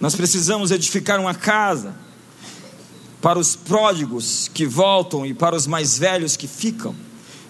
Nós 0.00 0.16
precisamos 0.16 0.70
edificar 0.70 1.20
uma 1.20 1.34
casa 1.34 1.94
para 3.22 3.38
os 3.38 3.54
pródigos 3.54 4.50
que 4.52 4.66
voltam 4.66 5.24
e 5.24 5.32
para 5.32 5.54
os 5.54 5.66
mais 5.66 5.96
velhos 5.96 6.36
que 6.36 6.48
ficam 6.48 6.94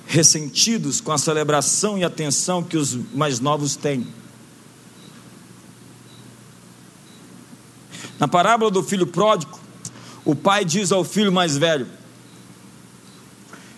ressentidos 0.06 1.00
com 1.00 1.10
a 1.10 1.18
celebração 1.18 1.98
e 1.98 2.04
atenção 2.04 2.62
que 2.62 2.76
os 2.76 2.94
mais 3.14 3.40
novos 3.40 3.74
têm. 3.74 4.06
Na 8.18 8.28
parábola 8.28 8.70
do 8.70 8.82
filho 8.82 9.06
pródigo, 9.06 9.58
o 10.24 10.34
pai 10.34 10.64
diz 10.64 10.92
ao 10.92 11.02
filho 11.04 11.32
mais 11.32 11.56
velho: 11.56 11.86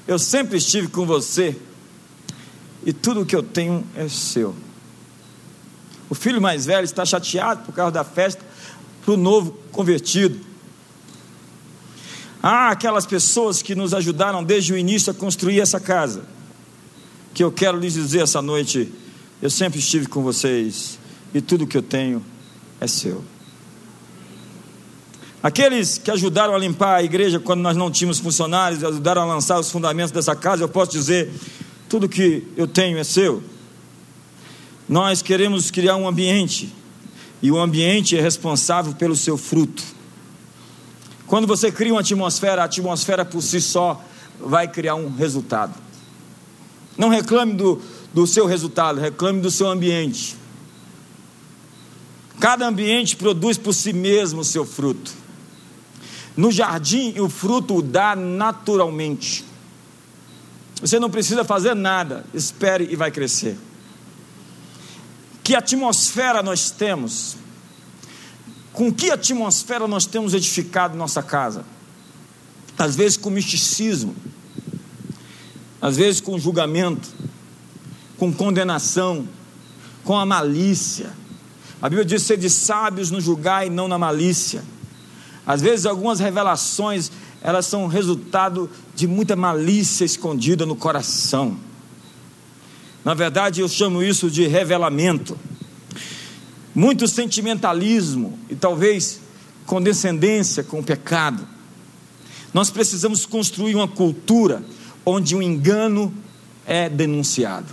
Eu 0.07 0.19
sempre 0.19 0.59
estive 0.59 0.89
com 0.89 1.05
você 1.05 1.57
e 2.85 2.93
tudo 2.93 3.23
o 3.23 3.27
que 3.27 3.35
eu 3.35 3.43
tenho 3.43 3.85
é 3.97 4.09
seu. 4.09 4.55
O 6.09 6.15
filho 6.15 6.41
mais 6.41 6.67
velho 6.67 6.85
está 6.85 7.05
chateado 7.05 7.65
por 7.65 7.75
causa 7.75 7.91
da 7.91 8.05
festa 8.05 8.45
para 9.05 9.15
o 9.15 9.17
novo 9.17 9.53
convertido. 9.73 10.39
Há 12.41 12.71
aquelas 12.71 13.05
pessoas 13.05 13.61
que 13.61 13.75
nos 13.75 13.93
ajudaram 13.93 14.45
desde 14.45 14.73
o 14.73 14.79
início 14.79 15.11
a 15.11 15.15
construir 15.15 15.61
essa 15.61 15.81
casa, 15.81 16.25
que 17.35 17.43
eu 17.43 17.51
quero 17.51 17.79
lhes 17.79 17.95
dizer 17.95 18.23
essa 18.23 18.41
noite: 18.41 18.93
eu 19.43 19.51
sempre 19.51 19.81
estive 19.81 20.07
com 20.07 20.23
vocês 20.23 20.99
e 21.35 21.41
tudo 21.41 21.65
o 21.65 21.67
que 21.67 21.77
eu 21.77 21.83
tenho 21.83 22.25
é 22.81 22.87
seu. 22.87 23.25
Aqueles 25.47 25.97
que 25.97 26.11
ajudaram 26.11 26.57
a 26.57 26.59
limpar 26.59 26.97
a 26.97 27.05
igreja 27.05 27.39
quando 27.39 27.61
nós 27.61 27.77
não 27.77 27.89
tínhamos 27.89 28.19
funcionários, 28.19 28.83
ajudaram 28.83 29.23
a 29.23 29.25
lançar 29.27 29.61
os 29.61 29.71
fundamentos 29.71 30.11
dessa 30.11 30.35
casa, 30.35 30.65
eu 30.65 30.69
posso 30.69 30.91
dizer: 30.91 31.33
tudo 31.89 32.09
que 32.09 32.43
eu 32.57 32.67
tenho 32.67 32.99
é 32.99 33.05
seu. 33.05 33.41
Nós 34.89 35.23
queremos 35.23 35.71
criar 35.71 35.95
um 35.95 36.09
ambiente, 36.09 36.75
e 37.41 37.49
o 37.49 37.61
ambiente 37.61 38.19
é 38.19 38.21
responsável 38.21 38.93
pelo 38.95 39.15
seu 39.15 39.39
fruto. 39.39 39.85
Quando 41.29 41.47
você 41.47 41.71
cria 41.71 41.93
uma 41.95 42.01
atmosfera, 42.01 42.63
a 42.63 42.65
atmosfera 42.65 43.25
por 43.25 43.41
si 43.41 43.61
só 43.61 44.05
vai 44.41 44.67
criar 44.67 44.97
um 44.97 45.15
resultado. 45.15 45.75
Não 46.99 47.09
reclame 47.09 47.55
do, 47.55 47.81
do 48.13 48.27
seu 48.27 48.47
resultado, 48.47 48.99
reclame 48.99 49.41
do 49.41 49.53
seu 49.53 49.69
ambiente. 49.69 50.37
Cada 52.41 52.67
ambiente 52.67 53.15
produz 53.15 53.57
por 53.57 53.73
si 53.73 53.93
mesmo 53.93 54.41
o 54.41 54.45
seu 54.45 54.65
fruto. 54.67 55.26
No 56.37 56.53
jardim, 56.53 57.19
o 57.19 57.29
fruto 57.29 57.81
dá 57.81 58.15
naturalmente. 58.15 59.45
Você 60.81 61.01
não 61.01 61.09
precisa 61.09 61.45
fazer 61.45 61.75
nada, 61.75 62.25
espere 62.35 62.87
e 62.91 62.97
vai 62.97 63.11
crescer. 63.11 63.57
Que 65.43 65.55
atmosfera 65.55 66.43
nós 66.43 66.71
temos? 66.71 67.37
Com 68.73 68.93
que 68.93 69.11
atmosfera 69.11 69.89
nós 69.89 70.05
temos 70.05 70.35
edificado 70.35 70.97
nossa 70.97 71.23
casa? 71.23 71.65
Às 72.79 72.95
vezes 72.95 73.17
com 73.17 73.31
misticismo, 73.31 74.15
às 75.81 75.97
vezes 75.97 76.21
com 76.21 76.39
julgamento, 76.39 77.09
com 78.19 78.31
condenação, 78.31 79.27
com 80.05 80.19
a 80.19 80.27
malícia. 80.27 81.11
A 81.81 81.89
Bíblia 81.89 82.05
diz: 82.05 82.23
ser 82.23 82.37
de 82.37 82.51
sábios 82.51 83.11
no 83.11 83.21
julgar 83.21 83.67
e 83.67 83.71
não 83.71 83.89
na 83.89 83.97
malícia. 83.97 84.63
Às 85.47 85.61
vezes 85.61 85.87
algumas 85.87 86.19
revelações, 86.19 87.11
elas 87.41 87.67
são 87.67 87.87
resultado 87.87 88.69
de 88.95 89.07
muita 89.07 89.37
malícia 89.37 90.05
escondida 90.05 90.67
no 90.67 90.75
coração. 90.75 91.57
Na 93.05 93.15
verdade, 93.15 93.61
eu 93.61 93.69
chamo 93.69 94.03
isso 94.03 94.29
de 94.29 94.47
revelamento. 94.49 95.39
Muito 96.75 97.07
sentimentalismo 97.07 98.37
e 98.51 98.57
talvez 98.57 99.21
condescendência 99.65 100.65
com 100.65 100.81
o 100.81 100.85
pecado. 100.85 101.47
Nós 102.53 102.71
precisamos 102.71 103.25
construir 103.25 103.77
uma 103.77 103.87
cultura 103.87 104.65
onde 105.05 105.37
o 105.37 105.43
engano 105.43 106.13
é 106.67 106.89
denunciado. 106.89 107.73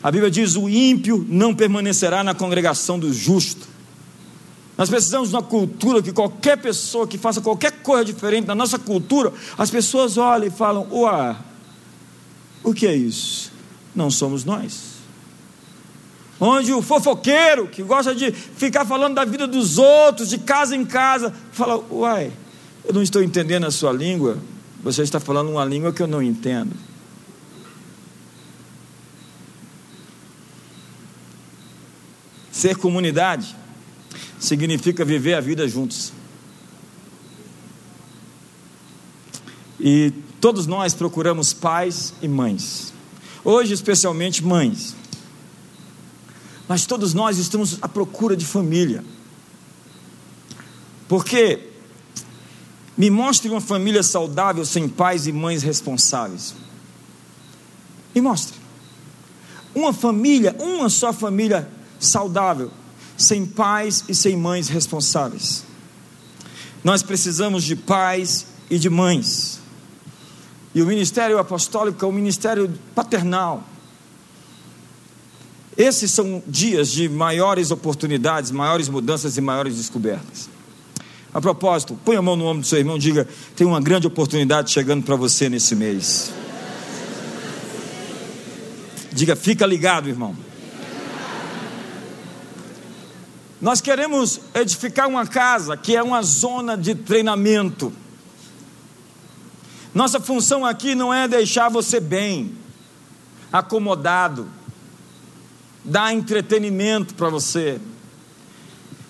A 0.00 0.10
Bíblia 0.10 0.30
diz: 0.30 0.54
o 0.54 0.68
ímpio 0.68 1.26
não 1.28 1.54
permanecerá 1.54 2.22
na 2.22 2.34
congregação 2.34 2.98
do 2.98 3.12
justo. 3.12 3.73
Nós 4.76 4.90
precisamos 4.90 5.28
de 5.28 5.36
uma 5.36 5.42
cultura 5.42 6.02
que 6.02 6.12
qualquer 6.12 6.56
pessoa 6.58 7.06
que 7.06 7.16
faça 7.16 7.40
qualquer 7.40 7.70
coisa 7.82 8.04
diferente 8.04 8.46
da 8.46 8.54
nossa 8.54 8.78
cultura, 8.78 9.32
as 9.56 9.70
pessoas 9.70 10.16
olham 10.16 10.48
e 10.48 10.50
falam: 10.50 10.88
Ué, 10.90 11.36
o 12.62 12.74
que 12.74 12.86
é 12.86 12.94
isso? 12.94 13.52
Não 13.94 14.10
somos 14.10 14.44
nós. 14.44 14.94
Onde 16.40 16.72
o 16.72 16.82
fofoqueiro, 16.82 17.68
que 17.68 17.82
gosta 17.84 18.14
de 18.14 18.32
ficar 18.32 18.84
falando 18.84 19.14
da 19.14 19.24
vida 19.24 19.46
dos 19.46 19.78
outros, 19.78 20.28
de 20.28 20.38
casa 20.38 20.74
em 20.74 20.84
casa, 20.84 21.32
fala: 21.52 21.76
Uai, 21.90 22.32
eu 22.84 22.92
não 22.92 23.02
estou 23.02 23.22
entendendo 23.22 23.66
a 23.66 23.70
sua 23.70 23.92
língua, 23.92 24.38
você 24.82 25.02
está 25.02 25.20
falando 25.20 25.50
uma 25.52 25.64
língua 25.64 25.92
que 25.92 26.02
eu 26.02 26.08
não 26.08 26.20
entendo. 26.20 26.72
Ser 32.50 32.76
comunidade 32.76 33.54
significa 34.44 35.04
viver 35.04 35.34
a 35.34 35.40
vida 35.40 35.66
juntos. 35.66 36.12
E 39.80 40.12
todos 40.40 40.66
nós 40.66 40.92
procuramos 40.92 41.52
pais 41.54 42.12
e 42.20 42.28
mães. 42.28 42.92
Hoje, 43.42 43.72
especialmente 43.72 44.44
mães. 44.44 44.94
Mas 46.68 46.84
todos 46.84 47.14
nós 47.14 47.38
estamos 47.38 47.78
à 47.80 47.88
procura 47.88 48.36
de 48.36 48.44
família. 48.44 49.02
Porque 51.08 51.70
me 52.96 53.10
mostre 53.10 53.50
uma 53.50 53.60
família 53.60 54.02
saudável 54.02 54.64
sem 54.64 54.88
pais 54.88 55.26
e 55.26 55.32
mães 55.32 55.62
responsáveis. 55.62 56.54
Me 58.14 58.20
mostre. 58.20 58.58
Uma 59.74 59.92
família, 59.92 60.54
uma 60.58 60.88
só 60.88 61.12
família 61.12 61.68
saudável, 61.98 62.70
sem 63.16 63.46
pais 63.46 64.04
e 64.08 64.14
sem 64.14 64.36
mães 64.36 64.68
responsáveis. 64.68 65.64
Nós 66.82 67.02
precisamos 67.02 67.64
de 67.64 67.76
pais 67.76 68.46
e 68.68 68.78
de 68.78 68.90
mães. 68.90 69.60
E 70.74 70.82
o 70.82 70.86
ministério 70.86 71.38
apostólico 71.38 72.04
é 72.04 72.08
o 72.08 72.12
ministério 72.12 72.72
paternal. 72.94 73.62
Esses 75.76 76.10
são 76.10 76.42
dias 76.46 76.90
de 76.90 77.08
maiores 77.08 77.70
oportunidades, 77.70 78.50
maiores 78.50 78.88
mudanças 78.88 79.36
e 79.36 79.40
maiores 79.40 79.76
descobertas. 79.76 80.48
A 81.32 81.40
propósito, 81.40 81.98
põe 82.04 82.14
a 82.14 82.22
mão 82.22 82.36
no 82.36 82.44
ombro 82.44 82.60
do 82.60 82.66
seu 82.66 82.78
irmão 82.78 82.96
e 82.96 83.00
diga: 83.00 83.26
tem 83.56 83.66
uma 83.66 83.80
grande 83.80 84.06
oportunidade 84.06 84.70
chegando 84.70 85.02
para 85.04 85.16
você 85.16 85.48
nesse 85.48 85.74
mês. 85.74 86.32
Diga, 89.12 89.34
fica 89.34 89.64
ligado, 89.64 90.08
irmão. 90.08 90.36
Nós 93.64 93.80
queremos 93.80 94.42
edificar 94.52 95.08
uma 95.08 95.26
casa 95.26 95.74
que 95.74 95.96
é 95.96 96.02
uma 96.02 96.20
zona 96.20 96.76
de 96.76 96.94
treinamento. 96.94 97.90
Nossa 99.94 100.20
função 100.20 100.66
aqui 100.66 100.94
não 100.94 101.14
é 101.14 101.26
deixar 101.26 101.70
você 101.70 101.98
bem, 101.98 102.52
acomodado, 103.50 104.46
dar 105.82 106.12
entretenimento 106.12 107.14
para 107.14 107.30
você, 107.30 107.80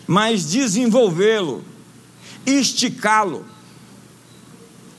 mas 0.07 0.45
desenvolvê-lo, 0.45 1.65
esticá-lo. 2.47 3.45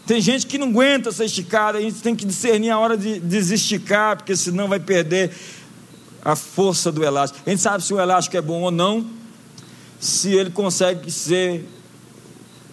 Tem 0.05 0.19
gente 0.19 0.47
que 0.47 0.57
não 0.57 0.67
aguenta 0.67 1.07
essa 1.07 1.23
esticada, 1.23 1.77
a 1.77 1.81
gente 1.81 2.01
tem 2.01 2.13
que 2.13 2.25
discernir 2.25 2.71
a 2.71 2.77
hora 2.77 2.97
de 2.97 3.21
desesticar, 3.21 4.17
porque 4.17 4.35
senão 4.35 4.67
vai 4.67 4.81
perder 4.81 5.31
a 6.25 6.35
força 6.35 6.91
do 6.91 7.05
elástico. 7.05 7.41
A 7.45 7.49
gente 7.49 7.61
sabe 7.61 7.81
se 7.85 7.93
o 7.93 8.01
elástico 8.01 8.35
é 8.35 8.41
bom 8.41 8.61
ou 8.61 8.71
não, 8.71 9.23
se 10.05 10.31
ele 10.33 10.51
consegue 10.51 11.09
ser 11.09 11.67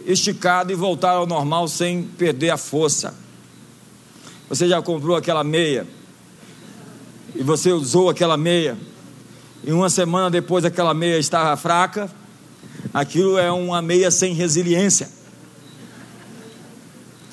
esticado 0.04 0.70
e 0.70 0.74
voltar 0.74 1.12
ao 1.12 1.26
normal 1.26 1.66
sem 1.66 2.02
perder 2.02 2.50
a 2.50 2.58
força. 2.58 3.14
Você 4.50 4.68
já 4.68 4.82
comprou 4.82 5.16
aquela 5.16 5.42
meia 5.42 5.86
e 7.34 7.42
você 7.42 7.72
usou 7.72 8.10
aquela 8.10 8.36
meia 8.36 8.76
e 9.64 9.72
uma 9.72 9.88
semana 9.88 10.30
depois 10.30 10.62
aquela 10.66 10.92
meia 10.92 11.18
estava 11.18 11.56
fraca, 11.56 12.10
aquilo 12.92 13.38
é 13.38 13.50
uma 13.50 13.80
meia 13.80 14.10
sem 14.10 14.34
resiliência. 14.34 15.08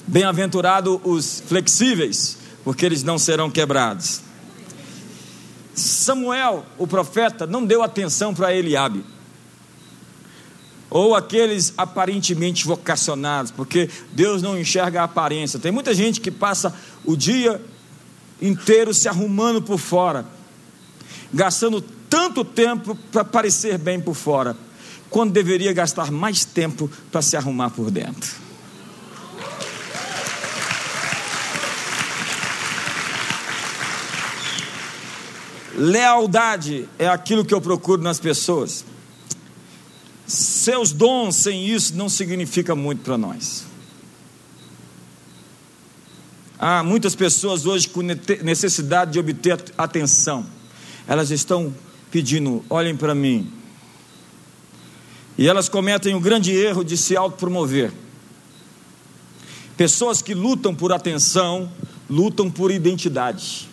Bem-aventurado 0.08 1.02
os 1.04 1.44
flexíveis, 1.46 2.38
porque 2.64 2.86
eles 2.86 3.04
não 3.04 3.20
serão 3.20 3.52
quebrados. 3.52 4.22
Samuel, 5.76 6.66
o 6.78 6.88
profeta, 6.88 7.46
não 7.46 7.66
deu 7.66 7.84
atenção 7.84 8.34
para 8.34 8.56
Eliabe 8.56 9.04
ou 10.90 11.16
aqueles 11.16 11.74
aparentemente 11.78 12.66
vocacionados, 12.66 13.52
porque 13.52 13.90
Deus 14.12 14.42
não 14.42 14.60
enxerga 14.60 15.02
a 15.02 15.04
aparência. 15.04 15.60
Tem 15.60 15.72
muita 15.72 15.94
gente 15.94 16.20
que 16.20 16.32
passa 16.32 16.74
o 17.06 17.16
dia 17.16 17.62
inteiro 18.42 18.94
se 18.94 19.08
arrumando 19.08 19.62
por 19.62 19.78
fora, 19.78 20.26
gastando 21.34 21.82
tanto 22.10 22.44
tempo 22.44 22.96
para 23.12 23.24
parecer 23.24 23.78
bem 23.78 24.00
por 24.00 24.16
fora, 24.16 24.58
quando 25.10 25.32
deveria 25.32 25.74
gastar 25.74 26.12
mais 26.12 26.44
tempo 26.46 26.90
para 27.12 27.22
se 27.22 27.38
arrumar 27.38 27.70
por 27.70 27.92
dentro. 27.92 28.50
Lealdade 35.76 36.90
é 36.98 37.08
aquilo 37.08 37.46
que 37.46 37.54
eu 37.54 37.62
procuro 37.62 38.02
nas 38.02 38.20
pessoas. 38.20 38.84
Seus 40.30 40.92
dons 40.92 41.38
sem 41.38 41.66
isso 41.66 41.96
não 41.96 42.08
significa 42.08 42.76
muito 42.76 43.02
para 43.02 43.18
nós. 43.18 43.66
Há 46.60 46.84
muitas 46.84 47.16
pessoas 47.16 47.66
hoje 47.66 47.90
com 47.90 48.04
necessidade 48.04 49.14
de 49.14 49.20
obter 49.20 49.60
atenção. 49.76 50.46
Elas 51.08 51.32
estão 51.32 51.74
pedindo: 52.12 52.64
olhem 52.70 52.96
para 52.96 53.16
mim. 53.16 53.52
E 55.36 55.48
elas 55.48 55.68
cometem 55.68 56.14
o 56.14 56.20
grande 56.20 56.52
erro 56.52 56.84
de 56.84 56.96
se 56.96 57.18
autopromover. 57.18 57.92
Pessoas 59.76 60.22
que 60.22 60.36
lutam 60.36 60.76
por 60.76 60.94
atenção, 60.94 61.72
lutam 62.08 62.52
por 62.52 62.70
identidade. 62.70 63.68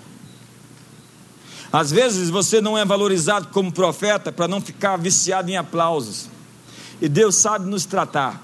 Às 1.71 1.91
vezes 1.91 2.31
você 2.31 2.63
não 2.63 2.79
é 2.79 2.85
valorizado 2.87 3.49
como 3.49 3.71
profeta 3.71 4.33
para 4.33 4.49
não 4.49 4.59
ficar 4.59 4.97
viciado 4.97 5.51
em 5.51 5.59
aplausos. 5.59 6.35
E 7.01 7.09
Deus 7.09 7.37
sabe 7.37 7.69
nos 7.69 7.85
tratar. 7.85 8.43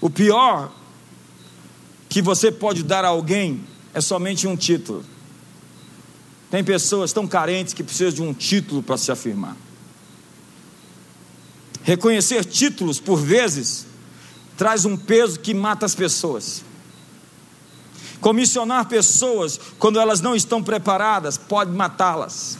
O 0.00 0.08
pior 0.08 0.72
que 2.08 2.22
você 2.22 2.50
pode 2.50 2.82
dar 2.82 3.04
a 3.04 3.08
alguém 3.08 3.64
é 3.92 4.00
somente 4.00 4.46
um 4.46 4.56
título. 4.56 5.04
Tem 6.50 6.64
pessoas 6.64 7.12
tão 7.12 7.26
carentes 7.26 7.74
que 7.74 7.84
precisam 7.84 8.12
de 8.12 8.22
um 8.22 8.34
título 8.34 8.82
para 8.82 8.96
se 8.96 9.12
afirmar. 9.12 9.56
Reconhecer 11.82 12.44
títulos, 12.44 12.98
por 12.98 13.16
vezes, 13.16 13.86
traz 14.56 14.84
um 14.84 14.96
peso 14.96 15.38
que 15.38 15.54
mata 15.54 15.86
as 15.86 15.94
pessoas. 15.94 16.62
Comissionar 18.20 18.86
pessoas 18.86 19.58
quando 19.78 20.00
elas 20.00 20.20
não 20.20 20.34
estão 20.34 20.62
preparadas 20.62 21.38
pode 21.38 21.70
matá-las. 21.70 22.58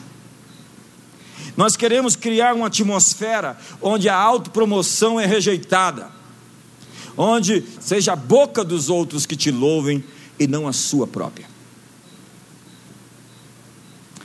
Nós 1.60 1.76
queremos 1.76 2.16
criar 2.16 2.54
uma 2.54 2.68
atmosfera 2.68 3.54
onde 3.82 4.08
a 4.08 4.16
autopromoção 4.16 5.20
é 5.20 5.26
rejeitada, 5.26 6.10
onde 7.14 7.62
seja 7.78 8.14
a 8.14 8.16
boca 8.16 8.64
dos 8.64 8.88
outros 8.88 9.26
que 9.26 9.36
te 9.36 9.50
louvem 9.50 10.02
e 10.38 10.46
não 10.46 10.66
a 10.66 10.72
sua 10.72 11.06
própria. 11.06 11.46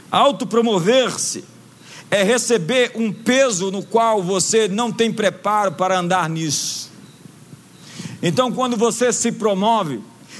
Autopromover-se 0.10 1.44
é 2.10 2.24
receber 2.24 2.94
um 2.96 3.12
peso 3.12 3.70
no 3.70 3.84
qual 3.84 4.24
você 4.24 4.70
não 4.70 4.90
tem 4.90 5.12
preparo 5.12 5.74
para 5.74 6.00
andar 6.00 6.30
nisso. 6.30 6.90
Então, 8.24 8.50
quando 8.50 8.78
você 8.78 9.12
se 9.12 9.34
promove, 9.34 10.00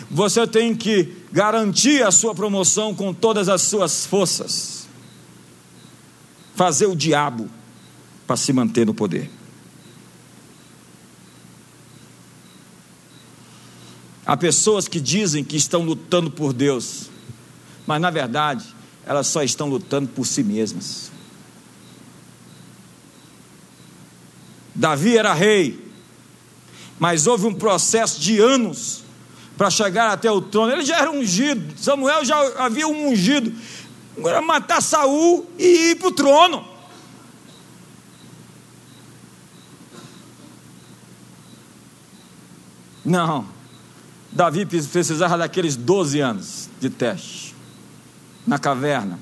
você 0.10 0.48
tem 0.48 0.74
que 0.74 1.14
garantir 1.30 2.04
a 2.04 2.12
sua 2.12 2.34
promoção 2.34 2.96
com 2.96 3.14
todas 3.14 3.50
as 3.50 3.64
suas 3.64 4.06
forças. 4.06 4.75
Fazer 6.56 6.88
o 6.88 6.96
diabo 6.96 7.50
para 8.26 8.38
se 8.38 8.52
manter 8.52 8.86
no 8.86 8.94
poder. 8.94 9.30
Há 14.26 14.36
pessoas 14.36 14.88
que 14.88 15.00
dizem 15.00 15.44
que 15.44 15.56
estão 15.56 15.84
lutando 15.84 16.32
por 16.32 16.52
Deus, 16.52 17.10
mas 17.86 18.02
na 18.02 18.10
verdade 18.10 18.66
elas 19.06 19.28
só 19.28 19.44
estão 19.44 19.70
lutando 19.70 20.08
por 20.08 20.26
si 20.26 20.44
mesmas. 20.44 21.12
Davi 24.74 25.18
era 25.18 25.34
rei, 25.34 25.80
mas 26.98 27.28
houve 27.28 27.46
um 27.46 27.54
processo 27.54 28.20
de 28.20 28.40
anos 28.40 29.04
para 29.56 29.70
chegar 29.70 30.12
até 30.12 30.30
o 30.30 30.42
trono. 30.42 30.74
Ele 30.74 30.84
já 30.84 30.98
era 30.98 31.12
ungido, 31.12 31.78
Samuel 31.78 32.26
já 32.26 32.38
havia 32.58 32.88
um 32.88 33.10
ungido. 33.10 33.54
Agora 34.18 34.42
matar 34.42 34.82
Saul 34.82 35.46
e 35.58 35.92
ir 35.92 35.96
para 35.96 36.08
o 36.08 36.12
trono. 36.12 36.66
Não, 43.04 43.48
Davi 44.32 44.66
precisava 44.66 45.38
daqueles 45.38 45.76
12 45.76 46.20
anos 46.20 46.70
de 46.80 46.90
teste 46.90 47.56
na 48.48 48.58
caverna. 48.58 49.20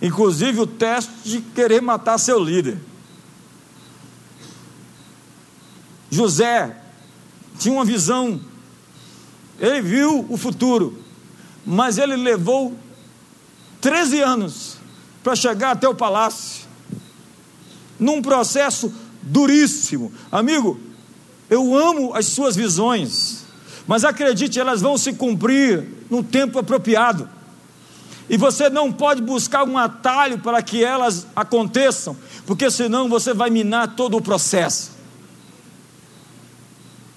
Inclusive 0.00 0.60
o 0.60 0.66
teste 0.66 1.12
de 1.24 1.40
querer 1.40 1.82
matar 1.82 2.18
seu 2.18 2.38
líder. 2.38 2.78
José 6.10 6.80
tinha 7.58 7.74
uma 7.74 7.84
visão, 7.84 8.40
ele 9.58 9.82
viu 9.82 10.26
o 10.28 10.36
futuro, 10.36 11.02
mas 11.64 11.98
ele 11.98 12.16
levou 12.16 12.76
13 13.84 14.22
anos 14.22 14.78
para 15.22 15.36
chegar 15.36 15.72
até 15.72 15.86
o 15.86 15.94
palácio, 15.94 16.64
num 18.00 18.22
processo 18.22 18.90
duríssimo. 19.20 20.10
Amigo, 20.32 20.80
eu 21.50 21.76
amo 21.76 22.14
as 22.14 22.24
suas 22.24 22.56
visões, 22.56 23.44
mas 23.86 24.02
acredite, 24.02 24.58
elas 24.58 24.80
vão 24.80 24.96
se 24.96 25.12
cumprir 25.12 25.86
no 26.08 26.24
tempo 26.24 26.58
apropriado. 26.58 27.28
E 28.26 28.38
você 28.38 28.70
não 28.70 28.90
pode 28.90 29.20
buscar 29.20 29.68
um 29.68 29.76
atalho 29.76 30.38
para 30.38 30.62
que 30.62 30.82
elas 30.82 31.26
aconteçam, 31.36 32.16
porque 32.46 32.70
senão 32.70 33.06
você 33.06 33.34
vai 33.34 33.50
minar 33.50 33.94
todo 33.94 34.16
o 34.16 34.22
processo. 34.22 34.92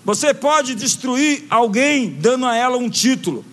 Você 0.03 0.34
pode 0.34 0.76
destruir 0.76 1.45
alguém 1.49 2.09
dando 2.09 2.45
a 2.45 2.57
ela 2.57 2.76
um 2.76 2.89
título. 2.89 3.45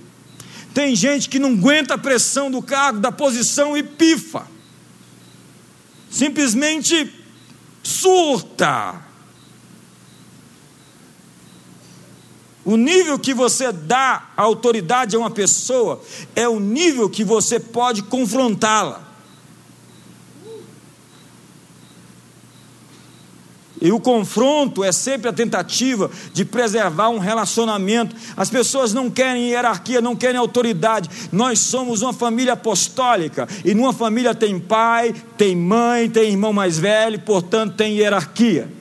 Tem 0.74 0.96
gente 0.96 1.28
que 1.28 1.38
não 1.38 1.52
aguenta 1.52 1.94
a 1.94 1.98
pressão 1.98 2.50
do 2.50 2.60
cargo, 2.60 2.98
da 2.98 3.12
posição 3.12 3.76
e 3.76 3.82
pifa. 3.84 4.44
Simplesmente 6.10 7.12
surta. 7.80 9.00
O 12.64 12.76
nível 12.76 13.18
que 13.18 13.32
você 13.32 13.70
dá 13.70 14.30
autoridade 14.36 15.14
a 15.14 15.18
uma 15.18 15.30
pessoa 15.30 16.02
é 16.34 16.48
o 16.48 16.58
nível 16.58 17.08
que 17.08 17.22
você 17.22 17.60
pode 17.60 18.02
confrontá-la. 18.02 19.03
E 23.84 23.92
o 23.92 24.00
confronto 24.00 24.82
é 24.82 24.90
sempre 24.90 25.28
a 25.28 25.32
tentativa 25.32 26.10
de 26.32 26.42
preservar 26.42 27.10
um 27.10 27.18
relacionamento. 27.18 28.16
As 28.34 28.48
pessoas 28.48 28.94
não 28.94 29.10
querem 29.10 29.50
hierarquia, 29.50 30.00
não 30.00 30.16
querem 30.16 30.38
autoridade. 30.38 31.10
Nós 31.30 31.58
somos 31.58 32.00
uma 32.00 32.14
família 32.14 32.54
apostólica 32.54 33.46
e 33.62 33.74
numa 33.74 33.92
família 33.92 34.34
tem 34.34 34.58
pai, 34.58 35.14
tem 35.36 35.54
mãe, 35.54 36.08
tem 36.08 36.30
irmão 36.30 36.50
mais 36.50 36.78
velho, 36.78 37.20
portanto 37.20 37.74
tem 37.74 37.98
hierarquia. 37.98 38.72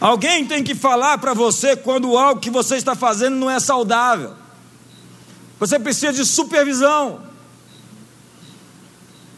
Alguém 0.00 0.46
tem 0.46 0.64
que 0.64 0.74
falar 0.74 1.18
para 1.18 1.34
você 1.34 1.76
quando 1.76 2.16
algo 2.16 2.40
que 2.40 2.48
você 2.48 2.76
está 2.76 2.94
fazendo 2.94 3.36
não 3.36 3.50
é 3.50 3.60
saudável. 3.60 4.43
Você 5.58 5.78
precisa 5.78 6.12
de 6.12 6.24
supervisão. 6.24 7.22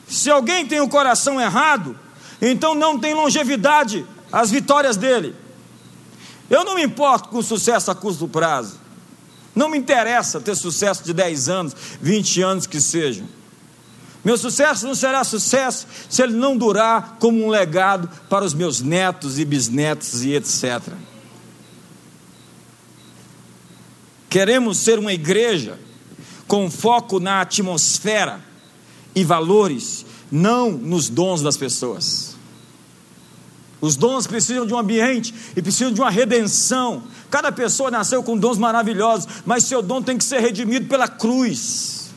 Se 0.09 0.31
alguém 0.31 0.67
tem 0.67 0.81
o 0.81 0.89
coração 0.89 1.41
errado, 1.41 1.99
então 2.41 2.75
não 2.75 2.99
tem 2.99 3.15
longevidade 3.15 4.07
as 4.33 4.51
vitórias 4.51 4.97
dele. 4.97 5.35
Eu 6.49 6.65
não 6.65 6.77
me 6.77 6.85
importo 6.85 7.29
com 7.29 7.43
sucesso 7.43 7.91
a 7.91 7.95
curto 7.95 8.29
prazo. 8.29 8.79
Não 9.55 9.69
me 9.69 9.79
interessa 9.79 10.41
ter 10.41 10.55
sucesso 10.55 11.03
de 11.03 11.13
10 11.13 11.49
anos, 11.49 11.75
20 12.01 12.43
anos 12.43 12.67
que 12.67 12.81
sejam. 12.81 13.27
Meu 14.25 14.37
sucesso 14.37 14.87
não 14.87 14.95
será 14.95 15.23
sucesso 15.25 15.87
se 16.09 16.23
ele 16.23 16.35
não 16.35 16.57
durar 16.57 17.17
como 17.19 17.45
um 17.45 17.49
legado 17.49 18.09
para 18.29 18.45
os 18.45 18.53
meus 18.53 18.81
netos 18.81 19.39
e 19.39 19.45
bisnetos 19.45 20.25
e 20.25 20.35
etc. 20.35 20.83
Queremos 24.29 24.79
ser 24.79 24.99
uma 24.99 25.13
igreja 25.13 25.79
com 26.47 26.71
foco 26.71 27.19
na 27.19 27.41
atmosfera 27.41 28.41
e 29.15 29.25
valores, 29.25 30.05
não 30.31 30.71
nos 30.71 31.09
dons 31.09 31.43
das 31.43 31.57
pessoas. 31.57 32.37
Os 33.81 33.95
dons 33.97 34.27
precisam 34.27 34.67
de 34.67 34.73
um 34.73 34.79
ambiente 34.79 35.35
e 35.55 35.63
precisam 35.63 35.93
de 35.93 36.01
uma 36.01 36.11
redenção. 36.11 37.03
Cada 37.31 37.53
pessoa 37.53 37.91
nasceu 37.91 38.23
com 38.23 38.37
dons 38.37 38.59
maravilhosos, 38.59 39.29
mas 39.45 39.65
seu 39.65 39.83
dom 39.83 40.01
tem 40.01 40.17
que 40.17 40.25
ser 40.25 40.41
redimido 40.41 40.87
pela 40.87 41.07
cruz. 41.07 42.11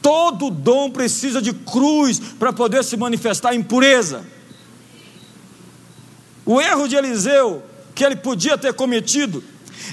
Todo 0.00 0.50
dom 0.50 0.90
precisa 0.90 1.40
de 1.40 1.52
cruz 1.52 2.18
para 2.38 2.52
poder 2.52 2.84
se 2.84 2.96
manifestar 2.96 3.54
em 3.54 3.62
pureza. 3.62 4.24
O 6.46 6.60
erro 6.60 6.86
de 6.86 6.94
Eliseu, 6.94 7.62
que 7.94 8.04
ele 8.04 8.16
podia 8.16 8.58
ter 8.58 8.74
cometido, 8.74 9.42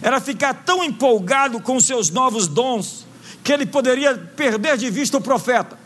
era 0.01 0.19
ficar 0.19 0.53
tão 0.65 0.83
empolgado 0.83 1.59
com 1.61 1.79
seus 1.79 2.09
novos 2.09 2.47
dons, 2.47 3.05
que 3.43 3.51
ele 3.51 3.65
poderia 3.65 4.15
perder 4.35 4.77
de 4.77 4.89
vista 4.89 5.17
o 5.17 5.21
profeta. 5.21 5.77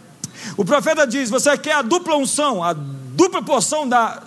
O 0.58 0.66
profeta 0.66 1.06
diz: 1.06 1.30
Você 1.30 1.58
quer 1.58 1.74
a 1.74 1.82
dupla 1.82 2.16
unção, 2.16 2.64
a 2.64 2.74
dupla 2.74 3.42
porção 3.42 3.88
da 3.88 4.22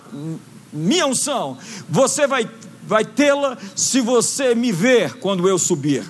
minha 0.71 1.07
unção, 1.07 1.57
você 1.87 2.27
vai, 2.27 2.49
vai 2.83 3.05
tê-la 3.05 3.57
se 3.75 4.01
você 4.01 4.53
me 4.53 4.71
ver 4.71 5.15
quando 5.15 5.47
eu 5.47 5.57
subir. 5.57 6.03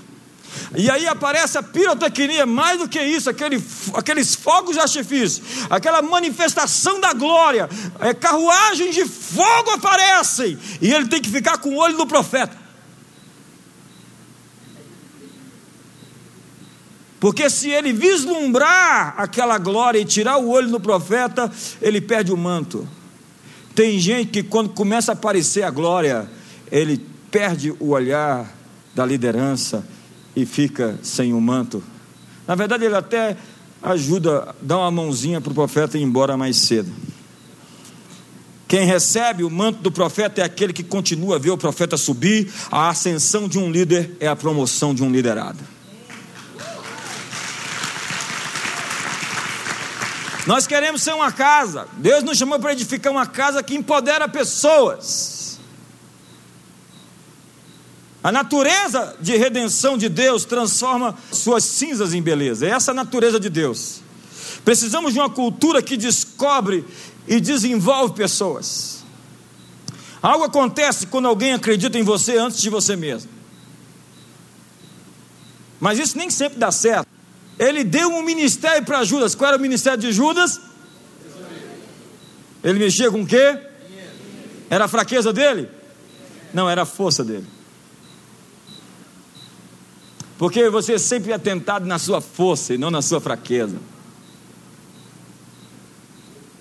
E 0.75 0.89
aí 0.89 1.07
aparece 1.07 1.57
a 1.57 1.63
pirotecnia, 1.63 2.45
mais 2.45 2.79
do 2.79 2.87
que 2.87 2.99
isso, 2.99 3.29
aquele, 3.29 3.63
aqueles 3.93 4.35
fogos 4.35 4.75
de 4.75 4.79
artifício, 4.79 5.43
aquela 5.69 6.01
manifestação 6.01 6.99
da 6.99 7.13
glória, 7.13 7.69
é, 7.99 8.13
carruagens 8.13 8.95
de 8.95 9.05
fogo 9.05 9.71
aparecem, 9.71 10.57
e 10.81 10.91
ele 10.91 11.07
tem 11.07 11.21
que 11.21 11.29
ficar 11.29 11.57
com 11.59 11.69
o 11.69 11.77
olho 11.77 11.97
do 11.97 12.07
profeta. 12.07 12.68
Porque 17.19 17.49
se 17.49 17.69
ele 17.69 17.91
vislumbrar 17.91 19.15
aquela 19.17 19.57
glória 19.57 19.99
e 19.99 20.05
tirar 20.05 20.37
o 20.37 20.49
olho 20.49 20.69
do 20.69 20.79
profeta, 20.79 21.51
ele 21.81 21.99
perde 21.99 22.31
o 22.31 22.37
manto. 22.37 22.87
Tem 23.75 23.99
gente 23.99 24.31
que 24.31 24.43
quando 24.43 24.69
começa 24.69 25.11
a 25.11 25.13
aparecer 25.13 25.63
a 25.63 25.69
glória, 25.69 26.29
ele 26.71 27.05
perde 27.29 27.71
o 27.79 27.89
olhar 27.89 28.55
da 28.95 29.05
liderança 29.05 29.85
e 30.35 30.45
fica 30.45 30.97
sem 31.03 31.33
o 31.33 31.41
manto. 31.41 31.83
Na 32.47 32.55
verdade, 32.55 32.85
ele 32.85 32.95
até 32.95 33.35
ajuda, 33.81 34.55
dá 34.61 34.77
uma 34.77 34.91
mãozinha 34.91 35.41
para 35.41 35.51
o 35.51 35.55
profeta 35.55 35.97
ir 35.97 36.01
embora 36.01 36.37
mais 36.37 36.57
cedo. 36.57 36.91
Quem 38.67 38.85
recebe 38.85 39.43
o 39.43 39.49
manto 39.49 39.81
do 39.81 39.91
profeta 39.91 40.41
é 40.41 40.43
aquele 40.43 40.71
que 40.71 40.83
continua 40.83 41.37
a 41.37 41.39
ver 41.39 41.49
o 41.49 41.57
profeta 41.57 41.97
subir. 41.97 42.51
A 42.71 42.89
ascensão 42.89 43.47
de 43.47 43.57
um 43.57 43.71
líder 43.71 44.15
é 44.19 44.27
a 44.27 44.35
promoção 44.35 44.93
de 44.93 45.03
um 45.03 45.11
liderado. 45.11 45.78
Nós 50.49 50.65
queremos 50.65 51.03
ser 51.03 51.13
uma 51.13 51.31
casa. 51.31 51.87
Deus 51.97 52.23
nos 52.23 52.35
chamou 52.35 52.59
para 52.59 52.73
edificar 52.73 53.11
uma 53.11 53.27
casa 53.27 53.61
que 53.61 53.75
empodera 53.75 54.27
pessoas. 54.27 55.59
A 58.23 58.31
natureza 58.31 59.15
de 59.21 59.37
redenção 59.37 59.95
de 59.95 60.09
Deus 60.09 60.45
transforma 60.45 61.15
suas 61.31 61.63
cinzas 61.63 62.15
em 62.15 62.21
beleza. 62.23 62.65
É 62.65 62.71
essa 62.71 62.89
a 62.89 62.95
natureza 62.95 63.39
de 63.39 63.47
Deus. 63.47 64.01
Precisamos 64.65 65.13
de 65.13 65.19
uma 65.19 65.29
cultura 65.29 65.83
que 65.83 65.95
descobre 65.95 66.83
e 67.27 67.39
desenvolve 67.39 68.15
pessoas. 68.15 69.03
Algo 70.19 70.45
acontece 70.45 71.05
quando 71.05 71.27
alguém 71.27 71.53
acredita 71.53 71.99
em 71.99 72.03
você 72.03 72.39
antes 72.39 72.59
de 72.59 72.71
você 72.71 72.95
mesmo. 72.95 73.29
Mas 75.79 75.99
isso 75.99 76.17
nem 76.17 76.31
sempre 76.31 76.57
dá 76.57 76.71
certo. 76.71 77.18
Ele 77.59 77.83
deu 77.83 78.07
um 78.07 78.23
ministério 78.23 78.85
para 78.85 79.03
Judas. 79.03 79.35
Qual 79.35 79.49
era 79.49 79.57
o 79.57 79.61
ministério 79.61 79.99
de 79.99 80.13
Judas? 80.13 80.61
Ele 82.63 82.79
mexia 82.79 83.11
com 83.11 83.21
o 83.21 83.27
quê? 83.27 83.59
Era 84.69 84.85
a 84.85 84.87
fraqueza 84.87 85.33
dele? 85.33 85.69
Não, 86.53 86.69
era 86.69 86.83
a 86.83 86.85
força 86.85 87.23
dele. 87.23 87.45
Porque 90.37 90.69
você 90.69 90.97
sempre 90.97 91.33
é 91.33 91.37
tentado 91.37 91.85
na 91.85 91.99
sua 91.99 92.21
força 92.21 92.73
e 92.73 92.77
não 92.77 92.89
na 92.89 93.01
sua 93.01 93.19
fraqueza. 93.19 93.77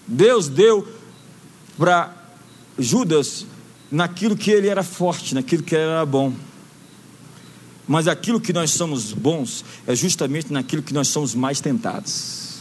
Deus 0.05 0.49
deu 0.49 0.86
para 1.76 2.12
Judas 2.76 3.46
naquilo 3.88 4.36
que 4.36 4.51
ele 4.51 4.66
era 4.66 4.82
forte, 4.82 5.32
naquilo 5.32 5.62
que 5.62 5.76
ele 5.76 5.84
era 5.84 6.05
bom. 6.05 6.32
Mas 7.89 8.07
aquilo 8.07 8.41
que 8.41 8.53
nós 8.53 8.70
somos 8.70 9.12
bons 9.14 9.64
é 9.86 9.97
justamente 9.97 10.53
naquilo 10.53 10.82
que 10.82 10.93
nós 10.93 11.09
somos 11.09 11.34
mais 11.34 11.59
tentados. 11.61 12.59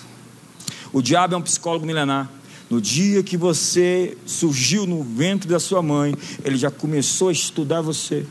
O 0.93 1.01
diabo 1.01 1.35
é 1.35 1.37
um 1.37 1.41
psicólogo 1.41 1.85
milenar. 1.85 2.31
No 2.69 2.81
dia 2.81 3.21
que 3.21 3.37
você 3.37 4.17
surgiu 4.25 4.85
no 4.85 5.03
ventre 5.03 5.49
da 5.49 5.59
sua 5.59 5.81
mãe, 5.81 6.15
ele 6.43 6.57
já 6.57 6.71
começou 6.71 7.27
a 7.27 7.31
estudar 7.31 7.81
você 7.81 8.25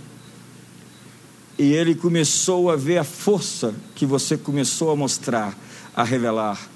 e 1.58 1.72
ele 1.72 1.94
começou 1.94 2.70
a 2.70 2.76
ver 2.76 2.98
a 2.98 3.04
força 3.04 3.74
que 3.94 4.04
você 4.04 4.36
começou 4.36 4.90
a 4.90 4.96
mostrar, 4.96 5.56
a 5.94 6.02
revelar. 6.02 6.68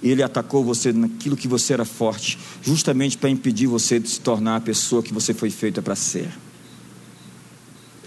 E 0.00 0.10
ele 0.10 0.22
atacou 0.22 0.64
você 0.64 0.92
naquilo 0.92 1.36
que 1.36 1.48
você 1.48 1.72
era 1.72 1.84
forte, 1.84 2.38
justamente 2.62 3.18
para 3.18 3.28
impedir 3.28 3.66
você 3.66 3.98
de 3.98 4.08
se 4.08 4.20
tornar 4.20 4.56
a 4.56 4.60
pessoa 4.60 5.02
que 5.02 5.12
você 5.12 5.34
foi 5.34 5.50
feita 5.50 5.82
para 5.82 5.96
ser. 5.96 6.28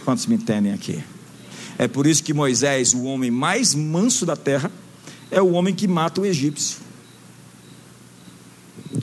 Quantos 0.05 0.25
me 0.25 0.35
entendem 0.35 0.71
aqui? 0.71 1.03
É 1.81 1.87
por 1.87 2.05
isso 2.05 2.23
que 2.23 2.31
Moisés, 2.31 2.93
o 2.93 3.05
homem 3.05 3.31
mais 3.31 3.73
manso 3.73 4.23
da 4.23 4.35
terra, 4.35 4.71
é 5.31 5.41
o 5.41 5.53
homem 5.53 5.73
que 5.73 5.87
mata 5.87 6.21
o 6.21 6.25
egípcio. 6.27 6.77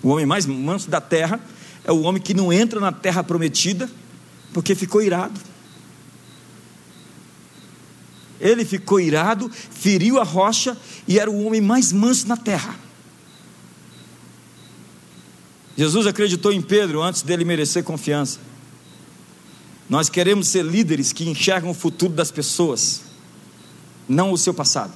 O 0.00 0.10
homem 0.10 0.24
mais 0.24 0.46
manso 0.46 0.88
da 0.88 1.00
terra 1.00 1.40
é 1.82 1.90
o 1.90 2.02
homem 2.02 2.22
que 2.22 2.32
não 2.32 2.52
entra 2.52 2.78
na 2.78 2.92
terra 2.92 3.24
prometida 3.24 3.90
porque 4.54 4.76
ficou 4.76 5.02
irado. 5.02 5.40
Ele 8.40 8.64
ficou 8.64 9.00
irado, 9.00 9.50
feriu 9.50 10.20
a 10.20 10.22
rocha 10.22 10.76
e 11.08 11.18
era 11.18 11.28
o 11.28 11.44
homem 11.46 11.60
mais 11.60 11.90
manso 11.90 12.28
na 12.28 12.36
terra. 12.36 12.76
Jesus 15.76 16.06
acreditou 16.06 16.52
em 16.52 16.62
Pedro 16.62 17.02
antes 17.02 17.22
dele 17.22 17.44
merecer 17.44 17.82
confiança. 17.82 18.38
Nós 19.88 20.08
queremos 20.08 20.48
ser 20.48 20.64
líderes 20.64 21.12
que 21.12 21.28
enxergam 21.28 21.70
o 21.70 21.74
futuro 21.74 22.12
das 22.12 22.30
pessoas, 22.30 23.02
não 24.08 24.32
o 24.32 24.38
seu 24.38 24.52
passado 24.52 24.92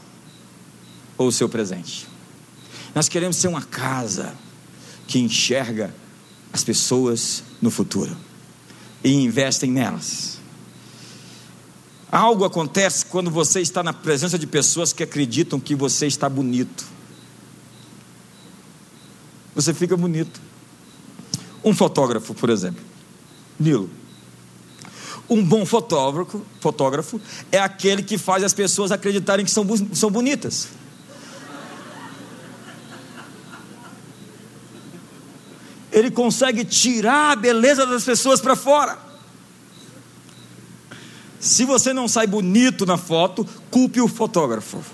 ou 1.16 1.28
o 1.28 1.32
seu 1.32 1.48
presente. 1.48 2.06
Nós 2.94 3.08
queremos 3.08 3.36
ser 3.36 3.48
uma 3.48 3.62
casa 3.62 4.34
que 5.06 5.18
enxerga 5.18 5.94
as 6.52 6.62
pessoas 6.62 7.42
no 7.60 7.70
futuro 7.70 8.14
e 9.02 9.12
investem 9.12 9.70
nelas. 9.70 10.38
Algo 12.10 12.44
acontece 12.44 13.06
quando 13.06 13.30
você 13.30 13.62
está 13.62 13.82
na 13.82 13.94
presença 13.94 14.38
de 14.38 14.46
pessoas 14.46 14.92
que 14.92 15.02
acreditam 15.02 15.58
que 15.58 15.74
você 15.74 16.06
está 16.06 16.28
bonito. 16.28 16.84
Você 19.54 19.72
fica 19.72 19.96
bonito. 19.96 20.38
Um 21.64 21.74
fotógrafo, 21.74 22.34
por 22.34 22.50
exemplo, 22.50 22.82
Nilo. 23.58 24.01
Um 25.32 25.42
bom 25.42 25.64
fotógrafo, 25.64 26.44
fotógrafo 26.60 27.18
é 27.50 27.58
aquele 27.58 28.02
que 28.02 28.18
faz 28.18 28.44
as 28.44 28.52
pessoas 28.52 28.92
acreditarem 28.92 29.46
que 29.46 29.50
são, 29.50 29.66
são 29.94 30.10
bonitas. 30.10 30.68
Ele 35.90 36.10
consegue 36.10 36.66
tirar 36.66 37.32
a 37.32 37.36
beleza 37.36 37.86
das 37.86 38.04
pessoas 38.04 38.42
para 38.42 38.54
fora. 38.54 38.98
Se 41.40 41.64
você 41.64 41.94
não 41.94 42.06
sai 42.06 42.26
bonito 42.26 42.84
na 42.84 42.98
foto, 42.98 43.48
culpe 43.70 44.02
o 44.02 44.08
fotógrafo. 44.08 44.84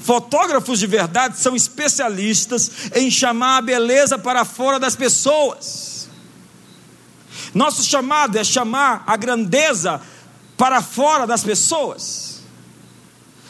Fotógrafos 0.00 0.80
de 0.80 0.88
verdade 0.88 1.38
são 1.38 1.54
especialistas 1.54 2.90
em 2.96 3.12
chamar 3.12 3.58
a 3.58 3.62
beleza 3.62 4.18
para 4.18 4.44
fora 4.44 4.80
das 4.80 4.96
pessoas. 4.96 5.91
Nosso 7.54 7.82
chamado 7.82 8.36
é 8.36 8.44
chamar 8.44 9.04
a 9.06 9.16
grandeza 9.16 10.00
para 10.56 10.80
fora 10.80 11.26
das 11.26 11.42
pessoas. 11.42 12.40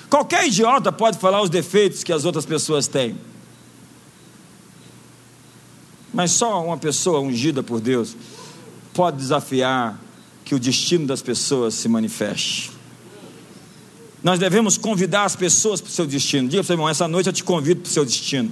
Qualquer 0.09 0.47
idiota 0.47 0.93
pode 0.93 1.19
falar 1.19 1.41
os 1.41 1.49
defeitos 1.49 2.03
que 2.03 2.13
as 2.13 2.25
outras 2.25 2.45
pessoas 2.45 2.87
têm. 2.87 3.17
Mas 6.13 6.33
só 6.33 6.63
uma 6.65 6.77
pessoa 6.77 7.21
ungida 7.21 7.63
por 7.63 7.81
Deus 7.81 8.17
pode 8.93 9.17
desafiar 9.17 9.99
que 10.45 10.55
o 10.55 10.59
destino 10.59 11.07
das 11.07 11.23
pessoas 11.23 11.75
se 11.75 11.89
manifeste. 11.89 12.71
Nós 14.23 14.39
devemos 14.39 14.77
convidar 14.77 15.25
as 15.25 15.35
pessoas 15.35 15.81
para 15.81 15.89
o 15.89 15.93
seu 15.93 16.07
destino. 16.07 16.49
Diga 16.49 16.63
para 16.63 16.65
o 16.65 16.67
seu 16.67 16.75
irmão, 16.75 16.89
essa 16.89 17.09
noite 17.09 17.29
eu 17.29 17.33
te 17.33 17.43
convido 17.43 17.81
para 17.81 17.89
o 17.89 17.93
seu 17.93 18.05
destino. 18.05 18.51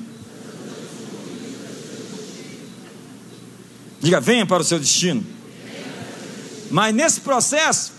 Diga, 4.00 4.20
venha 4.20 4.46
para 4.46 4.62
o 4.62 4.64
seu 4.64 4.78
destino. 4.78 5.24
Mas 6.70 6.94
nesse 6.94 7.20
processo, 7.20 7.92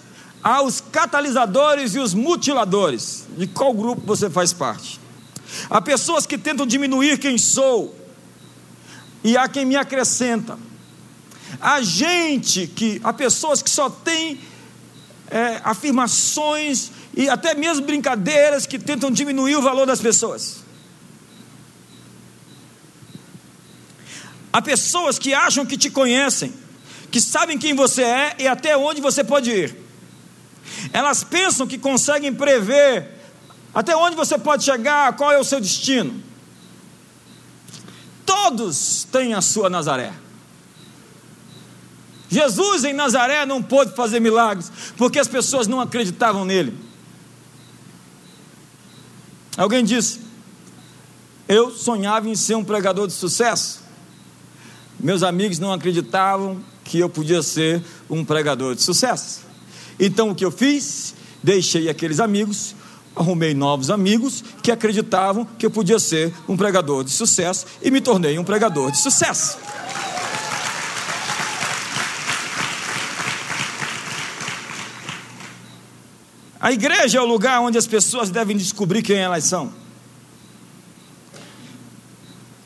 há 0.43 0.61
os 0.61 0.81
catalisadores 0.81 1.93
e 1.95 1.99
os 1.99 2.13
mutiladores. 2.13 3.25
De 3.37 3.47
qual 3.47 3.73
grupo 3.73 4.01
você 4.05 4.29
faz 4.29 4.53
parte? 4.53 4.99
Há 5.69 5.81
pessoas 5.81 6.25
que 6.25 6.37
tentam 6.37 6.65
diminuir 6.65 7.19
quem 7.19 7.37
sou, 7.37 7.95
e 9.23 9.37
há 9.37 9.47
quem 9.47 9.65
me 9.65 9.75
acrescenta. 9.75 10.57
Há 11.59 11.81
gente 11.81 12.67
que, 12.67 12.99
há 13.03 13.13
pessoas 13.13 13.61
que 13.61 13.69
só 13.69 13.89
têm 13.89 14.39
é, 15.29 15.61
afirmações 15.63 16.91
e 17.13 17.29
até 17.29 17.53
mesmo 17.53 17.85
brincadeiras 17.85 18.65
que 18.65 18.79
tentam 18.79 19.11
diminuir 19.11 19.55
o 19.55 19.61
valor 19.61 19.85
das 19.85 19.99
pessoas. 19.99 20.61
Há 24.53 24.61
pessoas 24.61 25.17
que 25.17 25.33
acham 25.33 25.65
que 25.65 25.77
te 25.77 25.89
conhecem, 25.89 26.53
que 27.11 27.19
sabem 27.19 27.57
quem 27.57 27.75
você 27.75 28.03
é 28.03 28.35
e 28.39 28.47
até 28.47 28.77
onde 28.77 29.01
você 29.01 29.23
pode 29.23 29.51
ir. 29.51 29.75
Elas 30.93 31.23
pensam 31.23 31.67
que 31.67 31.77
conseguem 31.77 32.33
prever 32.33 33.19
até 33.73 33.95
onde 33.95 34.15
você 34.15 34.37
pode 34.37 34.63
chegar, 34.63 35.15
qual 35.15 35.31
é 35.31 35.37
o 35.37 35.43
seu 35.43 35.59
destino. 35.59 36.23
Todos 38.25 39.05
têm 39.11 39.33
a 39.33 39.41
sua 39.41 39.69
Nazaré. 39.69 40.13
Jesus 42.29 42.85
em 42.85 42.93
Nazaré 42.93 43.45
não 43.45 43.61
pôde 43.61 43.93
fazer 43.93 44.21
milagres, 44.21 44.71
porque 44.95 45.19
as 45.19 45.27
pessoas 45.27 45.67
não 45.67 45.81
acreditavam 45.81 46.45
nele. 46.45 46.77
Alguém 49.57 49.83
disse: 49.83 50.21
Eu 51.45 51.71
sonhava 51.71 52.29
em 52.29 52.35
ser 52.35 52.55
um 52.55 52.63
pregador 52.63 53.05
de 53.05 53.13
sucesso. 53.13 53.81
Meus 54.97 55.23
amigos 55.23 55.59
não 55.59 55.73
acreditavam 55.73 56.63
que 56.83 56.99
eu 56.99 57.09
podia 57.09 57.41
ser 57.41 57.81
um 58.09 58.23
pregador 58.23 58.75
de 58.75 58.81
sucesso. 58.81 59.41
Então 59.99 60.31
o 60.31 60.35
que 60.35 60.43
eu 60.43 60.51
fiz? 60.51 61.13
Deixei 61.43 61.89
aqueles 61.89 62.19
amigos, 62.19 62.75
arrumei 63.15 63.53
novos 63.53 63.89
amigos 63.89 64.43
que 64.61 64.71
acreditavam 64.71 65.45
que 65.57 65.65
eu 65.65 65.71
podia 65.71 65.99
ser 65.99 66.33
um 66.47 66.55
pregador 66.55 67.03
de 67.03 67.11
sucesso 67.11 67.65
e 67.81 67.89
me 67.89 68.01
tornei 68.01 68.37
um 68.37 68.43
pregador 68.43 68.91
de 68.91 68.97
sucesso. 68.99 69.57
A 76.59 76.71
igreja 76.71 77.17
é 77.17 77.21
o 77.21 77.25
lugar 77.25 77.59
onde 77.59 77.77
as 77.77 77.87
pessoas 77.87 78.29
devem 78.29 78.55
descobrir 78.55 79.01
quem 79.01 79.17
elas 79.17 79.45
são. 79.45 79.73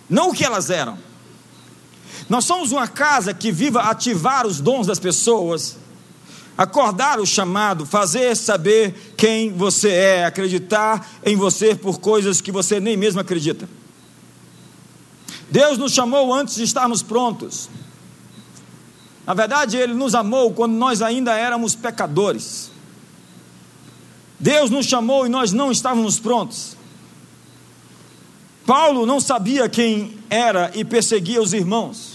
Não 0.09 0.31
o 0.31 0.33
que 0.33 0.43
elas 0.43 0.69
eram. 0.69 1.04
Nós 2.27 2.45
somos 2.45 2.71
uma 2.71 2.87
casa 2.87 3.33
que 3.33 3.51
viva 3.51 3.81
ativar 3.81 4.47
os 4.47 4.59
dons 4.59 4.87
das 4.87 4.99
pessoas, 4.99 5.77
acordar 6.57 7.19
o 7.19 7.25
chamado, 7.25 7.85
fazer 7.85 8.35
saber 8.35 9.13
quem 9.15 9.51
você 9.51 9.89
é, 9.89 10.25
acreditar 10.25 11.07
em 11.23 11.35
você 11.35 11.75
por 11.75 11.99
coisas 11.99 12.41
que 12.41 12.51
você 12.51 12.79
nem 12.79 12.97
mesmo 12.97 13.19
acredita. 13.19 13.69
Deus 15.51 15.77
nos 15.77 15.93
chamou 15.93 16.33
antes 16.33 16.55
de 16.55 16.63
estarmos 16.63 17.03
prontos. 17.03 17.69
Na 19.25 19.33
verdade, 19.33 19.77
Ele 19.77 19.93
nos 19.93 20.15
amou 20.15 20.51
quando 20.51 20.73
nós 20.73 21.01
ainda 21.01 21.33
éramos 21.35 21.75
pecadores. 21.75 22.71
Deus 24.39 24.69
nos 24.69 24.85
chamou 24.85 25.25
e 25.25 25.29
nós 25.29 25.51
não 25.51 25.71
estávamos 25.71 26.19
prontos. 26.19 26.75
Paulo 28.65 29.05
não 29.05 29.19
sabia 29.19 29.69
quem 29.69 30.17
era 30.29 30.71
e 30.73 30.83
perseguia 30.83 31.41
os 31.41 31.53
irmãos. 31.53 32.14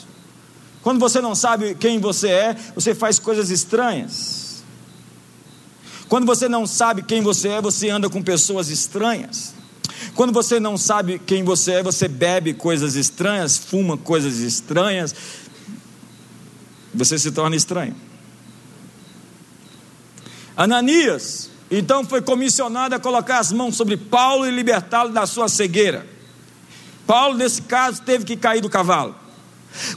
Quando 0.91 0.99
você 0.99 1.21
não 1.21 1.37
sabe 1.37 1.77
quem 1.77 2.01
você 2.01 2.29
é, 2.31 2.57
você 2.75 2.97
faz 2.97 3.17
coisas 3.17 3.49
estranhas. 3.49 4.65
Quando 6.09 6.27
você 6.27 6.49
não 6.49 6.67
sabe 6.67 7.05
quem 7.05 7.23
você 7.23 7.47
é, 7.51 7.63
você 7.63 7.89
anda 7.89 8.11
com 8.11 8.21
pessoas 8.21 8.71
estranhas. 8.71 9.55
Quando 10.17 10.33
você 10.33 10.59
não 10.59 10.77
sabe 10.77 11.21
quem 11.21 11.45
você 11.45 11.75
é, 11.75 11.83
você 11.85 12.09
bebe 12.09 12.55
coisas 12.55 12.97
estranhas, 12.97 13.57
fuma 13.57 13.97
coisas 13.97 14.39
estranhas. 14.39 15.15
Você 16.93 17.21
se 17.21 17.31
torna 17.31 17.55
estranho. 17.55 17.95
Ananias 20.57 21.51
então 21.71 22.05
foi 22.05 22.21
comissionado 22.21 22.97
a 22.97 22.99
colocar 22.99 23.39
as 23.39 23.53
mãos 23.53 23.77
sobre 23.77 23.97
Paulo 23.97 24.45
e 24.45 24.51
libertá-lo 24.51 25.11
da 25.11 25.25
sua 25.25 25.49
cegueira. 25.49 26.05
Paulo, 27.07 27.37
nesse 27.37 27.63
caso, 27.63 28.03
teve 28.03 28.25
que 28.25 28.37
cair 28.37 28.61
do 28.61 28.69
cavalo. 28.69 29.20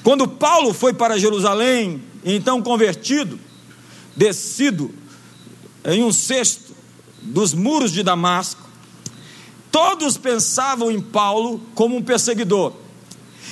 Quando 0.04 0.28
Paulo 0.28 0.74
foi 0.74 0.94
para 0.94 1.18
Jerusalém, 1.18 2.04
então 2.24 2.62
convertido, 2.62 3.40
descido 4.16 4.94
em 5.86 6.04
um 6.04 6.12
cesto 6.12 6.74
dos 7.22 7.54
muros 7.54 7.92
de 7.92 8.04
Damasco, 8.04 8.62
todos 9.72 10.18
pensavam 10.18 10.92
em 10.92 11.02
Paulo 11.02 11.62
como 11.74 11.96
um 11.96 12.02
perseguidor. 12.02 12.74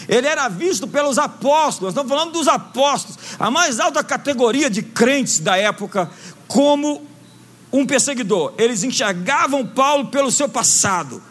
Ele 0.08 0.28
era 0.28 0.48
visto 0.48 0.88
pelos 0.88 1.18
apóstolos, 1.18 1.92
estamos 1.92 2.10
falando 2.10 2.34
dos 2.34 2.48
apóstolos, 2.48 3.18
a 3.40 3.52
mais 3.52 3.80
alta 3.80 4.04
categoria 4.04 4.70
de 4.70 4.82
crentes 4.82 5.40
da 5.40 5.58
época, 5.58 6.10
como 6.48 7.06
um 7.72 7.86
perseguidor. 7.86 8.54
Eles 8.58 8.84
enxergavam 8.84 9.66
Paulo 9.66 10.08
pelo 10.08 10.32
seu 10.32 10.50
passado. 10.50 11.22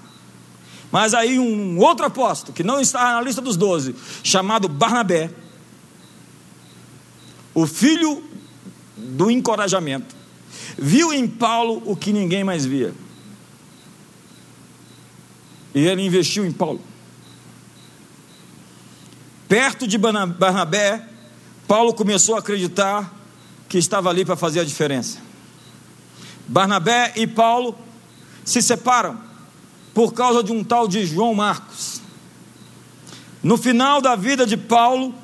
Mas 0.90 1.14
aí 1.14 1.38
um 1.38 1.78
outro 1.78 2.06
apóstolo, 2.06 2.52
que 2.52 2.64
não 2.64 2.80
está 2.80 3.14
na 3.14 3.22
lista 3.22 3.40
dos 3.40 3.56
doze, 3.56 3.94
chamado 4.22 4.68
Barnabé, 4.68 5.30
o 7.54 7.66
filho 7.66 8.22
do 8.96 9.30
encorajamento, 9.30 10.14
viu 10.76 11.12
em 11.12 11.26
Paulo 11.26 11.82
o 11.86 11.94
que 11.94 12.12
ninguém 12.12 12.42
mais 12.42 12.64
via. 12.64 12.92
E 15.74 15.86
ele 15.86 16.04
investiu 16.04 16.44
em 16.44 16.52
Paulo. 16.52 16.80
Perto 19.48 19.86
de 19.86 19.98
Barnabé, 19.98 21.08
Paulo 21.66 21.94
começou 21.94 22.34
a 22.34 22.40
acreditar 22.40 23.14
que 23.68 23.78
estava 23.78 24.10
ali 24.10 24.24
para 24.24 24.36
fazer 24.36 24.60
a 24.60 24.64
diferença. 24.64 25.18
Barnabé 26.48 27.12
e 27.14 27.26
Paulo 27.26 27.78
se 28.44 28.60
separam 28.60 29.29
por 29.94 30.12
causa 30.12 30.42
de 30.42 30.52
um 30.52 30.62
tal 30.62 30.86
de 30.86 31.04
João 31.04 31.34
Marcos. 31.34 32.00
No 33.42 33.56
final 33.56 34.00
da 34.00 34.16
vida 34.16 34.46
de 34.46 34.56
Paulo, 34.56 35.14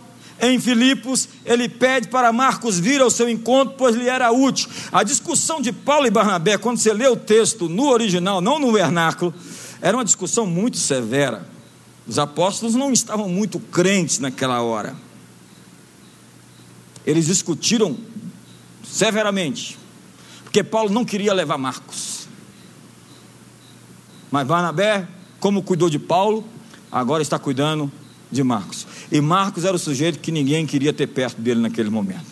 em 0.41 0.61
Filipos, 0.61 1.29
ele 1.45 1.69
pede 1.69 2.09
para 2.09 2.33
Marcos 2.33 2.79
vir 2.79 3.01
ao 3.01 3.11
seu 3.11 3.29
encontro, 3.29 3.75
pois 3.77 3.95
lhe 3.95 4.09
era 4.09 4.31
útil. 4.31 4.69
A 4.93 5.03
discussão 5.03 5.61
de 5.61 5.73
Paulo 5.73 6.07
e 6.07 6.11
Barnabé, 6.11 6.59
quando 6.59 6.79
você 6.79 6.93
lê 6.93 7.07
o 7.07 7.17
texto 7.17 7.69
no 7.69 7.89
original, 7.89 8.41
não 8.41 8.59
no 8.59 8.73
vernáculo, 8.73 9.33
era 9.81 9.97
uma 9.97 10.05
discussão 10.05 10.47
muito 10.47 10.77
severa. 10.77 11.49
Os 12.07 12.19
apóstolos 12.19 12.75
não 12.75 12.93
estavam 12.93 13.29
muito 13.29 13.59
crentes 13.59 14.19
naquela 14.19 14.63
hora. 14.63 14.95
Eles 17.05 17.27
discutiram 17.27 17.97
severamente 18.85 19.79
porque 20.57 20.65
Paulo 20.65 20.89
não 20.89 21.05
queria 21.05 21.35
levar 21.35 21.59
Marcos. 21.59 22.16
Mas 24.37 24.47
Barnabé, 24.47 25.09
como 25.41 25.63
cuidou 25.63 25.89
de 25.89 25.99
Paulo, 25.99 26.45
agora 26.93 27.23
está 27.23 27.39
cuidando 27.39 27.91
de 28.31 28.45
Marcos. 28.45 28.87
E 29.11 29.19
Marcos 29.19 29.65
era 29.65 29.75
o 29.75 29.79
sujeito 29.79 30.19
que 30.19 30.31
ninguém 30.31 30.67
queria 30.67 30.93
ter 30.93 31.07
perto 31.07 31.41
dele 31.41 31.63
naquele 31.63 31.89
momento. 31.89 32.27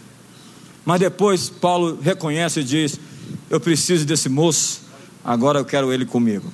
Mas 0.84 1.00
depois 1.00 1.48
Paulo 1.48 1.98
reconhece 2.02 2.60
e 2.60 2.62
diz: 2.62 3.00
Eu 3.48 3.58
preciso 3.58 4.04
desse 4.04 4.28
moço, 4.28 4.82
agora 5.24 5.60
eu 5.60 5.64
quero 5.64 5.90
ele 5.94 6.04
comigo. 6.04 6.52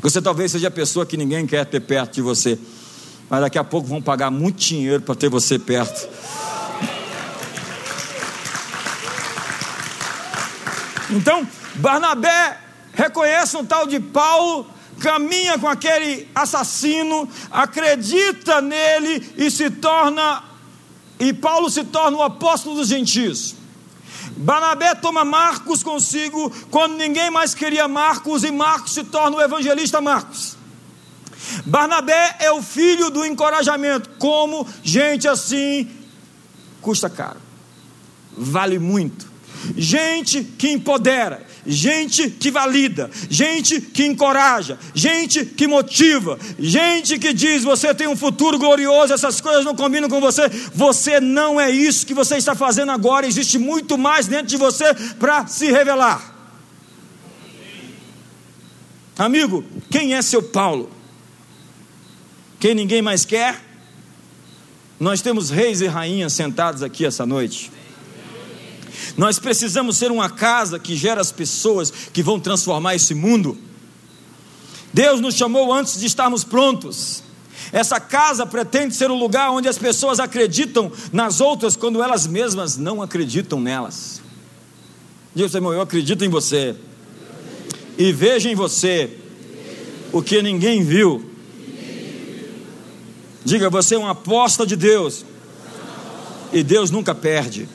Você 0.00 0.22
talvez 0.22 0.52
seja 0.52 0.68
a 0.68 0.70
pessoa 0.70 1.04
que 1.04 1.18
ninguém 1.18 1.46
quer 1.46 1.66
ter 1.66 1.80
perto 1.80 2.14
de 2.14 2.22
você, 2.22 2.58
mas 3.28 3.42
daqui 3.42 3.58
a 3.58 3.64
pouco 3.64 3.86
vão 3.86 4.00
pagar 4.00 4.30
muito 4.30 4.56
dinheiro 4.56 5.02
para 5.02 5.14
ter 5.14 5.28
você 5.28 5.58
perto. 5.58 6.08
Então, 11.10 11.46
Barnabé 11.74 12.63
reconhece 12.94 13.56
um 13.56 13.64
tal 13.64 13.86
de 13.86 14.00
Paulo, 14.00 14.66
caminha 15.00 15.58
com 15.58 15.68
aquele 15.68 16.28
assassino, 16.34 17.28
acredita 17.50 18.60
nele 18.60 19.34
e 19.36 19.50
se 19.50 19.70
torna 19.70 20.44
e 21.18 21.32
Paulo 21.32 21.70
se 21.70 21.84
torna 21.84 22.18
o 22.18 22.22
apóstolo 22.22 22.76
dos 22.76 22.88
gentios. 22.88 23.54
Barnabé 24.36 24.94
toma 24.94 25.24
Marcos 25.24 25.82
consigo 25.82 26.50
quando 26.70 26.96
ninguém 26.96 27.30
mais 27.30 27.54
queria 27.54 27.86
Marcos 27.86 28.42
e 28.42 28.50
Marcos 28.50 28.94
se 28.94 29.04
torna 29.04 29.36
o 29.36 29.40
evangelista 29.40 30.00
Marcos. 30.00 30.56
Barnabé 31.64 32.36
é 32.40 32.50
o 32.50 32.62
filho 32.62 33.10
do 33.10 33.24
encorajamento. 33.24 34.10
Como 34.18 34.66
gente 34.82 35.28
assim 35.28 35.88
custa 36.80 37.08
caro, 37.08 37.40
vale 38.36 38.78
muito. 38.78 39.32
Gente 39.76 40.42
que 40.42 40.70
empodera, 40.70 41.46
gente 41.66 42.30
que 42.30 42.50
valida, 42.50 43.10
gente 43.30 43.80
que 43.80 44.04
encoraja, 44.04 44.78
gente 44.94 45.44
que 45.44 45.66
motiva, 45.66 46.38
gente 46.58 47.18
que 47.18 47.32
diz: 47.32 47.62
você 47.62 47.94
tem 47.94 48.06
um 48.06 48.16
futuro 48.16 48.58
glorioso, 48.58 49.12
essas 49.12 49.40
coisas 49.40 49.64
não 49.64 49.74
combinam 49.74 50.08
com 50.08 50.20
você, 50.20 50.48
você 50.74 51.20
não 51.20 51.60
é 51.60 51.70
isso 51.70 52.06
que 52.06 52.14
você 52.14 52.36
está 52.36 52.54
fazendo 52.54 52.92
agora, 52.92 53.26
existe 53.26 53.58
muito 53.58 53.96
mais 53.96 54.26
dentro 54.26 54.46
de 54.46 54.56
você 54.56 54.94
para 55.18 55.46
se 55.46 55.70
revelar. 55.70 56.32
Amigo, 59.16 59.64
quem 59.90 60.14
é 60.14 60.22
seu 60.22 60.42
Paulo? 60.42 60.90
Quem 62.58 62.74
ninguém 62.74 63.00
mais 63.00 63.24
quer? 63.24 63.62
Nós 64.98 65.20
temos 65.20 65.50
reis 65.50 65.80
e 65.80 65.86
rainhas 65.86 66.32
sentados 66.32 66.82
aqui 66.82 67.04
essa 67.04 67.26
noite. 67.26 67.70
Nós 69.16 69.38
precisamos 69.38 69.96
ser 69.96 70.10
uma 70.10 70.28
casa 70.28 70.78
que 70.78 70.96
gera 70.96 71.20
as 71.20 71.30
pessoas 71.30 71.92
que 72.12 72.22
vão 72.22 72.40
transformar 72.40 72.94
esse 72.94 73.14
mundo. 73.14 73.56
Deus 74.92 75.20
nos 75.20 75.34
chamou 75.34 75.72
antes 75.72 75.98
de 75.98 76.06
estarmos 76.06 76.44
prontos. 76.44 77.22
Essa 77.72 77.98
casa 77.98 78.46
pretende 78.46 78.94
ser 78.94 79.10
um 79.10 79.18
lugar 79.18 79.50
onde 79.50 79.68
as 79.68 79.78
pessoas 79.78 80.20
acreditam 80.20 80.92
nas 81.12 81.40
outras 81.40 81.76
quando 81.76 82.02
elas 82.02 82.26
mesmas 82.26 82.76
não 82.76 83.02
acreditam 83.02 83.60
nelas. 83.60 84.20
Diga, 85.34 85.48
Senhor, 85.48 85.72
eu 85.72 85.80
acredito 85.80 86.24
em 86.24 86.28
você. 86.28 86.76
E 87.98 88.12
vejo 88.12 88.48
em 88.48 88.54
você 88.54 89.18
o 90.12 90.22
que 90.22 90.40
ninguém 90.42 90.82
viu. 90.82 91.28
Diga, 93.44 93.68
você 93.68 93.94
é 93.94 93.98
uma 93.98 94.10
aposta 94.10 94.66
de 94.66 94.76
Deus. 94.76 95.24
E 96.52 96.62
Deus 96.62 96.90
nunca 96.90 97.14
perde. 97.14 97.68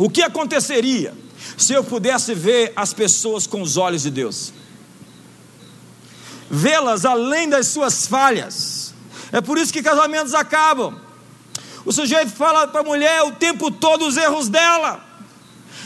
O 0.00 0.08
que 0.08 0.22
aconteceria 0.22 1.12
se 1.58 1.74
eu 1.74 1.84
pudesse 1.84 2.34
ver 2.34 2.72
as 2.74 2.94
pessoas 2.94 3.46
com 3.46 3.60
os 3.60 3.76
olhos 3.76 4.00
de 4.00 4.10
Deus? 4.10 4.50
Vê-las 6.50 7.04
além 7.04 7.50
das 7.50 7.66
suas 7.66 8.06
falhas. 8.06 8.94
É 9.30 9.42
por 9.42 9.58
isso 9.58 9.70
que 9.70 9.82
casamentos 9.82 10.32
acabam. 10.32 10.98
O 11.84 11.92
sujeito 11.92 12.30
fala 12.30 12.66
para 12.66 12.80
a 12.80 12.84
mulher 12.84 13.24
o 13.24 13.32
tempo 13.32 13.70
todo 13.70 14.06
os 14.06 14.16
erros 14.16 14.48
dela. 14.48 15.04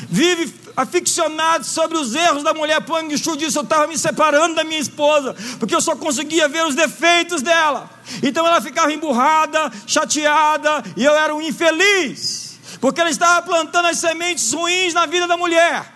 Vive 0.09 0.55
aficionado 0.77 1.65
sobre 1.65 1.99
os 1.99 2.15
erros 2.15 2.45
da 2.45 2.55
mulher. 2.55 2.83
Pô, 2.83 2.95
Chu 3.19 3.37
disse: 3.37 3.59
Eu 3.59 3.65
estava 3.65 3.89
me 3.89 3.99
separando 3.99 4.55
da 4.55 4.63
minha 4.63 4.81
esposa, 4.81 5.35
porque 5.59 5.75
eu 5.75 5.81
só 5.81 5.97
conseguia 5.97 6.49
ver 6.49 6.65
os 6.65 6.77
defeitos 6.77 7.43
dela. 7.43 7.91
Então 8.23 8.47
ela 8.47 8.61
ficava 8.61 8.93
emburrada, 8.93 9.73
chateada, 9.89 10.85
e 10.97 11.05
eu 11.05 11.17
era 11.17 11.35
um 11.35 11.43
infeliz 11.43 12.44
porque 12.85 13.01
ele 13.01 13.09
estava 13.09 13.41
plantando 13.41 13.87
as 13.87 13.97
sementes 13.97 14.53
ruins 14.53 14.93
na 14.93 15.07
vida 15.07 15.27
da 15.27 15.39
mulher. 15.39 15.91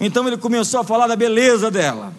Então 0.00 0.26
ele 0.26 0.38
começou 0.38 0.80
a 0.80 0.84
falar 0.84 1.06
da 1.06 1.14
beleza 1.14 1.70
dela, 1.70 2.14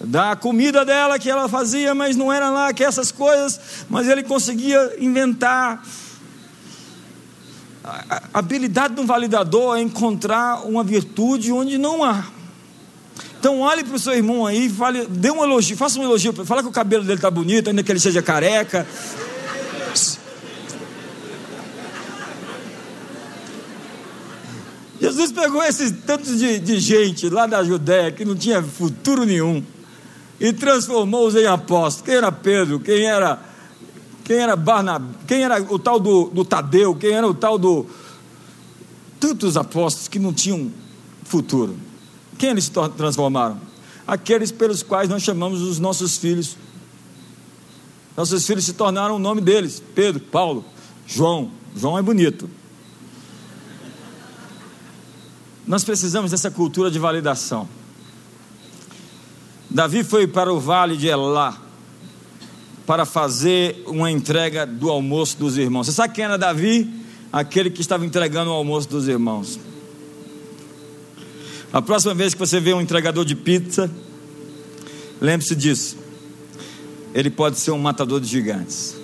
da 0.00 0.34
comida 0.34 0.84
dela 0.84 1.20
que 1.20 1.30
ela 1.30 1.48
fazia, 1.48 1.94
mas 1.94 2.16
não 2.16 2.32
era 2.32 2.50
lá 2.50 2.72
que 2.72 2.82
essas 2.82 3.12
coisas, 3.12 3.60
mas 3.88 4.08
ele 4.08 4.24
conseguia 4.24 4.96
inventar. 4.98 5.84
A 7.84 8.22
habilidade 8.40 8.94
de 8.94 9.00
um 9.00 9.06
validador 9.06 9.78
é 9.78 9.80
encontrar 9.80 10.66
uma 10.66 10.82
virtude 10.82 11.52
onde 11.52 11.78
não 11.78 12.02
há. 12.02 12.24
Então 13.38 13.60
olhe 13.60 13.84
para 13.84 13.94
o 13.94 14.00
seu 14.00 14.14
irmão 14.14 14.44
aí, 14.44 14.68
fale, 14.68 15.06
dê 15.06 15.30
um 15.30 15.44
elogio, 15.44 15.76
faça 15.76 16.00
um 16.00 16.02
elogio, 16.02 16.32
fala 16.44 16.60
que 16.60 16.68
o 16.68 16.72
cabelo 16.72 17.04
dele 17.04 17.18
está 17.18 17.30
bonito, 17.30 17.70
ainda 17.70 17.84
que 17.84 17.92
ele 17.92 18.00
seja 18.00 18.20
careca. 18.20 18.84
Jesus 25.04 25.32
pegou 25.32 25.62
esses 25.62 25.92
tantos 26.06 26.38
de, 26.38 26.58
de 26.58 26.80
gente 26.80 27.28
lá 27.28 27.46
da 27.46 27.62
Judéia 27.62 28.10
que 28.10 28.24
não 28.24 28.34
tinha 28.34 28.62
futuro 28.62 29.26
nenhum 29.26 29.62
e 30.40 30.50
transformou-os 30.50 31.34
em 31.34 31.44
apóstolos. 31.44 32.06
Quem 32.06 32.14
era 32.14 32.32
Pedro? 32.32 32.80
Quem 32.80 33.04
era 33.04 33.38
quem 34.24 34.38
era 34.38 34.56
Barnabé? 34.56 35.14
Quem 35.26 35.42
era 35.42 35.62
o 35.62 35.78
tal 35.78 36.00
do, 36.00 36.30
do 36.30 36.42
Tadeu? 36.42 36.94
Quem 36.94 37.10
era 37.10 37.28
o 37.28 37.34
tal 37.34 37.58
do 37.58 37.84
tantos 39.20 39.58
apóstolos 39.58 40.08
que 40.08 40.18
não 40.18 40.32
tinham 40.32 40.72
futuro? 41.24 41.76
Quem 42.38 42.48
eles 42.48 42.72
transformaram? 42.96 43.60
Aqueles 44.06 44.50
pelos 44.50 44.82
quais 44.82 45.10
nós 45.10 45.22
chamamos 45.22 45.60
os 45.60 45.78
nossos 45.78 46.16
filhos. 46.16 46.56
Nossos 48.16 48.46
filhos 48.46 48.64
se 48.64 48.72
tornaram 48.72 49.16
o 49.16 49.18
nome 49.18 49.42
deles: 49.42 49.82
Pedro, 49.94 50.18
Paulo, 50.18 50.64
João. 51.06 51.50
João 51.76 51.98
é 51.98 52.00
bonito. 52.00 52.48
Nós 55.66 55.82
precisamos 55.82 56.30
dessa 56.30 56.50
cultura 56.50 56.90
de 56.90 56.98
validação. 56.98 57.68
Davi 59.70 60.04
foi 60.04 60.26
para 60.26 60.52
o 60.52 60.60
vale 60.60 60.96
de 60.96 61.08
Elá 61.08 61.60
para 62.86 63.04
fazer 63.06 63.82
uma 63.86 64.10
entrega 64.10 64.66
do 64.66 64.90
almoço 64.90 65.38
dos 65.38 65.56
irmãos. 65.56 65.86
Você 65.86 65.92
sabe 65.92 66.14
quem 66.14 66.24
era 66.24 66.36
Davi? 66.36 66.88
Aquele 67.32 67.70
que 67.70 67.80
estava 67.80 68.04
entregando 68.04 68.50
o 68.50 68.54
almoço 68.54 68.88
dos 68.88 69.08
irmãos. 69.08 69.58
A 71.72 71.82
próxima 71.82 72.14
vez 72.14 72.34
que 72.34 72.38
você 72.38 72.60
vê 72.60 72.72
um 72.72 72.80
entregador 72.80 73.24
de 73.24 73.34
pizza, 73.34 73.90
lembre-se 75.20 75.56
disso. 75.56 75.96
Ele 77.12 77.30
pode 77.30 77.58
ser 77.58 77.70
um 77.72 77.78
matador 77.78 78.20
de 78.20 78.28
gigantes. 78.28 78.96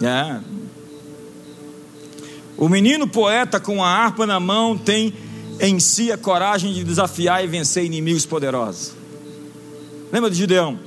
É, 0.00 0.40
o 2.60 2.68
menino 2.68 3.08
poeta 3.08 3.58
com 3.58 3.82
a 3.82 3.88
harpa 3.88 4.26
na 4.26 4.38
mão 4.38 4.76
tem 4.76 5.14
em 5.58 5.80
si 5.80 6.12
a 6.12 6.18
coragem 6.18 6.74
de 6.74 6.84
desafiar 6.84 7.42
e 7.42 7.46
vencer 7.46 7.82
inimigos 7.86 8.26
poderosos. 8.26 8.92
Lembra 10.12 10.30
de 10.30 10.36
Gideão? 10.36 10.78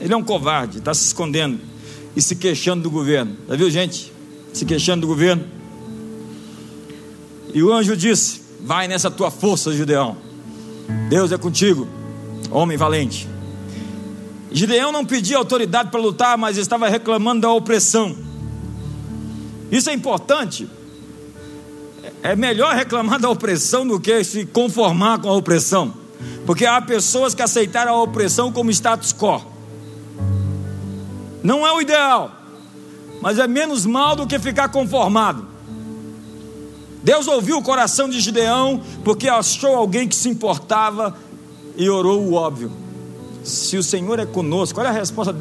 Ele 0.00 0.12
é 0.12 0.16
um 0.16 0.24
covarde, 0.24 0.78
está 0.78 0.92
se 0.92 1.06
escondendo 1.06 1.60
e 2.16 2.20
se 2.20 2.34
queixando 2.34 2.82
do 2.82 2.90
governo. 2.90 3.36
Já 3.48 3.54
viu 3.54 3.70
gente? 3.70 4.12
Se 4.52 4.64
queixando 4.64 5.02
do 5.02 5.06
governo. 5.06 5.44
E 7.54 7.62
o 7.62 7.72
anjo 7.72 7.96
disse: 7.96 8.42
Vai 8.60 8.88
nessa 8.88 9.08
tua 9.08 9.30
força, 9.30 9.72
Gideão. 9.72 10.16
Deus 11.08 11.30
é 11.30 11.38
contigo, 11.38 11.86
homem 12.50 12.76
valente. 12.76 13.28
Gideão 14.50 14.90
não 14.90 15.04
pedia 15.04 15.38
autoridade 15.38 15.88
para 15.88 16.00
lutar, 16.00 16.36
mas 16.36 16.56
estava 16.56 16.88
reclamando 16.88 17.42
da 17.42 17.52
opressão. 17.52 18.16
Isso 19.70 19.88
é 19.88 19.92
importante, 19.92 20.68
é 22.22 22.36
melhor 22.36 22.74
reclamar 22.74 23.20
da 23.20 23.28
opressão 23.28 23.86
do 23.86 24.00
que 24.00 24.22
se 24.24 24.46
conformar 24.46 25.20
com 25.20 25.28
a 25.28 25.36
opressão, 25.36 25.94
porque 26.46 26.66
há 26.66 26.80
pessoas 26.80 27.34
que 27.34 27.42
aceitaram 27.42 27.94
a 27.94 28.02
opressão 28.02 28.52
como 28.52 28.70
status 28.70 29.12
quo. 29.12 29.42
Não 31.42 31.66
é 31.66 31.72
o 31.72 31.80
ideal, 31.80 32.30
mas 33.20 33.38
é 33.38 33.46
menos 33.46 33.84
mal 33.84 34.14
do 34.14 34.26
que 34.26 34.38
ficar 34.38 34.68
conformado. 34.68 35.46
Deus 37.02 37.26
ouviu 37.26 37.58
o 37.58 37.62
coração 37.62 38.08
de 38.08 38.20
Gideão 38.20 38.80
porque 39.04 39.28
achou 39.28 39.74
alguém 39.74 40.06
que 40.06 40.14
se 40.14 40.28
importava 40.28 41.16
e 41.76 41.88
orou 41.90 42.22
o 42.22 42.34
óbvio. 42.34 42.70
Se 43.42 43.76
o 43.76 43.82
Senhor 43.82 44.20
é 44.20 44.26
conosco, 44.26 44.78
olha 44.78 44.90
a 44.90 44.92
resposta 44.92 45.34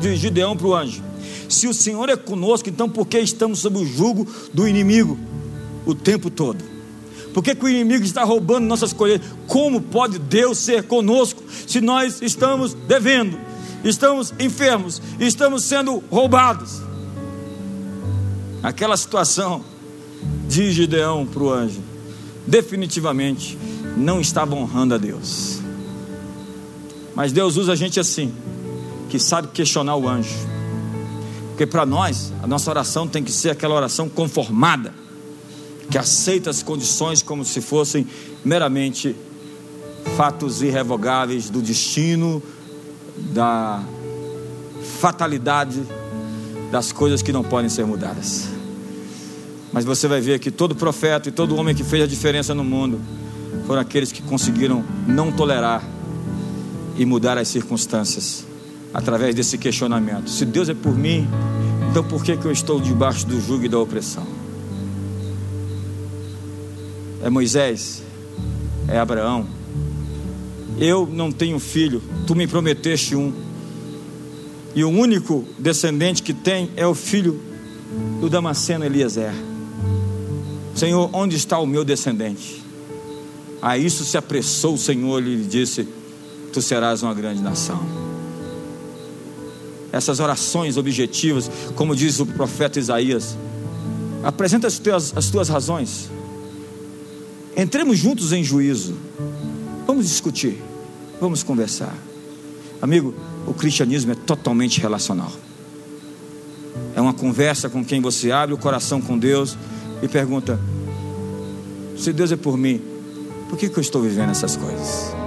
de 0.00 0.16
Gideão 0.16 0.56
para 0.56 0.66
o 0.66 0.74
anjo: 0.74 1.00
Se 1.48 1.68
o 1.68 1.74
Senhor 1.74 2.08
é 2.08 2.16
conosco, 2.16 2.68
então 2.68 2.88
por 2.88 3.06
que 3.06 3.20
estamos 3.20 3.60
sob 3.60 3.78
o 3.78 3.86
jugo 3.86 4.26
do 4.52 4.66
inimigo? 4.66 5.16
O 5.86 5.94
tempo 5.94 6.28
todo? 6.28 6.76
Por 7.32 7.42
que, 7.42 7.54
que 7.54 7.64
o 7.64 7.68
inimigo 7.68 8.02
está 8.02 8.24
roubando 8.24 8.64
nossas 8.66 8.92
colheitas? 8.94 9.28
Como 9.46 9.80
pode 9.80 10.18
Deus 10.18 10.58
ser 10.58 10.84
conosco 10.84 11.42
se 11.66 11.82
nós 11.82 12.22
estamos 12.22 12.72
devendo, 12.72 13.38
estamos 13.84 14.32
enfermos, 14.40 15.02
estamos 15.20 15.64
sendo 15.64 16.02
roubados? 16.10 16.80
Aquela 18.62 18.96
situação 18.96 19.62
de 20.48 20.72
Gideão 20.72 21.26
para 21.26 21.42
o 21.42 21.52
anjo, 21.52 21.82
definitivamente 22.46 23.58
não 23.96 24.18
estava 24.18 24.54
honrando 24.54 24.94
a 24.94 24.98
Deus. 24.98 25.60
Mas 27.14 27.32
Deus 27.32 27.56
usa 27.56 27.72
a 27.72 27.76
gente 27.76 28.00
assim, 28.00 28.34
que 29.10 29.18
sabe 29.18 29.48
questionar 29.48 29.96
o 29.96 30.08
anjo. 30.08 30.34
Porque 31.48 31.66
para 31.66 31.84
nós, 31.84 32.32
a 32.42 32.46
nossa 32.46 32.70
oração 32.70 33.06
tem 33.06 33.22
que 33.22 33.30
ser 33.32 33.50
aquela 33.50 33.74
oração 33.74 34.08
conformada 34.08 34.92
que 35.90 35.98
aceita 35.98 36.50
as 36.50 36.62
condições 36.62 37.22
como 37.22 37.44
se 37.44 37.60
fossem 37.60 38.06
meramente 38.44 39.14
fatos 40.16 40.62
irrevogáveis 40.62 41.50
do 41.50 41.60
destino 41.60 42.42
da 43.32 43.82
fatalidade 45.00 45.82
das 46.70 46.92
coisas 46.92 47.22
que 47.22 47.32
não 47.32 47.42
podem 47.42 47.68
ser 47.68 47.86
mudadas. 47.86 48.48
Mas 49.72 49.84
você 49.84 50.08
vai 50.08 50.20
ver 50.20 50.38
que 50.38 50.50
todo 50.50 50.74
profeta 50.74 51.28
e 51.28 51.32
todo 51.32 51.56
homem 51.56 51.74
que 51.74 51.84
fez 51.84 52.02
a 52.02 52.06
diferença 52.06 52.54
no 52.54 52.64
mundo 52.64 53.00
foram 53.66 53.80
aqueles 53.80 54.12
que 54.12 54.22
conseguiram 54.22 54.84
não 55.06 55.30
tolerar 55.32 55.82
e 56.96 57.04
mudar 57.04 57.36
as 57.36 57.48
circunstâncias 57.48 58.46
através 58.94 59.34
desse 59.34 59.58
questionamento. 59.58 60.30
Se 60.30 60.44
Deus 60.44 60.68
é 60.68 60.74
por 60.74 60.96
mim, 60.96 61.28
então 61.90 62.02
por 62.02 62.22
que, 62.24 62.36
que 62.36 62.44
eu 62.44 62.52
estou 62.52 62.80
debaixo 62.80 63.26
do 63.26 63.40
jugo 63.40 63.64
e 63.64 63.68
da 63.68 63.78
opressão? 63.78 64.35
É 67.22 67.30
Moisés? 67.30 68.02
É 68.88 68.98
Abraão? 68.98 69.46
Eu 70.78 71.06
não 71.06 71.32
tenho 71.32 71.58
filho, 71.58 72.02
tu 72.26 72.34
me 72.34 72.46
prometeste 72.46 73.16
um. 73.16 73.32
E 74.74 74.84
o 74.84 74.90
único 74.90 75.44
descendente 75.58 76.22
que 76.22 76.34
tem 76.34 76.70
é 76.76 76.86
o 76.86 76.94
filho 76.94 77.40
do 78.20 78.28
Damasceno 78.28 78.84
Eliezer. 78.84 79.32
Senhor, 80.74 81.08
onde 81.14 81.36
está 81.36 81.58
o 81.58 81.66
meu 81.66 81.82
descendente? 81.82 82.62
A 83.62 83.78
isso 83.78 84.04
se 84.04 84.18
apressou 84.18 84.74
o 84.74 84.78
Senhor 84.78 85.22
e 85.22 85.36
lhe 85.36 85.44
disse: 85.44 85.88
Tu 86.52 86.60
serás 86.60 87.02
uma 87.02 87.14
grande 87.14 87.40
nação. 87.40 87.80
Essas 89.90 90.20
orações 90.20 90.76
objetivas, 90.76 91.50
como 91.74 91.96
diz 91.96 92.20
o 92.20 92.26
profeta 92.26 92.78
Isaías, 92.78 93.36
apresenta 94.22 94.66
as 94.66 94.78
tuas, 94.78 95.16
as 95.16 95.30
tuas 95.30 95.48
razões. 95.48 96.10
Entremos 97.56 97.98
juntos 97.98 98.32
em 98.32 98.44
juízo. 98.44 98.94
Vamos 99.86 100.08
discutir, 100.08 100.62
vamos 101.18 101.42
conversar. 101.42 101.96
Amigo, 102.82 103.14
o 103.46 103.54
cristianismo 103.54 104.12
é 104.12 104.14
totalmente 104.14 104.80
relacional. 104.80 105.32
É 106.94 107.00
uma 107.00 107.14
conversa 107.14 107.70
com 107.70 107.82
quem 107.82 108.00
você 108.00 108.30
abre 108.30 108.54
o 108.54 108.58
coração 108.58 109.00
com 109.00 109.18
Deus 109.18 109.56
e 110.02 110.08
pergunta: 110.08 110.60
se 111.96 112.12
Deus 112.12 112.30
é 112.30 112.36
por 112.36 112.58
mim, 112.58 112.82
por 113.48 113.58
que, 113.58 113.70
que 113.70 113.78
eu 113.78 113.82
estou 113.82 114.02
vivendo 114.02 114.30
essas 114.30 114.56
coisas? 114.56 115.25